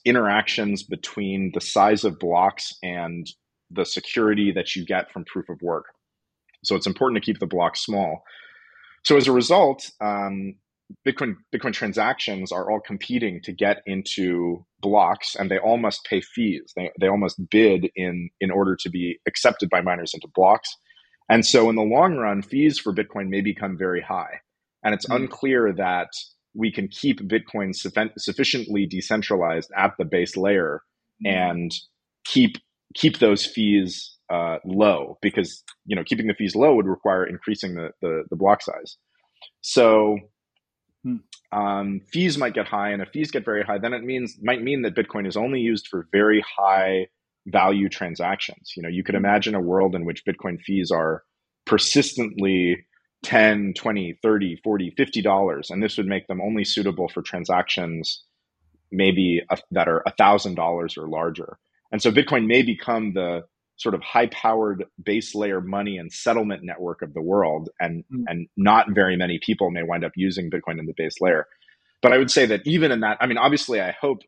interactions 0.04 0.82
between 0.82 1.52
the 1.54 1.60
size 1.60 2.04
of 2.04 2.18
blocks 2.18 2.74
and 2.82 3.26
the 3.70 3.84
security 3.84 4.52
that 4.52 4.74
you 4.74 4.84
get 4.84 5.10
from 5.12 5.24
proof 5.24 5.48
of 5.48 5.62
work. 5.62 5.86
So 6.64 6.74
it's 6.74 6.86
important 6.86 7.22
to 7.22 7.24
keep 7.24 7.38
the 7.38 7.46
blocks 7.46 7.84
small. 7.84 8.24
So 9.04 9.16
as 9.16 9.28
a 9.28 9.32
result, 9.32 9.90
um, 10.00 10.54
Bitcoin 11.06 11.36
Bitcoin 11.54 11.72
transactions 11.72 12.50
are 12.50 12.70
all 12.70 12.80
competing 12.80 13.40
to 13.42 13.52
get 13.52 13.82
into 13.86 14.64
blocks, 14.80 15.36
and 15.36 15.50
they 15.50 15.58
all 15.58 15.76
must 15.76 16.04
pay 16.04 16.20
fees. 16.20 16.72
They 16.74 16.90
they 16.98 17.08
all 17.08 17.18
must 17.18 17.38
bid 17.50 17.90
in 17.94 18.30
in 18.40 18.50
order 18.50 18.74
to 18.76 18.90
be 18.90 19.18
accepted 19.26 19.68
by 19.68 19.82
miners 19.82 20.14
into 20.14 20.28
blocks. 20.34 20.74
And 21.28 21.44
so 21.44 21.68
in 21.68 21.76
the 21.76 21.82
long 21.82 22.16
run, 22.16 22.40
fees 22.40 22.78
for 22.78 22.94
Bitcoin 22.94 23.28
may 23.28 23.42
become 23.42 23.76
very 23.76 24.00
high, 24.00 24.40
and 24.82 24.94
it's 24.94 25.06
mm-hmm. 25.06 25.24
unclear 25.24 25.72
that 25.74 26.08
we 26.58 26.72
can 26.72 26.88
keep 26.88 27.20
Bitcoin 27.20 27.72
sufficiently 28.18 28.84
decentralized 28.84 29.70
at 29.76 29.92
the 29.96 30.04
base 30.04 30.36
layer 30.36 30.82
mm-hmm. 31.24 31.32
and 31.32 31.72
keep 32.24 32.56
keep 32.94 33.18
those 33.18 33.46
fees 33.46 34.16
uh, 34.28 34.58
low 34.64 35.18
because 35.22 35.62
you 35.86 35.94
know 35.94 36.02
keeping 36.04 36.26
the 36.26 36.34
fees 36.34 36.56
low 36.56 36.74
would 36.74 36.86
require 36.86 37.24
increasing 37.24 37.76
the 37.76 37.90
the, 38.02 38.24
the 38.28 38.36
block 38.36 38.60
size. 38.60 38.96
So 39.60 40.18
hmm. 41.04 41.16
um, 41.52 42.00
fees 42.12 42.36
might 42.36 42.54
get 42.54 42.66
high, 42.66 42.90
and 42.90 43.00
if 43.00 43.10
fees 43.10 43.30
get 43.30 43.44
very 43.44 43.62
high, 43.62 43.78
then 43.78 43.94
it 43.94 44.02
means 44.02 44.36
might 44.42 44.62
mean 44.62 44.82
that 44.82 44.96
Bitcoin 44.96 45.26
is 45.26 45.36
only 45.36 45.60
used 45.60 45.86
for 45.86 46.08
very 46.10 46.44
high 46.58 47.06
value 47.46 47.88
transactions. 47.88 48.72
You 48.76 48.82
know, 48.82 48.88
you 48.88 49.04
could 49.04 49.14
hmm. 49.14 49.24
imagine 49.24 49.54
a 49.54 49.60
world 49.60 49.94
in 49.94 50.04
which 50.04 50.24
Bitcoin 50.24 50.60
fees 50.60 50.90
are 50.90 51.22
persistently 51.66 52.84
10 53.24 53.74
20 53.76 54.18
30 54.22 54.60
40 54.62 54.90
50 54.96 55.22
dollars 55.22 55.70
and 55.70 55.82
this 55.82 55.96
would 55.96 56.06
make 56.06 56.26
them 56.28 56.40
only 56.40 56.64
suitable 56.64 57.08
for 57.08 57.20
transactions 57.20 58.24
maybe 58.90 59.42
a, 59.50 59.58
that 59.72 59.88
are 59.88 60.02
a 60.06 60.12
thousand 60.12 60.54
dollars 60.54 60.96
or 60.96 61.08
larger. 61.08 61.58
And 61.92 62.02
so 62.02 62.10
bitcoin 62.10 62.46
may 62.46 62.62
become 62.62 63.12
the 63.14 63.42
sort 63.76 63.94
of 63.94 64.02
high 64.02 64.26
powered 64.26 64.84
base 65.02 65.34
layer 65.34 65.60
money 65.60 65.98
and 65.98 66.12
settlement 66.12 66.62
network 66.64 67.00
of 67.02 67.14
the 67.14 67.22
world 67.22 67.70
and 67.80 68.04
mm. 68.12 68.24
and 68.26 68.48
not 68.56 68.86
very 68.92 69.16
many 69.16 69.38
people 69.44 69.70
may 69.70 69.82
wind 69.82 70.04
up 70.04 70.12
using 70.16 70.50
bitcoin 70.50 70.78
in 70.78 70.86
the 70.86 70.94
base 70.96 71.20
layer. 71.20 71.46
But 72.02 72.12
i 72.12 72.18
would 72.18 72.30
say 72.30 72.46
that 72.46 72.62
even 72.66 72.92
in 72.92 73.00
that 73.00 73.18
i 73.20 73.26
mean 73.26 73.38
obviously 73.38 73.80
i 73.80 73.94
hope 74.00 74.18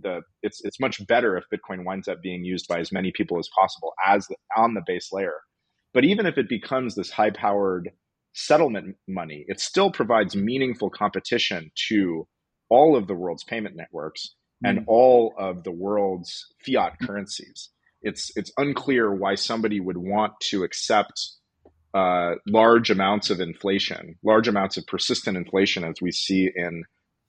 the 0.00 0.22
it's 0.42 0.64
it's 0.64 0.80
much 0.80 1.06
better 1.06 1.36
if 1.36 1.44
bitcoin 1.52 1.84
winds 1.84 2.08
up 2.08 2.20
being 2.22 2.44
used 2.44 2.66
by 2.66 2.80
as 2.80 2.90
many 2.90 3.12
people 3.12 3.38
as 3.38 3.48
possible 3.56 3.92
as 4.06 4.26
the, 4.26 4.36
on 4.56 4.74
the 4.74 4.82
base 4.86 5.10
layer. 5.12 5.40
But 5.92 6.04
even 6.04 6.26
if 6.26 6.38
it 6.38 6.48
becomes 6.48 6.94
this 6.94 7.10
high 7.10 7.30
powered 7.30 7.90
settlement 8.34 8.96
money, 9.08 9.44
it 9.48 9.60
still 9.60 9.90
provides 9.90 10.36
meaningful 10.36 10.90
competition 10.90 11.70
to 11.88 12.26
all 12.68 12.96
of 12.96 13.06
the 13.06 13.14
world's 13.14 13.44
payment 13.44 13.76
networks 13.76 14.34
mm. 14.64 14.70
and 14.70 14.84
all 14.86 15.34
of 15.38 15.64
the 15.64 15.72
world's 15.72 16.46
fiat 16.64 16.98
currencies. 17.02 17.70
It's 18.02 18.30
it's 18.36 18.52
unclear 18.58 19.14
why 19.14 19.34
somebody 19.34 19.80
would 19.80 19.96
want 19.96 20.32
to 20.50 20.62
accept 20.64 21.18
uh, 21.94 22.34
large 22.46 22.90
amounts 22.90 23.30
of 23.30 23.40
inflation, 23.40 24.16
large 24.22 24.48
amounts 24.48 24.76
of 24.76 24.86
persistent 24.86 25.36
inflation, 25.36 25.84
as 25.84 26.02
we 26.02 26.10
see 26.10 26.50
in 26.54 26.82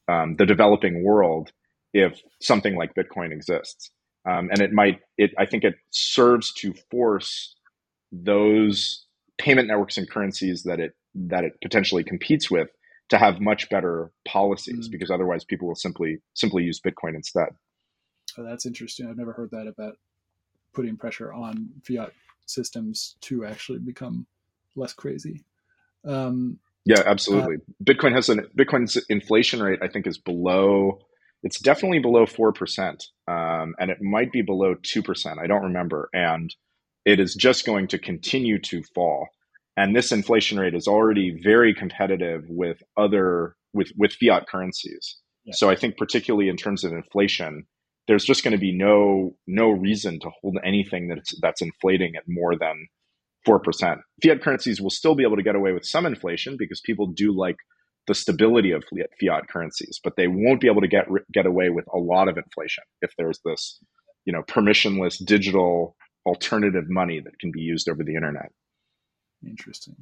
um, 0.07 0.35
the 0.37 0.45
developing 0.45 1.03
world, 1.03 1.51
if 1.93 2.19
something 2.41 2.75
like 2.75 2.95
Bitcoin 2.95 3.31
exists. 3.31 3.91
Um, 4.27 4.49
and 4.51 4.59
it 4.61 4.73
might, 4.73 5.01
it 5.17 5.31
I 5.37 5.45
think 5.45 5.63
it 5.63 5.75
serves 5.91 6.51
to 6.55 6.73
force 6.89 7.55
those 8.11 9.04
payment 9.37 9.67
networks 9.67 9.97
and 9.97 10.09
currencies 10.09 10.63
that 10.63 10.79
it 10.79 10.95
that 11.13 11.43
it 11.43 11.53
potentially 11.61 12.03
competes 12.03 12.49
with 12.49 12.69
to 13.09 13.17
have 13.17 13.39
much 13.39 13.69
better 13.69 14.11
policies 14.27 14.87
mm. 14.87 14.91
because 14.91 15.11
otherwise 15.11 15.43
people 15.43 15.67
will 15.67 15.75
simply 15.75 16.19
simply 16.33 16.63
use 16.63 16.79
bitcoin 16.79 17.15
instead. 17.15 17.49
Oh, 18.37 18.43
that's 18.43 18.65
interesting. 18.65 19.07
I've 19.07 19.17
never 19.17 19.33
heard 19.33 19.51
that 19.51 19.67
about 19.67 19.97
putting 20.73 20.97
pressure 20.97 21.31
on 21.31 21.69
fiat 21.83 22.11
systems 22.45 23.15
to 23.21 23.45
actually 23.45 23.79
become 23.79 24.25
less 24.75 24.93
crazy. 24.93 25.43
Um, 26.05 26.59
yeah 26.85 27.01
absolutely. 27.05 27.55
uh, 27.55 27.83
bitcoin 27.83 28.13
has 28.13 28.29
an 28.29 28.47
bitcoin's 28.55 28.95
inflation 29.09 29.61
rate 29.61 29.79
i 29.81 29.87
think 29.87 30.05
is 30.05 30.19
below 30.19 30.99
it's 31.43 31.59
definitely 31.59 31.99
below 31.99 32.25
4% 32.25 33.07
um, 33.27 33.75
and 33.79 33.91
it 33.91 34.01
might 34.01 34.31
be 34.31 34.41
below 34.41 34.75
2% 34.75 35.37
i 35.39 35.47
don't 35.47 35.63
remember. 35.63 36.09
And 36.13 36.55
it 37.05 37.19
is 37.19 37.35
just 37.35 37.65
going 37.65 37.87
to 37.89 37.99
continue 37.99 38.59
to 38.59 38.81
fall. 38.93 39.27
And 39.77 39.95
this 39.95 40.11
inflation 40.11 40.59
rate 40.59 40.73
is 40.73 40.87
already 40.87 41.39
very 41.43 41.73
competitive 41.73 42.45
with 42.47 42.81
other 42.97 43.55
with 43.73 43.91
with 43.97 44.13
fiat 44.13 44.47
currencies. 44.47 45.17
Yeah. 45.45 45.53
So 45.55 45.69
I 45.69 45.75
think 45.75 45.97
particularly 45.97 46.49
in 46.49 46.57
terms 46.57 46.83
of 46.83 46.91
inflation, 46.91 47.65
there's 48.07 48.25
just 48.25 48.43
going 48.43 48.53
to 48.53 48.57
be 48.57 48.75
no 48.75 49.35
no 49.47 49.69
reason 49.69 50.19
to 50.21 50.29
hold 50.41 50.57
anything 50.63 51.07
that's 51.09 51.33
that's 51.41 51.61
inflating 51.61 52.15
at 52.15 52.23
more 52.27 52.57
than 52.57 52.87
four 53.45 53.59
percent. 53.59 53.99
Fiat 54.23 54.41
currencies 54.41 54.81
will 54.81 54.89
still 54.89 55.15
be 55.15 55.23
able 55.23 55.37
to 55.37 55.43
get 55.43 55.55
away 55.55 55.73
with 55.73 55.85
some 55.85 56.05
inflation 56.05 56.55
because 56.57 56.81
people 56.81 57.07
do 57.07 57.37
like 57.37 57.57
the 58.07 58.15
stability 58.15 58.71
of 58.71 58.83
fiat 59.19 59.47
currencies, 59.49 59.99
but 60.03 60.13
they 60.15 60.27
won't 60.27 60.61
be 60.61 60.67
able 60.67 60.81
to 60.81 60.87
get 60.87 61.07
get 61.33 61.45
away 61.45 61.69
with 61.69 61.85
a 61.93 61.97
lot 61.97 62.29
of 62.29 62.37
inflation 62.37 62.83
if 63.01 63.11
there's 63.17 63.39
this, 63.43 63.79
you 64.25 64.31
know, 64.31 64.43
permissionless 64.43 65.23
digital 65.23 65.95
alternative 66.25 66.89
money 66.89 67.19
that 67.19 67.37
can 67.39 67.51
be 67.51 67.61
used 67.61 67.89
over 67.89 68.03
the 68.03 68.15
internet. 68.15 68.51
Interesting. 69.45 69.95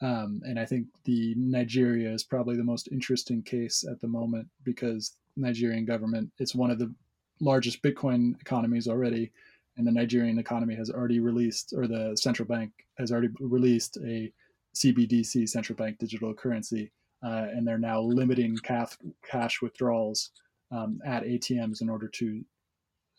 Um, 0.00 0.42
and 0.44 0.58
I 0.58 0.64
think 0.64 0.86
the 1.04 1.34
Nigeria 1.36 2.10
is 2.10 2.24
probably 2.24 2.56
the 2.56 2.64
most 2.64 2.88
interesting 2.90 3.42
case 3.42 3.84
at 3.88 4.00
the 4.00 4.08
moment 4.08 4.48
because 4.64 5.16
Nigerian 5.36 5.84
government 5.84 6.30
it's 6.38 6.54
one 6.54 6.70
of 6.70 6.78
the 6.78 6.92
largest 7.40 7.82
Bitcoin 7.82 8.40
economies 8.40 8.88
already, 8.88 9.32
and 9.76 9.86
the 9.86 9.92
Nigerian 9.92 10.38
economy 10.38 10.74
has 10.74 10.90
already 10.90 11.20
released, 11.20 11.72
or 11.76 11.86
the 11.86 12.16
central 12.16 12.46
bank 12.46 12.70
has 12.98 13.10
already 13.10 13.28
released 13.40 13.96
a 14.04 14.32
CBDC, 14.76 15.48
central 15.48 15.76
bank 15.76 15.98
digital 15.98 16.34
currency, 16.34 16.90
uh, 17.24 17.46
and 17.52 17.66
they're 17.66 17.78
now 17.78 18.00
limiting 18.00 18.56
cash, 18.58 18.96
cash 19.28 19.62
withdrawals 19.62 20.30
um, 20.70 21.00
at 21.04 21.24
ATMs 21.24 21.80
in 21.80 21.88
order 21.88 22.08
to 22.08 22.44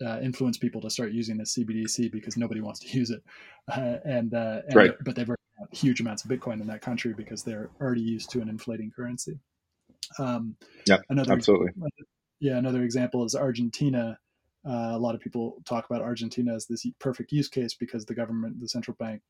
uh, 0.05 0.19
influence 0.19 0.57
people 0.57 0.81
to 0.81 0.89
start 0.89 1.11
using 1.11 1.37
the 1.37 1.43
CBDC 1.43 2.11
because 2.11 2.37
nobody 2.37 2.61
wants 2.61 2.79
to 2.81 2.87
use 2.97 3.09
it, 3.09 3.23
uh, 3.71 3.97
and, 4.03 4.33
uh, 4.33 4.61
and, 4.67 4.75
right. 4.75 4.91
but 5.03 5.15
they've 5.15 5.27
got 5.27 5.37
huge 5.71 5.99
amounts 5.99 6.23
of 6.23 6.31
Bitcoin 6.31 6.61
in 6.61 6.67
that 6.67 6.81
country 6.81 7.13
because 7.13 7.43
they're 7.43 7.69
already 7.79 8.01
used 8.01 8.29
to 8.31 8.41
an 8.41 8.49
inflating 8.49 8.91
currency. 8.95 9.39
Um, 10.19 10.55
yeah, 10.85 10.97
another 11.09 11.33
absolutely. 11.33 11.71
Yeah, 12.39 12.57
another 12.57 12.83
example 12.83 13.23
is 13.23 13.35
Argentina. 13.35 14.19
Uh, 14.67 14.91
a 14.93 14.99
lot 14.99 15.15
of 15.15 15.21
people 15.21 15.57
talk 15.65 15.85
about 15.89 16.01
Argentina 16.01 16.53
as 16.53 16.65
this 16.65 16.85
perfect 16.99 17.31
use 17.31 17.47
case 17.47 17.73
because 17.75 18.05
the 18.05 18.15
government, 18.15 18.59
the 18.59 18.67
central 18.67 18.95
bank, 18.99 19.21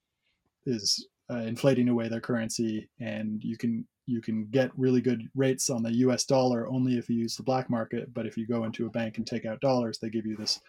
is 0.65 1.07
uh, 1.31 1.37
inflating 1.37 1.89
away 1.89 2.07
their 2.07 2.21
currency, 2.21 2.89
and 2.99 3.43
you 3.43 3.57
can 3.57 3.85
you 4.07 4.21
can 4.21 4.45
get 4.51 4.71
really 4.77 5.01
good 5.01 5.27
rates 5.33 5.69
on 5.69 5.81
the 5.81 5.93
U.S. 5.95 6.25
dollar 6.25 6.67
only 6.67 6.97
if 6.97 7.09
you 7.09 7.15
use 7.15 7.35
the 7.35 7.43
black 7.43 7.69
market. 7.69 8.13
But 8.13 8.27
if 8.27 8.37
you 8.37 8.45
go 8.45 8.63
into 8.63 8.85
a 8.85 8.91
bank 8.91 9.17
and 9.17 9.25
take 9.25 9.45
out 9.45 9.61
dollars, 9.61 9.97
they 9.97 10.09
give 10.09 10.25
you 10.25 10.35
this 10.35 10.59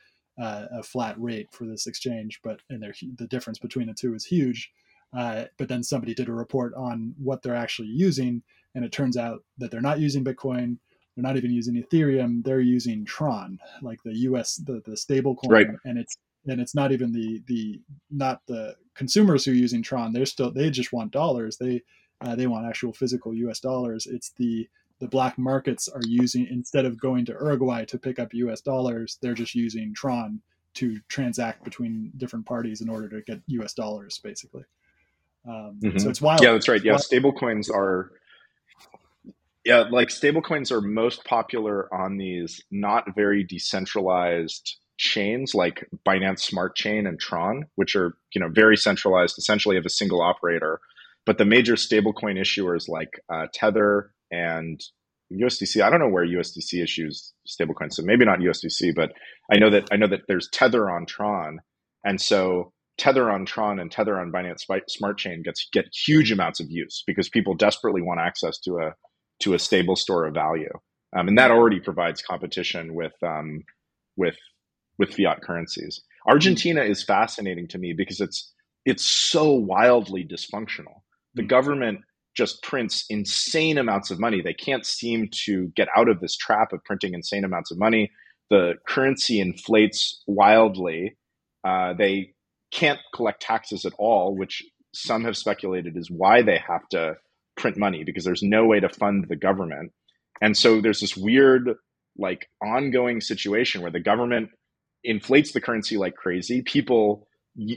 uh, 0.40 0.66
a 0.72 0.82
flat 0.82 1.20
rate 1.20 1.48
for 1.52 1.64
this 1.66 1.86
exchange. 1.86 2.40
But 2.42 2.60
and 2.70 2.82
the 2.82 3.26
difference 3.26 3.58
between 3.58 3.88
the 3.88 3.94
two 3.94 4.14
is 4.14 4.24
huge. 4.24 4.70
Uh, 5.16 5.44
but 5.56 5.68
then 5.68 5.82
somebody 5.82 6.14
did 6.14 6.28
a 6.28 6.32
report 6.32 6.74
on 6.74 7.14
what 7.18 7.42
they're 7.42 7.54
actually 7.54 7.88
using, 7.88 8.42
and 8.74 8.84
it 8.84 8.92
turns 8.92 9.16
out 9.16 9.44
that 9.58 9.70
they're 9.70 9.80
not 9.80 10.00
using 10.00 10.24
Bitcoin. 10.24 10.78
They're 11.14 11.22
not 11.22 11.36
even 11.36 11.50
using 11.50 11.82
Ethereum. 11.82 12.44
They're 12.44 12.60
using 12.60 13.04
Tron, 13.04 13.58
like 13.82 14.02
the 14.02 14.16
U.S. 14.18 14.56
the 14.56 14.82
the 14.84 14.96
stable 14.96 15.36
coin, 15.36 15.50
right. 15.50 15.66
and 15.84 15.98
it's 15.98 16.18
and 16.46 16.60
it's 16.60 16.74
not 16.74 16.92
even 16.92 17.12
the 17.12 17.42
the 17.46 17.80
not 18.10 18.42
the 18.46 18.76
consumers 18.94 19.44
who 19.44 19.52
are 19.52 19.54
using 19.54 19.82
Tron. 19.82 20.12
They're 20.12 20.26
still 20.26 20.50
they 20.50 20.70
just 20.70 20.92
want 20.92 21.12
dollars. 21.12 21.56
They 21.56 21.82
uh, 22.20 22.34
they 22.34 22.46
want 22.46 22.66
actual 22.66 22.92
physical 22.92 23.34
U.S. 23.34 23.60
dollars. 23.60 24.06
It's 24.06 24.30
the 24.36 24.68
the 24.98 25.08
black 25.08 25.36
markets 25.36 25.88
are 25.88 26.00
using 26.06 26.46
instead 26.46 26.86
of 26.86 26.98
going 26.98 27.26
to 27.26 27.32
Uruguay 27.32 27.84
to 27.86 27.98
pick 27.98 28.18
up 28.18 28.32
U.S. 28.32 28.60
dollars, 28.60 29.18
they're 29.20 29.34
just 29.34 29.54
using 29.54 29.92
Tron 29.94 30.40
to 30.74 30.98
transact 31.08 31.64
between 31.64 32.12
different 32.16 32.46
parties 32.46 32.80
in 32.80 32.88
order 32.88 33.08
to 33.08 33.22
get 33.22 33.40
U.S. 33.48 33.74
dollars, 33.74 34.20
basically. 34.22 34.64
Um, 35.46 35.78
mm-hmm. 35.82 35.98
So 35.98 36.08
it's 36.08 36.20
wild. 36.20 36.42
Yeah, 36.42 36.52
that's 36.52 36.68
right. 36.68 36.82
Yeah, 36.82 36.94
stablecoins 36.94 37.70
are. 37.70 38.12
Yeah, 39.64 39.84
like 39.90 40.08
stablecoins 40.08 40.70
are 40.70 40.80
most 40.80 41.24
popular 41.24 41.92
on 41.92 42.16
these 42.16 42.62
not 42.70 43.14
very 43.14 43.42
decentralized 43.42 44.76
chains 44.98 45.54
like 45.54 45.86
Binance 46.06 46.40
Smart 46.40 46.74
Chain 46.76 47.06
and 47.06 47.18
Tron, 47.18 47.66
which 47.74 47.96
are 47.96 48.16
you 48.34 48.40
know 48.40 48.48
very 48.48 48.76
centralized, 48.76 49.38
essentially 49.38 49.76
of 49.76 49.86
a 49.86 49.90
single 49.90 50.22
operator. 50.22 50.80
But 51.24 51.38
the 51.38 51.44
major 51.44 51.74
stablecoin 51.74 52.38
issuers 52.38 52.88
like 52.88 53.20
uh, 53.28 53.46
Tether 53.52 54.12
and 54.30 54.80
USDC, 55.32 55.82
I 55.82 55.90
don't 55.90 55.98
know 55.98 56.08
where 56.08 56.24
USDC 56.26 56.82
issues 56.82 57.32
stablecoins, 57.48 57.94
so 57.94 58.02
maybe 58.04 58.24
not 58.24 58.38
USDC, 58.38 58.94
but 58.94 59.12
I 59.52 59.58
know 59.58 59.70
that 59.70 59.88
I 59.90 59.96
know 59.96 60.06
that 60.08 60.22
there's 60.28 60.48
Tether 60.52 60.88
on 60.90 61.06
Tron, 61.06 61.60
and 62.04 62.20
so 62.20 62.72
Tether 62.98 63.30
on 63.30 63.44
Tron 63.44 63.78
and 63.78 63.90
Tether 63.90 64.18
on 64.18 64.32
Binance 64.32 64.64
Smart 64.88 65.18
Chain 65.18 65.42
gets 65.42 65.68
get 65.72 65.86
huge 65.92 66.32
amounts 66.32 66.60
of 66.60 66.70
use 66.70 67.02
because 67.06 67.28
people 67.28 67.54
desperately 67.54 68.02
want 68.02 68.20
access 68.20 68.58
to 68.60 68.78
a 68.78 68.94
to 69.40 69.54
a 69.54 69.58
stable 69.58 69.96
store 69.96 70.26
of 70.26 70.34
value, 70.34 70.72
um, 71.16 71.28
and 71.28 71.38
that 71.38 71.50
already 71.50 71.80
provides 71.80 72.22
competition 72.22 72.94
with 72.94 73.12
um, 73.22 73.64
with 74.16 74.36
with 74.98 75.14
fiat 75.14 75.42
currencies. 75.42 76.02
Argentina 76.26 76.82
is 76.82 77.02
fascinating 77.02 77.68
to 77.68 77.78
me 77.78 77.92
because 77.92 78.20
it's 78.20 78.52
it's 78.84 79.04
so 79.04 79.52
wildly 79.52 80.24
dysfunctional. 80.24 81.02
The 81.34 81.42
mm. 81.42 81.48
government 81.48 82.00
just 82.36 82.62
prints 82.62 83.04
insane 83.08 83.78
amounts 83.78 84.10
of 84.10 84.20
money. 84.20 84.42
They 84.42 84.54
can't 84.54 84.84
seem 84.86 85.28
to 85.44 85.72
get 85.74 85.88
out 85.96 86.08
of 86.08 86.20
this 86.20 86.36
trap 86.36 86.72
of 86.72 86.84
printing 86.84 87.14
insane 87.14 87.44
amounts 87.44 87.70
of 87.70 87.78
money. 87.78 88.12
The 88.50 88.74
currency 88.86 89.40
inflates 89.40 90.22
wildly. 90.26 91.16
Uh, 91.64 91.94
they 91.94 92.34
can't 92.70 93.00
collect 93.14 93.42
taxes 93.42 93.84
at 93.84 93.94
all, 93.98 94.36
which 94.36 94.62
some 94.94 95.24
have 95.24 95.36
speculated 95.36 95.96
is 95.96 96.10
why 96.10 96.42
they 96.42 96.58
have 96.58 96.86
to 96.90 97.16
print 97.56 97.76
money 97.76 98.04
because 98.04 98.24
there's 98.24 98.42
no 98.42 98.66
way 98.66 98.80
to 98.80 98.88
fund 98.88 99.26
the 99.28 99.36
government. 99.36 99.92
And 100.40 100.56
so 100.56 100.80
there's 100.80 101.00
this 101.00 101.16
weird, 101.16 101.70
like, 102.18 102.48
ongoing 102.62 103.20
situation 103.20 103.80
where 103.80 103.90
the 103.90 104.00
government 104.00 104.50
inflates 105.06 105.52
the 105.52 105.60
currency 105.60 105.96
like 105.96 106.14
crazy. 106.14 106.62
People 106.62 107.26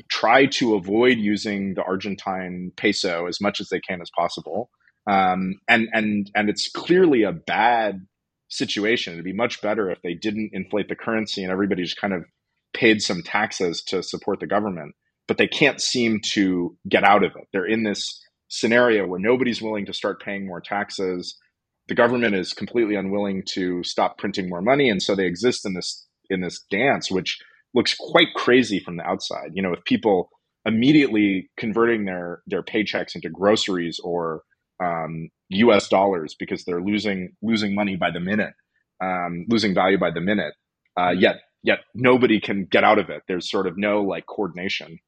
try 0.10 0.46
to 0.46 0.76
avoid 0.76 1.18
using 1.18 1.74
the 1.76 1.84
Argentine 1.84 2.72
peso 2.76 3.28
as 3.28 3.40
much 3.40 3.62
as 3.62 3.70
they 3.70 3.80
can 3.80 4.02
as 4.02 4.10
possible. 4.18 4.70
Um, 5.10 5.56
and 5.68 5.88
and 5.94 6.30
and 6.36 6.50
it's 6.50 6.70
clearly 6.70 7.24
a 7.24 7.32
bad 7.32 8.06
situation. 8.50 9.14
It'd 9.14 9.26
be 9.26 9.34
much 9.34 9.62
better 9.62 9.90
if 9.90 10.02
they 10.02 10.14
didn't 10.14 10.52
inflate 10.54 10.90
the 10.90 10.96
currency 10.96 11.44
and 11.44 11.52
everybody 11.52 11.84
just 11.84 12.00
kind 12.00 12.14
of 12.14 12.26
paid 12.74 13.02
some 13.02 13.24
taxes 13.24 13.82
to 13.88 14.04
support 14.04 14.40
the 14.40 14.48
government. 14.48 14.96
But 15.28 15.38
they 15.38 15.48
can't 15.48 15.80
seem 15.80 16.20
to 16.34 16.76
get 16.88 17.04
out 17.04 17.24
of 17.24 17.32
it. 17.36 17.48
They're 17.54 17.66
in 17.66 17.84
this 17.84 18.22
scenario 18.50 19.08
where 19.08 19.20
nobody's 19.20 19.62
willing 19.62 19.86
to 19.86 19.94
start 19.94 20.22
paying 20.22 20.48
more 20.48 20.62
taxes. 20.62 21.38
The 21.88 21.96
government 21.96 22.36
is 22.36 22.54
completely 22.54 22.96
unwilling 22.96 23.44
to 23.54 23.84
stop 23.84 24.18
printing 24.18 24.50
more 24.50 24.62
money, 24.62 24.90
and 24.90 25.02
so 25.02 25.16
they 25.16 25.26
exist 25.26 25.66
in 25.66 25.74
this 25.74 26.08
in 26.30 26.42
this 26.42 26.60
dance, 26.70 27.10
which 27.12 27.40
looks 27.74 27.96
quite 27.96 28.34
crazy 28.36 28.80
from 28.80 28.98
the 28.98 29.04
outside. 29.04 29.52
You 29.54 29.62
know, 29.62 29.72
with 29.72 29.84
people 29.86 30.30
immediately 30.66 31.50
converting 31.58 32.06
their 32.06 32.42
their 32.48 32.64
paychecks 32.64 33.16
into 33.16 33.30
groceries 33.30 34.00
or 34.04 34.44
um, 34.84 35.30
U.S. 35.50 35.88
dollars 35.88 36.36
because 36.40 36.64
they're 36.66 36.82
losing 36.82 37.36
losing 37.42 37.76
money 37.76 37.96
by 37.96 38.12
the 38.12 38.20
minute, 38.20 38.54
um, 39.02 39.46
losing 39.50 39.74
value 39.74 39.98
by 39.98 40.12
the 40.12 40.22
minute. 40.22 40.54
Uh, 40.98 41.12
yet 41.12 41.38
yet 41.64 41.80
nobody 41.94 42.40
can 42.40 42.66
get 42.66 42.84
out 42.84 43.00
of 43.00 43.10
it. 43.10 43.24
There's 43.28 43.50
sort 43.50 43.68
of 43.68 43.78
no 43.78 44.02
like 44.02 44.26
coordination. 44.26 45.00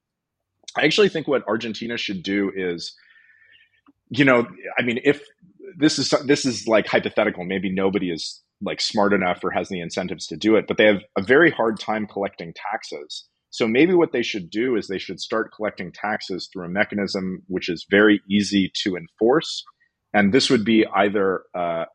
I 0.77 0.85
actually 0.85 1.09
think 1.09 1.27
what 1.27 1.47
Argentina 1.47 1.97
should 1.97 2.23
do 2.23 2.51
is, 2.55 2.95
you 4.09 4.23
know, 4.23 4.47
I 4.77 4.83
mean, 4.83 4.99
if 5.03 5.21
this 5.77 5.99
is 5.99 6.13
this 6.25 6.45
is 6.45 6.67
like 6.67 6.87
hypothetical, 6.87 7.45
maybe 7.45 7.69
nobody 7.71 8.11
is 8.11 8.41
like 8.61 8.81
smart 8.81 9.13
enough 9.13 9.43
or 9.43 9.51
has 9.51 9.69
the 9.69 9.81
incentives 9.81 10.27
to 10.27 10.37
do 10.37 10.55
it, 10.55 10.65
but 10.67 10.77
they 10.77 10.85
have 10.85 11.01
a 11.17 11.21
very 11.21 11.51
hard 11.51 11.79
time 11.79 12.07
collecting 12.07 12.53
taxes. 12.53 13.27
So 13.49 13.67
maybe 13.67 13.93
what 13.93 14.13
they 14.13 14.21
should 14.21 14.49
do 14.49 14.75
is 14.75 14.87
they 14.87 14.97
should 14.97 15.19
start 15.19 15.51
collecting 15.53 15.91
taxes 15.91 16.49
through 16.51 16.65
a 16.65 16.69
mechanism 16.69 17.43
which 17.47 17.69
is 17.69 17.85
very 17.89 18.21
easy 18.29 18.71
to 18.83 18.95
enforce. 18.95 19.63
And 20.13 20.33
this 20.33 20.49
would 20.49 20.63
be 20.63 20.85
either 20.85 21.43
uh, 21.53 21.85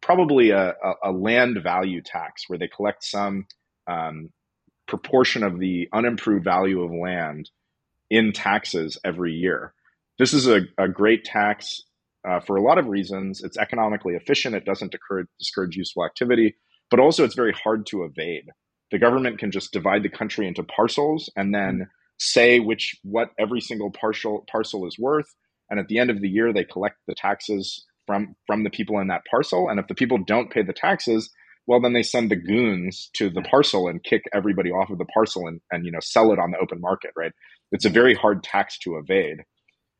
probably 0.00 0.50
a, 0.50 0.74
a, 1.02 1.10
land 1.10 1.58
value 1.62 2.00
tax 2.02 2.44
where 2.48 2.58
they 2.58 2.68
collect 2.68 3.04
some 3.04 3.46
um, 3.88 4.30
proportion 4.86 5.42
of 5.42 5.58
the 5.58 5.88
unimproved 5.92 6.44
value 6.44 6.82
of 6.82 6.90
land 6.90 7.50
in 8.10 8.32
taxes 8.32 8.98
every 9.04 9.32
year. 9.32 9.74
This 10.18 10.32
is 10.32 10.48
a, 10.48 10.62
a 10.76 10.88
great 10.88 11.24
tax 11.24 11.82
uh, 12.28 12.40
for 12.40 12.56
a 12.56 12.62
lot 12.62 12.78
of 12.78 12.86
reasons. 12.86 13.42
It's 13.42 13.56
economically 13.56 14.14
efficient. 14.14 14.54
It 14.54 14.64
doesn't 14.64 14.92
discourage, 14.92 15.28
discourage 15.38 15.76
useful 15.76 16.04
activity, 16.04 16.56
but 16.90 17.00
also 17.00 17.24
it's 17.24 17.34
very 17.34 17.52
hard 17.52 17.86
to 17.86 18.04
evade. 18.04 18.44
The 18.90 18.98
government 18.98 19.38
can 19.38 19.50
just 19.50 19.72
divide 19.72 20.02
the 20.02 20.08
country 20.08 20.46
into 20.46 20.62
parcels 20.62 21.30
and 21.36 21.54
then 21.54 21.88
say 22.18 22.58
which 22.58 22.96
what 23.02 23.30
every 23.38 23.60
single 23.60 23.90
parcel 23.90 24.44
parcel 24.50 24.86
is 24.86 24.98
worth. 24.98 25.34
And 25.70 25.78
at 25.78 25.88
the 25.88 25.98
end 25.98 26.10
of 26.10 26.20
the 26.20 26.28
year, 26.28 26.52
they 26.52 26.64
collect 26.64 26.96
the 27.06 27.14
taxes 27.14 27.84
from 28.06 28.34
from 28.46 28.64
the 28.64 28.70
people 28.70 28.98
in 28.98 29.08
that 29.08 29.22
parcel. 29.30 29.68
And 29.68 29.78
if 29.78 29.86
the 29.86 29.94
people 29.94 30.18
don't 30.18 30.50
pay 30.50 30.62
the 30.62 30.72
taxes, 30.72 31.30
well, 31.66 31.80
then 31.80 31.92
they 31.92 32.02
send 32.02 32.30
the 32.30 32.36
goons 32.36 33.10
to 33.14 33.28
the 33.28 33.42
parcel 33.42 33.88
and 33.88 34.02
kick 34.02 34.22
everybody 34.32 34.70
off 34.70 34.90
of 34.90 34.98
the 34.98 35.04
parcel 35.04 35.46
and, 35.46 35.60
and 35.70 35.84
you 35.84 35.92
know 35.92 36.00
sell 36.00 36.32
it 36.32 36.38
on 36.38 36.50
the 36.50 36.58
open 36.58 36.80
market. 36.80 37.10
Right? 37.16 37.32
It's 37.72 37.84
a 37.84 37.90
very 37.90 38.14
hard 38.14 38.42
tax 38.42 38.78
to 38.80 38.96
evade. 38.96 39.44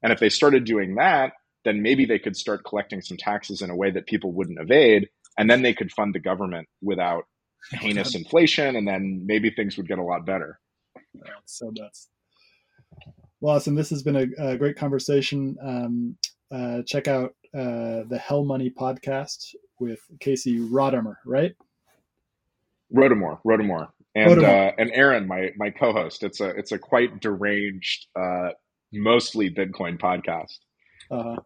And 0.03 0.13
if 0.13 0.21
they 0.21 0.31
started 0.31 0.65
doing 0.65 0.95
that, 0.95 1.33
then 1.65 1.83
maybe 1.83 2.05
they 2.05 2.19
could 2.19 2.37
start 2.37 2.65
collecting 2.65 3.01
some 3.01 3.17
taxes 3.17 3.63
in 3.63 3.71
a 3.71 3.77
way 3.77 3.91
that 3.91 4.07
people 4.07 4.33
wouldn't 4.33 4.61
evade, 4.61 5.09
and 5.37 5.51
then 5.51 5.63
they 5.63 5.75
could 5.75 5.93
fund 5.93 6.15
the 6.15 6.21
government 6.21 6.69
without 6.83 7.25
heinous 7.73 8.15
inflation, 8.15 8.77
and 8.77 8.87
then 8.87 9.23
maybe 9.27 9.51
things 9.51 9.77
would 9.77 9.89
get 9.89 9.99
a 9.99 10.03
lot 10.03 10.25
better. 10.25 10.61
so 11.45 11.73
that's 11.75 12.09
well, 13.41 13.57
awesome. 13.57 13.77
This 13.77 13.91
has 13.91 14.03
been 14.03 14.17
a, 14.17 14.51
a 14.53 14.57
great 14.57 14.77
conversation. 14.77 15.57
Um, 15.63 16.17
uh, 16.51 16.83
check 16.87 17.07
out 17.07 17.35
uh, 17.55 18.03
the 18.09 18.21
Hell 18.21 18.45
Money 18.45 18.71
podcast 18.71 19.55
with 19.79 20.01
Casey 20.19 20.59
Rodarmor, 20.59 21.17
right? 21.25 21.55
Rodarmor, 22.95 23.39
Rodarmor, 23.47 23.89
and 24.15 24.43
uh, 24.43 24.73
and 24.79 24.91
Aaron, 24.93 25.29
my 25.29 25.51
my 25.57 25.71
co-host. 25.71 26.23
It's 26.23 26.41
a 26.41 26.49
it's 26.51 26.73
a 26.73 26.79
quite 26.79 27.21
deranged, 27.21 28.07
uh, 28.19 28.51
mostly 28.93 29.51
Bitcoin 29.51 29.99
podcast. 29.99 30.59
Uh, 31.11 31.37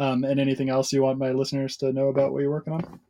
um, 0.00 0.24
and 0.24 0.40
anything 0.40 0.70
else 0.70 0.92
you 0.92 1.02
want 1.02 1.18
my 1.18 1.30
listeners 1.30 1.76
to 1.76 1.92
know 1.92 2.08
about 2.08 2.32
what 2.32 2.40
you're 2.40 2.50
working 2.50 2.72
on? 2.72 3.00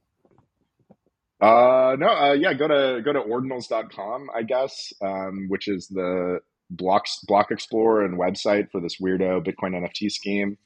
Uh, 1.40 1.96
no, 1.96 2.08
uh, 2.08 2.32
yeah, 2.32 2.52
go 2.52 2.68
to 2.68 3.00
go 3.02 3.12
to 3.12 3.20
ordinals.com, 3.20 4.28
I 4.34 4.42
guess, 4.42 4.92
um, 5.00 5.46
which 5.48 5.68
is 5.68 5.86
the 5.88 6.40
blocks 6.68 7.20
block 7.26 7.50
explorer 7.50 8.04
and 8.04 8.18
website 8.18 8.70
for 8.70 8.80
this 8.80 8.96
weirdo 9.00 9.46
Bitcoin 9.46 9.74
NFT 9.74 10.10
scheme. 10.10 10.58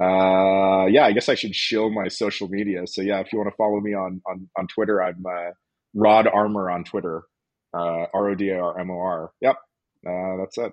Uh, 0.00 0.86
yeah, 0.86 1.06
I 1.06 1.12
guess 1.12 1.28
I 1.28 1.34
should 1.34 1.54
shill 1.54 1.90
my 1.90 2.08
social 2.08 2.48
media. 2.48 2.86
So 2.86 3.02
yeah, 3.02 3.20
if 3.20 3.32
you 3.32 3.38
want 3.38 3.50
to 3.50 3.56
follow 3.56 3.80
me 3.80 3.94
on 3.94 4.20
on, 4.26 4.48
on 4.56 4.66
Twitter, 4.68 5.02
I'm 5.02 5.24
uh, 5.26 5.52
Rodarmor 5.96 6.72
on 6.72 6.84
Twitter, 6.84 7.22
uh, 7.74 8.06
R 8.14 8.28
O 8.28 8.34
D 8.34 8.50
A 8.50 8.60
R 8.60 8.78
M 8.78 8.90
O 8.90 8.98
R. 8.98 9.32
Yep, 9.40 9.56
uh, 10.06 10.36
that's 10.36 10.58
it. 10.58 10.72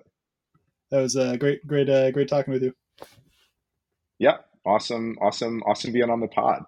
That 0.90 1.00
was 1.00 1.16
uh, 1.16 1.36
great, 1.36 1.66
great, 1.66 1.88
uh, 1.88 2.10
great 2.10 2.28
talking 2.28 2.52
with 2.52 2.62
you 2.62 2.74
yeah, 4.20 4.36
awesome, 4.64 5.16
awesome, 5.20 5.62
awesome 5.62 5.92
being 5.92 6.10
on 6.10 6.20
the 6.20 6.28
pod. 6.28 6.64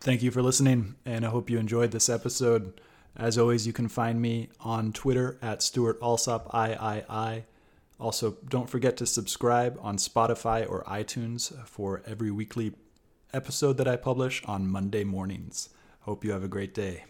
Thank 0.00 0.22
you 0.22 0.30
for 0.30 0.42
listening, 0.42 0.96
and 1.06 1.24
I 1.24 1.30
hope 1.30 1.48
you 1.48 1.58
enjoyed 1.58 1.90
this 1.90 2.08
episode. 2.08 2.80
As 3.16 3.38
always, 3.38 3.66
you 3.66 3.72
can 3.72 3.88
find 3.88 4.20
me 4.20 4.50
on 4.60 4.92
Twitter 4.92 5.38
at 5.40 5.62
Stewart 5.62 5.98
Alsop 6.02 6.50
III. 6.54 7.44
Also, 7.98 8.36
don't 8.48 8.68
forget 8.68 8.96
to 8.98 9.06
subscribe 9.06 9.78
on 9.80 9.96
Spotify 9.96 10.68
or 10.68 10.82
iTunes 10.84 11.56
for 11.66 12.02
every 12.06 12.30
weekly 12.30 12.74
episode 13.32 13.76
that 13.78 13.88
I 13.88 13.96
publish 13.96 14.42
on 14.44 14.68
Monday 14.68 15.04
mornings. 15.04 15.70
Hope 16.00 16.24
you 16.24 16.32
have 16.32 16.44
a 16.44 16.48
great 16.48 16.74
day. 16.74 17.04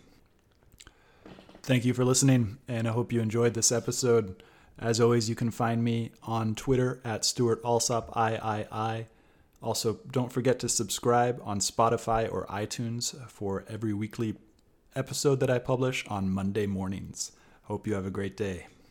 Thank 1.63 1.85
you 1.85 1.95
for 1.95 2.05
listening, 2.05 2.59
and 2.69 2.87
I 2.87 2.93
hope 2.93 3.13
you 3.13 3.21
enjoyed 3.21 3.55
this 3.55 3.73
episode. 3.73 4.43
As 4.79 5.01
always, 5.01 5.29
you 5.29 5.35
can 5.35 5.51
find 5.51 5.85
me 5.85 6.11
on 6.23 6.55
Twitter 6.55 7.01
at 7.05 7.25
Stewart 7.25 7.61
Alsop 7.65 8.13
III. 8.17 9.07
Also, 9.63 10.01
don't 10.11 10.33
forget 10.33 10.59
to 10.59 10.69
subscribe 10.69 11.41
on 11.43 11.59
Spotify 11.59 12.31
or 12.31 12.47
iTunes 12.47 13.15
for 13.31 13.65
every 13.69 13.95
weekly 13.95 14.37
episode 14.95 15.41
that 15.41 15.51
I 15.51 15.59
publish 15.59 16.05
on 16.09 16.29
Monday 16.29 16.67
mornings. 16.67 17.33
Hope 17.63 17.87
you 17.87 17.95
have 17.95 18.07
a 18.07 18.11
great 18.11 18.37
day. 18.37 18.67